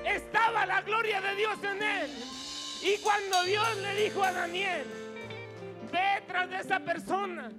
Estaba 0.06 0.66
la 0.66 0.82
gloria 0.82 1.22
de 1.22 1.36
Dios 1.36 1.64
en 1.64 1.84
él. 1.84 2.10
Y 2.84 2.98
cuando 3.02 3.44
Dios 3.44 3.78
le 3.78 3.96
dijo 4.04 4.24
a 4.24 4.32
Daniel, 4.32 4.86
ve 5.92 6.24
tras 6.28 6.50
de 6.50 6.58
esa 6.58 6.80
persona. 6.80 7.52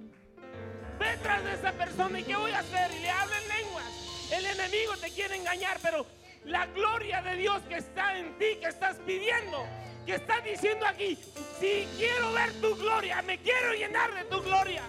Ve 0.99 1.17
tras 1.23 1.43
de 1.43 1.53
esa 1.53 1.71
persona. 1.71 2.19
¿Y 2.19 2.23
qué 2.23 2.35
voy 2.35 2.51
a 2.51 2.59
hacer? 2.59 2.91
Y 2.91 2.99
le 2.99 3.09
habla 3.09 3.35
en 3.37 3.47
lenguas. 3.49 4.02
El 4.31 4.45
enemigo 4.45 4.97
te 4.97 5.11
quiere 5.11 5.35
engañar, 5.35 5.79
pero 5.81 6.05
la 6.45 6.65
gloria 6.67 7.21
de 7.21 7.35
Dios 7.37 7.61
que 7.69 7.77
está 7.77 8.17
en 8.17 8.37
ti, 8.37 8.57
que 8.59 8.67
estás 8.67 8.97
pidiendo, 9.05 9.65
que 10.05 10.15
estás 10.15 10.43
diciendo 10.43 10.85
aquí, 10.85 11.17
si 11.59 11.87
quiero 11.97 12.31
ver 12.33 12.51
tu 12.61 12.75
gloria, 12.75 13.21
me 13.21 13.37
quiero 13.37 13.73
llenar 13.73 14.13
de 14.13 14.25
tu 14.25 14.41
gloria. 14.41 14.83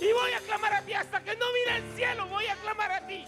Y 0.00 0.12
voy 0.12 0.32
a 0.32 0.40
clamar 0.40 0.72
a 0.72 0.82
ti 0.82 0.92
hasta 0.94 1.22
que 1.22 1.36
no 1.36 1.46
mire 1.52 1.76
el 1.78 1.96
cielo, 1.96 2.26
voy 2.28 2.46
a 2.46 2.56
clamar 2.56 2.90
a 2.90 3.06
ti. 3.06 3.24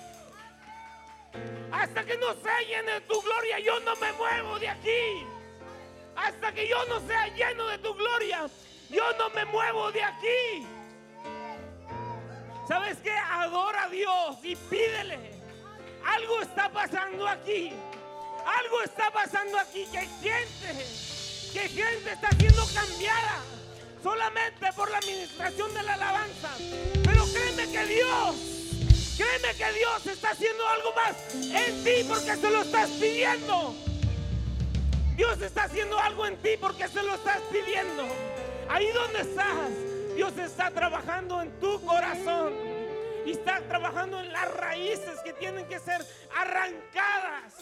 Hasta 1.71 2.05
que 2.05 2.17
no 2.17 2.35
sea 2.35 2.61
lleno 2.63 2.93
de 2.93 3.01
tu 3.03 3.21
gloria, 3.21 3.59
yo 3.59 3.81
no 3.81 3.97
me 3.97 4.13
muevo 4.13 4.59
de 4.59 4.69
aquí. 4.69 5.27
Hasta 6.17 6.53
que 6.53 6.69
yo 6.69 6.85
no 6.87 7.01
sea 7.07 7.27
lleno 7.29 7.67
de 7.67 7.79
tu 7.79 7.95
gloria, 7.95 8.49
yo 8.89 9.13
no 9.19 9.31
me 9.31 9.45
muevo 9.45 9.91
de 9.93 10.03
aquí. 10.03 10.67
¿Sabes 12.67 12.97
qué? 13.03 13.13
Adora 13.13 13.85
a 13.85 13.89
Dios 13.89 14.37
y 14.43 14.57
pídele. 14.57 15.19
Algo 16.05 16.41
está 16.41 16.71
pasando 16.71 17.29
aquí. 17.29 17.73
Algo 18.47 18.83
está 18.83 19.11
pasando 19.11 19.59
aquí. 19.59 19.87
Que 19.87 20.01
gente, 20.01 20.87
que 21.53 21.69
gente 21.69 22.13
está 22.13 22.31
siendo 22.39 22.65
cambiada 22.73 23.37
solamente 24.03 24.73
por 24.75 24.91
la 24.91 24.99
administración 24.99 25.73
de 25.75 25.83
la 25.83 25.95
alabanza. 25.95 26.51
Pero 27.05 27.25
créeme 27.33 27.71
que 27.71 27.85
Dios, 27.87 28.37
créeme 29.17 29.55
que 29.57 29.73
Dios 29.79 30.07
está 30.07 30.31
haciendo 30.31 30.67
algo 30.69 30.93
más 30.95 31.35
en 31.35 31.85
ti 31.85 32.05
porque 32.09 32.37
se 32.37 32.51
lo 32.51 32.63
estás 32.63 32.91
pidiendo. 32.91 33.75
Dios 35.17 35.41
está 35.41 35.65
haciendo 35.65 35.99
algo 35.99 36.27
en 36.27 36.37
ti 36.39 36.51
porque 36.61 36.89
se 36.89 37.03
lo 37.03 37.15
estás 37.15 37.41
pidiendo. 37.53 38.05
Ahí 38.69 38.89
donde 38.93 39.21
estás, 39.21 39.71
Dios 40.15 40.37
está 40.39 40.71
trabajando 40.71 41.43
en 41.43 41.59
tu 41.61 41.85
corazón. 41.85 42.55
Y 43.27 43.33
está 43.33 43.61
trabajando 43.63 44.21
en 44.21 44.33
las 44.33 44.55
raíces 44.55 45.19
que 45.25 45.33
tienen 45.33 45.67
que 45.67 45.79
ser 45.79 46.05
arrancadas. 46.37 47.55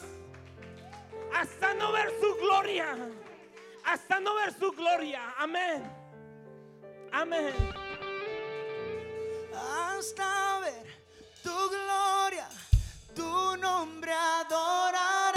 Hasta 1.35 1.75
no 1.75 1.93
ver 1.93 2.13
su 2.21 2.35
gloria. 2.37 2.97
Hasta 3.85 4.21
no 4.21 4.35
ver 4.35 4.53
su 4.59 4.73
gloria. 4.73 5.35
Amén. 5.39 5.83
Amén. 7.13 7.53
hasta 9.55 10.61
ver 10.61 10.87
tu 11.43 11.51
gloria, 11.51 12.49
tu 13.15 13.57
nombre 13.59 14.13
adoraremos, 14.13 15.32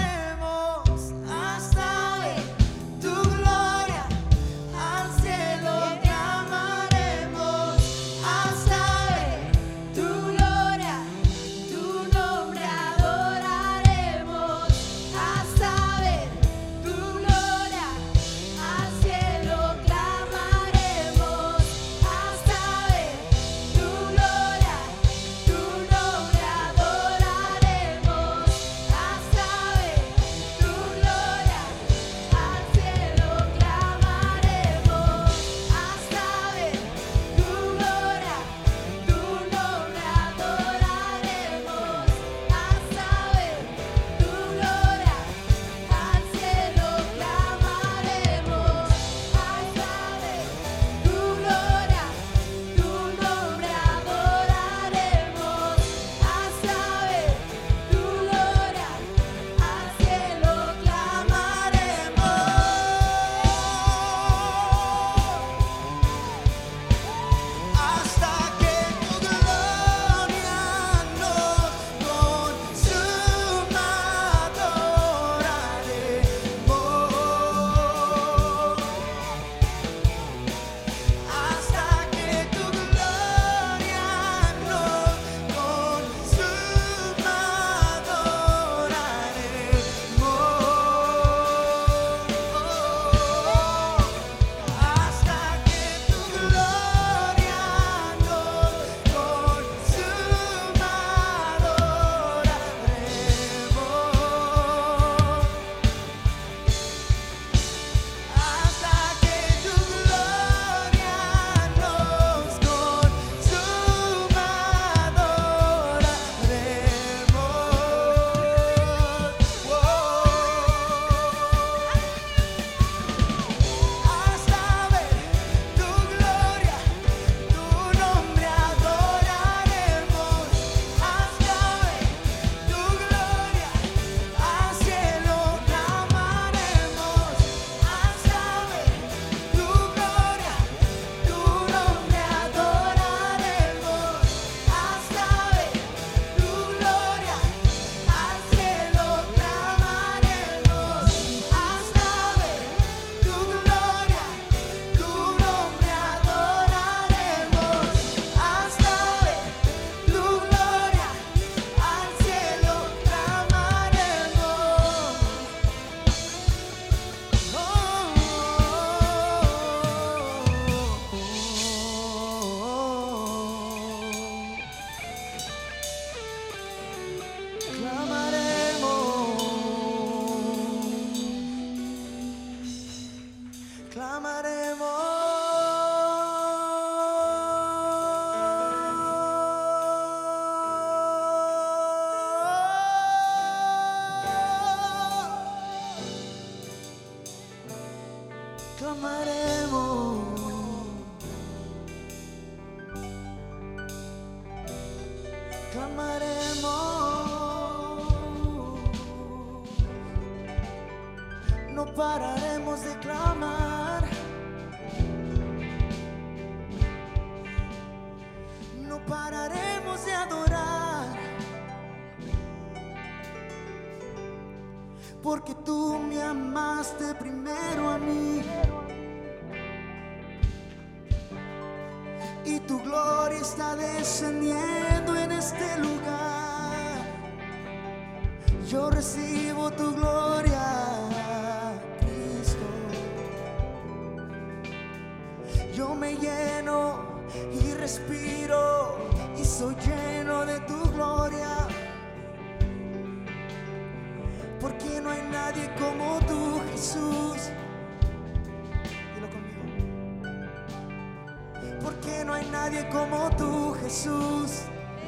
Porque 261.85 262.25
no 262.25 262.33
hay 262.33 262.49
nadie 262.49 262.89
como 262.89 263.29
tú, 263.37 263.75
Jesús. 263.79 264.63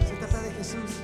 Se 0.07 0.15
trata 0.19 0.43
de 0.43 0.51
Jesús. 0.51 1.01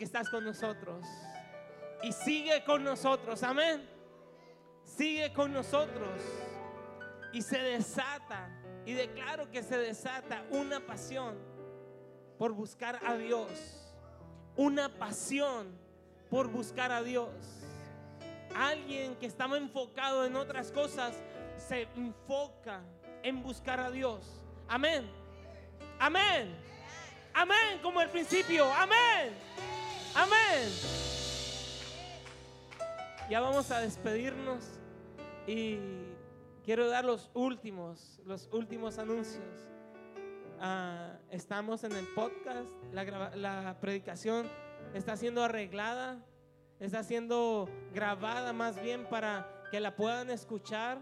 Porque 0.00 0.06
estás 0.06 0.30
con 0.30 0.42
nosotros. 0.44 1.04
Y 2.02 2.12
sigue 2.12 2.64
con 2.64 2.82
nosotros. 2.82 3.42
Amén. 3.42 3.86
Sigue 4.82 5.30
con 5.34 5.52
nosotros. 5.52 6.22
Y 7.34 7.42
se 7.42 7.58
desata. 7.58 8.48
Y 8.86 8.94
declaro 8.94 9.50
que 9.50 9.62
se 9.62 9.76
desata 9.76 10.42
una 10.52 10.80
pasión 10.80 11.36
por 12.38 12.52
buscar 12.52 12.98
a 13.04 13.14
Dios. 13.16 13.92
Una 14.56 14.88
pasión 14.88 15.78
por 16.30 16.48
buscar 16.48 16.92
a 16.92 17.02
Dios. 17.02 17.28
Alguien 18.56 19.16
que 19.16 19.26
estaba 19.26 19.58
enfocado 19.58 20.24
en 20.24 20.34
otras 20.34 20.72
cosas 20.72 21.14
se 21.58 21.86
enfoca 21.94 22.80
en 23.22 23.42
buscar 23.42 23.80
a 23.80 23.90
Dios. 23.90 24.24
Amén. 24.66 25.06
Amén. 25.98 26.56
Amén, 27.34 27.78
como 27.82 28.00
el 28.00 28.08
principio. 28.08 28.64
Amén. 28.72 29.50
Amén. 30.14 30.68
Ya 33.28 33.40
vamos 33.40 33.70
a 33.70 33.80
despedirnos 33.80 34.64
y 35.46 35.78
quiero 36.64 36.88
dar 36.88 37.04
los 37.04 37.30
últimos, 37.34 38.20
los 38.24 38.48
últimos 38.52 38.98
anuncios. 38.98 39.68
Ah, 40.60 41.16
estamos 41.30 41.84
en 41.84 41.92
el 41.92 42.06
podcast, 42.08 42.68
la, 42.92 43.34
la 43.36 43.78
predicación 43.80 44.46
está 44.94 45.16
siendo 45.16 45.44
arreglada, 45.44 46.18
está 46.80 47.02
siendo 47.04 47.68
grabada 47.94 48.52
más 48.52 48.82
bien 48.82 49.06
para 49.08 49.48
que 49.70 49.78
la 49.78 49.94
puedan 49.94 50.30
escuchar, 50.30 50.98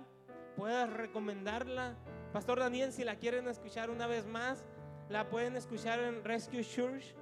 puedas 0.57 0.93
recomendarla. 0.93 1.97
Pastor 2.33 2.61
Daniel, 2.61 2.93
si 2.93 3.05
la 3.05 3.17
quieren 3.17 3.49
escuchar 3.49 3.89
una 3.89 4.07
vez 4.07 4.27
más, 4.27 4.65
la 5.09 5.31
pueden 5.31 5.57
escuchar 5.57 5.99
en 6.01 6.23
Rescue 6.23 6.63
Church 6.63 7.15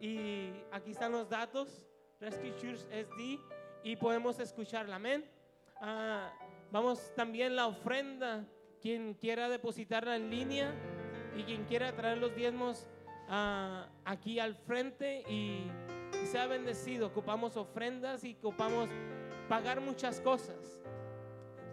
y 0.00 0.52
aquí 0.70 0.92
están 0.92 1.12
los 1.12 1.28
datos, 1.28 1.86
Rescue 2.20 2.54
Church 2.56 2.80
SD 2.90 3.38
y 3.82 3.96
podemos 3.96 4.38
escucharla, 4.38 4.96
amén. 4.96 5.24
Ah, 5.80 6.32
vamos 6.70 7.12
también 7.14 7.56
la 7.56 7.66
ofrenda, 7.66 8.44
quien 8.80 9.14
quiera 9.14 9.48
depositarla 9.48 10.16
en 10.16 10.30
línea 10.30 10.74
y 11.36 11.44
quien 11.44 11.64
quiera 11.64 11.94
traer 11.94 12.18
los 12.18 12.34
diezmos 12.34 12.86
ah, 13.28 13.88
aquí 14.04 14.38
al 14.40 14.54
frente 14.54 15.22
y 15.28 15.70
sea 16.26 16.46
bendecido. 16.46 17.06
Ocupamos 17.08 17.56
ofrendas 17.56 18.24
y 18.24 18.34
ocupamos 18.34 18.88
pagar 19.48 19.80
muchas 19.80 20.20
cosas. 20.20 20.80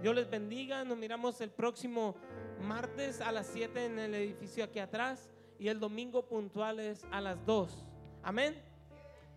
Dios 0.01 0.15
les 0.15 0.29
bendiga. 0.29 0.83
Nos 0.83 0.97
miramos 0.97 1.41
el 1.41 1.49
próximo 1.49 2.15
martes 2.61 3.21
a 3.21 3.31
las 3.31 3.47
7 3.47 3.85
en 3.85 3.99
el 3.99 4.13
edificio 4.15 4.63
aquí 4.63 4.79
atrás 4.79 5.29
y 5.57 5.67
el 5.67 5.79
domingo 5.79 6.27
puntuales 6.27 7.05
a 7.11 7.21
las 7.21 7.43
2. 7.45 7.85
Amén. 8.25 8.59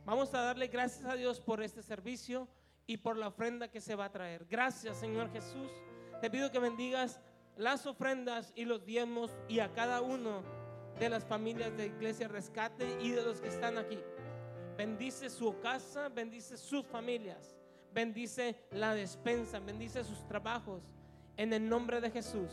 Vamos 0.06 0.32
a 0.32 0.40
darle 0.40 0.68
gracias 0.68 1.04
a 1.04 1.14
Dios 1.14 1.40
por 1.40 1.62
este 1.62 1.82
servicio 1.82 2.48
y 2.86 2.96
por 2.96 3.18
la 3.18 3.28
ofrenda 3.28 3.68
que 3.68 3.82
se 3.82 3.94
va 3.94 4.06
a 4.06 4.10
traer. 4.10 4.46
Gracias, 4.48 4.96
Señor 4.96 5.30
Jesús. 5.30 5.70
Te 6.22 6.30
pido 6.30 6.50
que 6.50 6.58
bendigas 6.58 7.20
las 7.58 7.84
ofrendas 7.84 8.50
y 8.56 8.64
los 8.64 8.86
diezmos 8.86 9.36
y 9.46 9.58
a 9.58 9.70
cada 9.74 10.00
uno 10.00 10.42
de 10.98 11.10
las 11.10 11.22
familias 11.26 11.76
de 11.76 11.88
Iglesia 11.88 12.28
Rescate 12.28 12.96
y 13.02 13.10
de 13.10 13.20
los 13.20 13.42
que 13.42 13.48
están 13.48 13.76
aquí. 13.76 13.98
Bendice 14.78 15.28
su 15.28 15.60
casa, 15.60 16.08
bendice 16.08 16.56
sus 16.56 16.86
familias, 16.86 17.58
bendice 17.92 18.56
la 18.70 18.94
despensa, 18.94 19.58
bendice 19.58 20.02
sus 20.02 20.26
trabajos. 20.26 20.82
En 21.36 21.52
el 21.52 21.68
nombre 21.68 22.00
de 22.00 22.10
Jesús, 22.10 22.48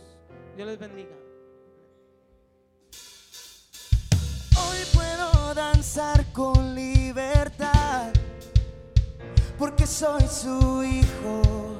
Dios 0.57 0.67
les 0.67 0.79
bendiga. 0.79 1.15
Danzar 5.55 6.25
con 6.33 6.75
libertad, 6.75 8.11
porque 9.57 9.87
soy 9.87 10.27
su 10.27 10.83
hijo, 10.83 11.79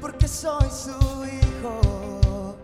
porque 0.00 0.26
soy 0.26 0.70
su 0.70 0.96
hijo. 1.26 2.56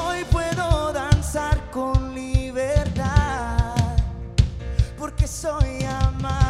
Hoy 0.00 0.24
puedo 0.30 0.92
danzar 0.92 1.70
con 1.72 2.14
libertad, 2.14 3.74
porque 4.96 5.26
soy 5.26 5.84
amado, 5.84 6.47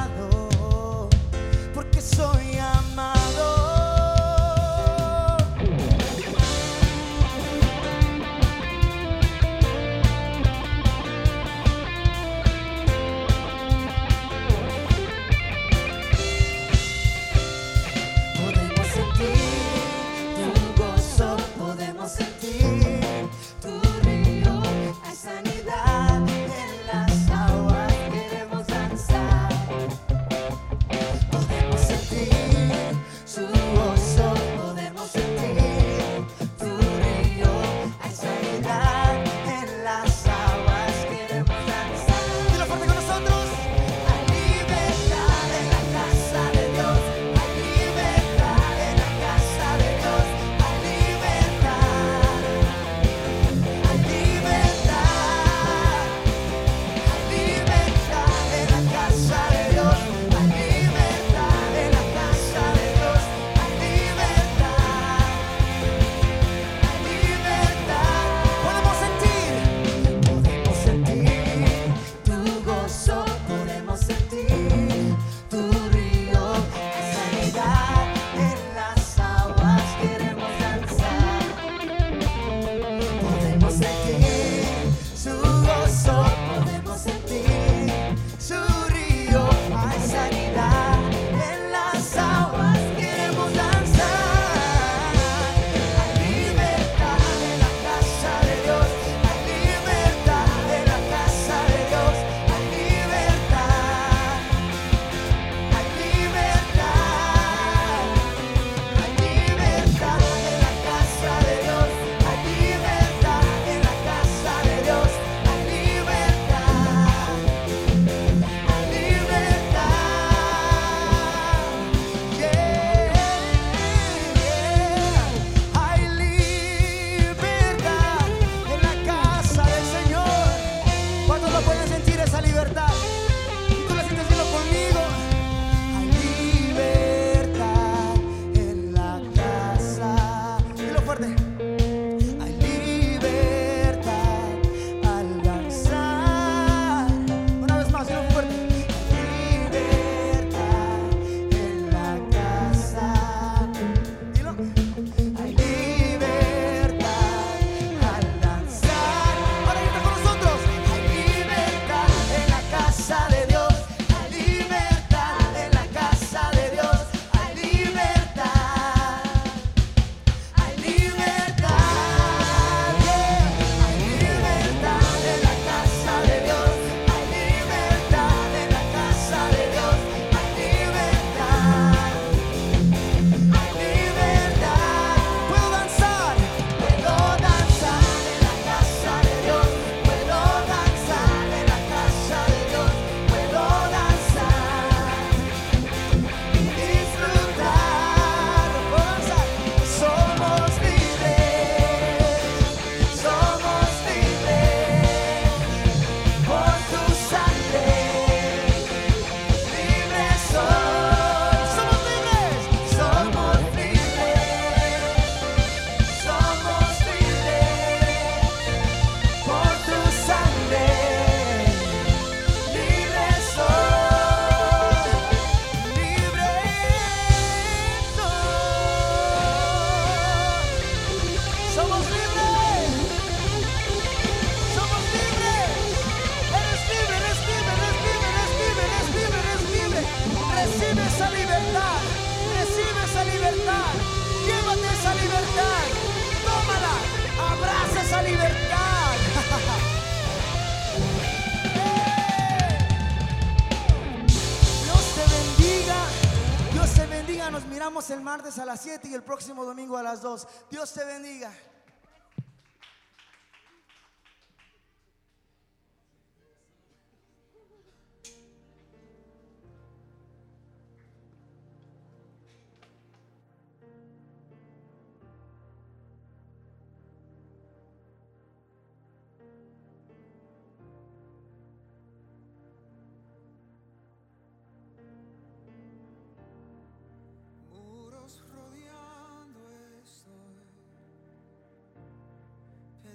el 259.18 259.24
próximo 259.24 259.64
domingo 259.64 259.96
a 259.96 260.02
las 260.02 260.22
2. 260.22 260.46
Dios 260.70 260.92
te 260.92 261.04
bendiga. 261.04 261.52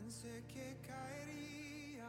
Pensé 0.03 0.43
que 0.49 0.75
caería. 0.85 2.03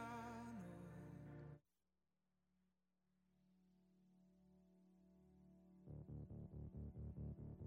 no. 7.61 7.64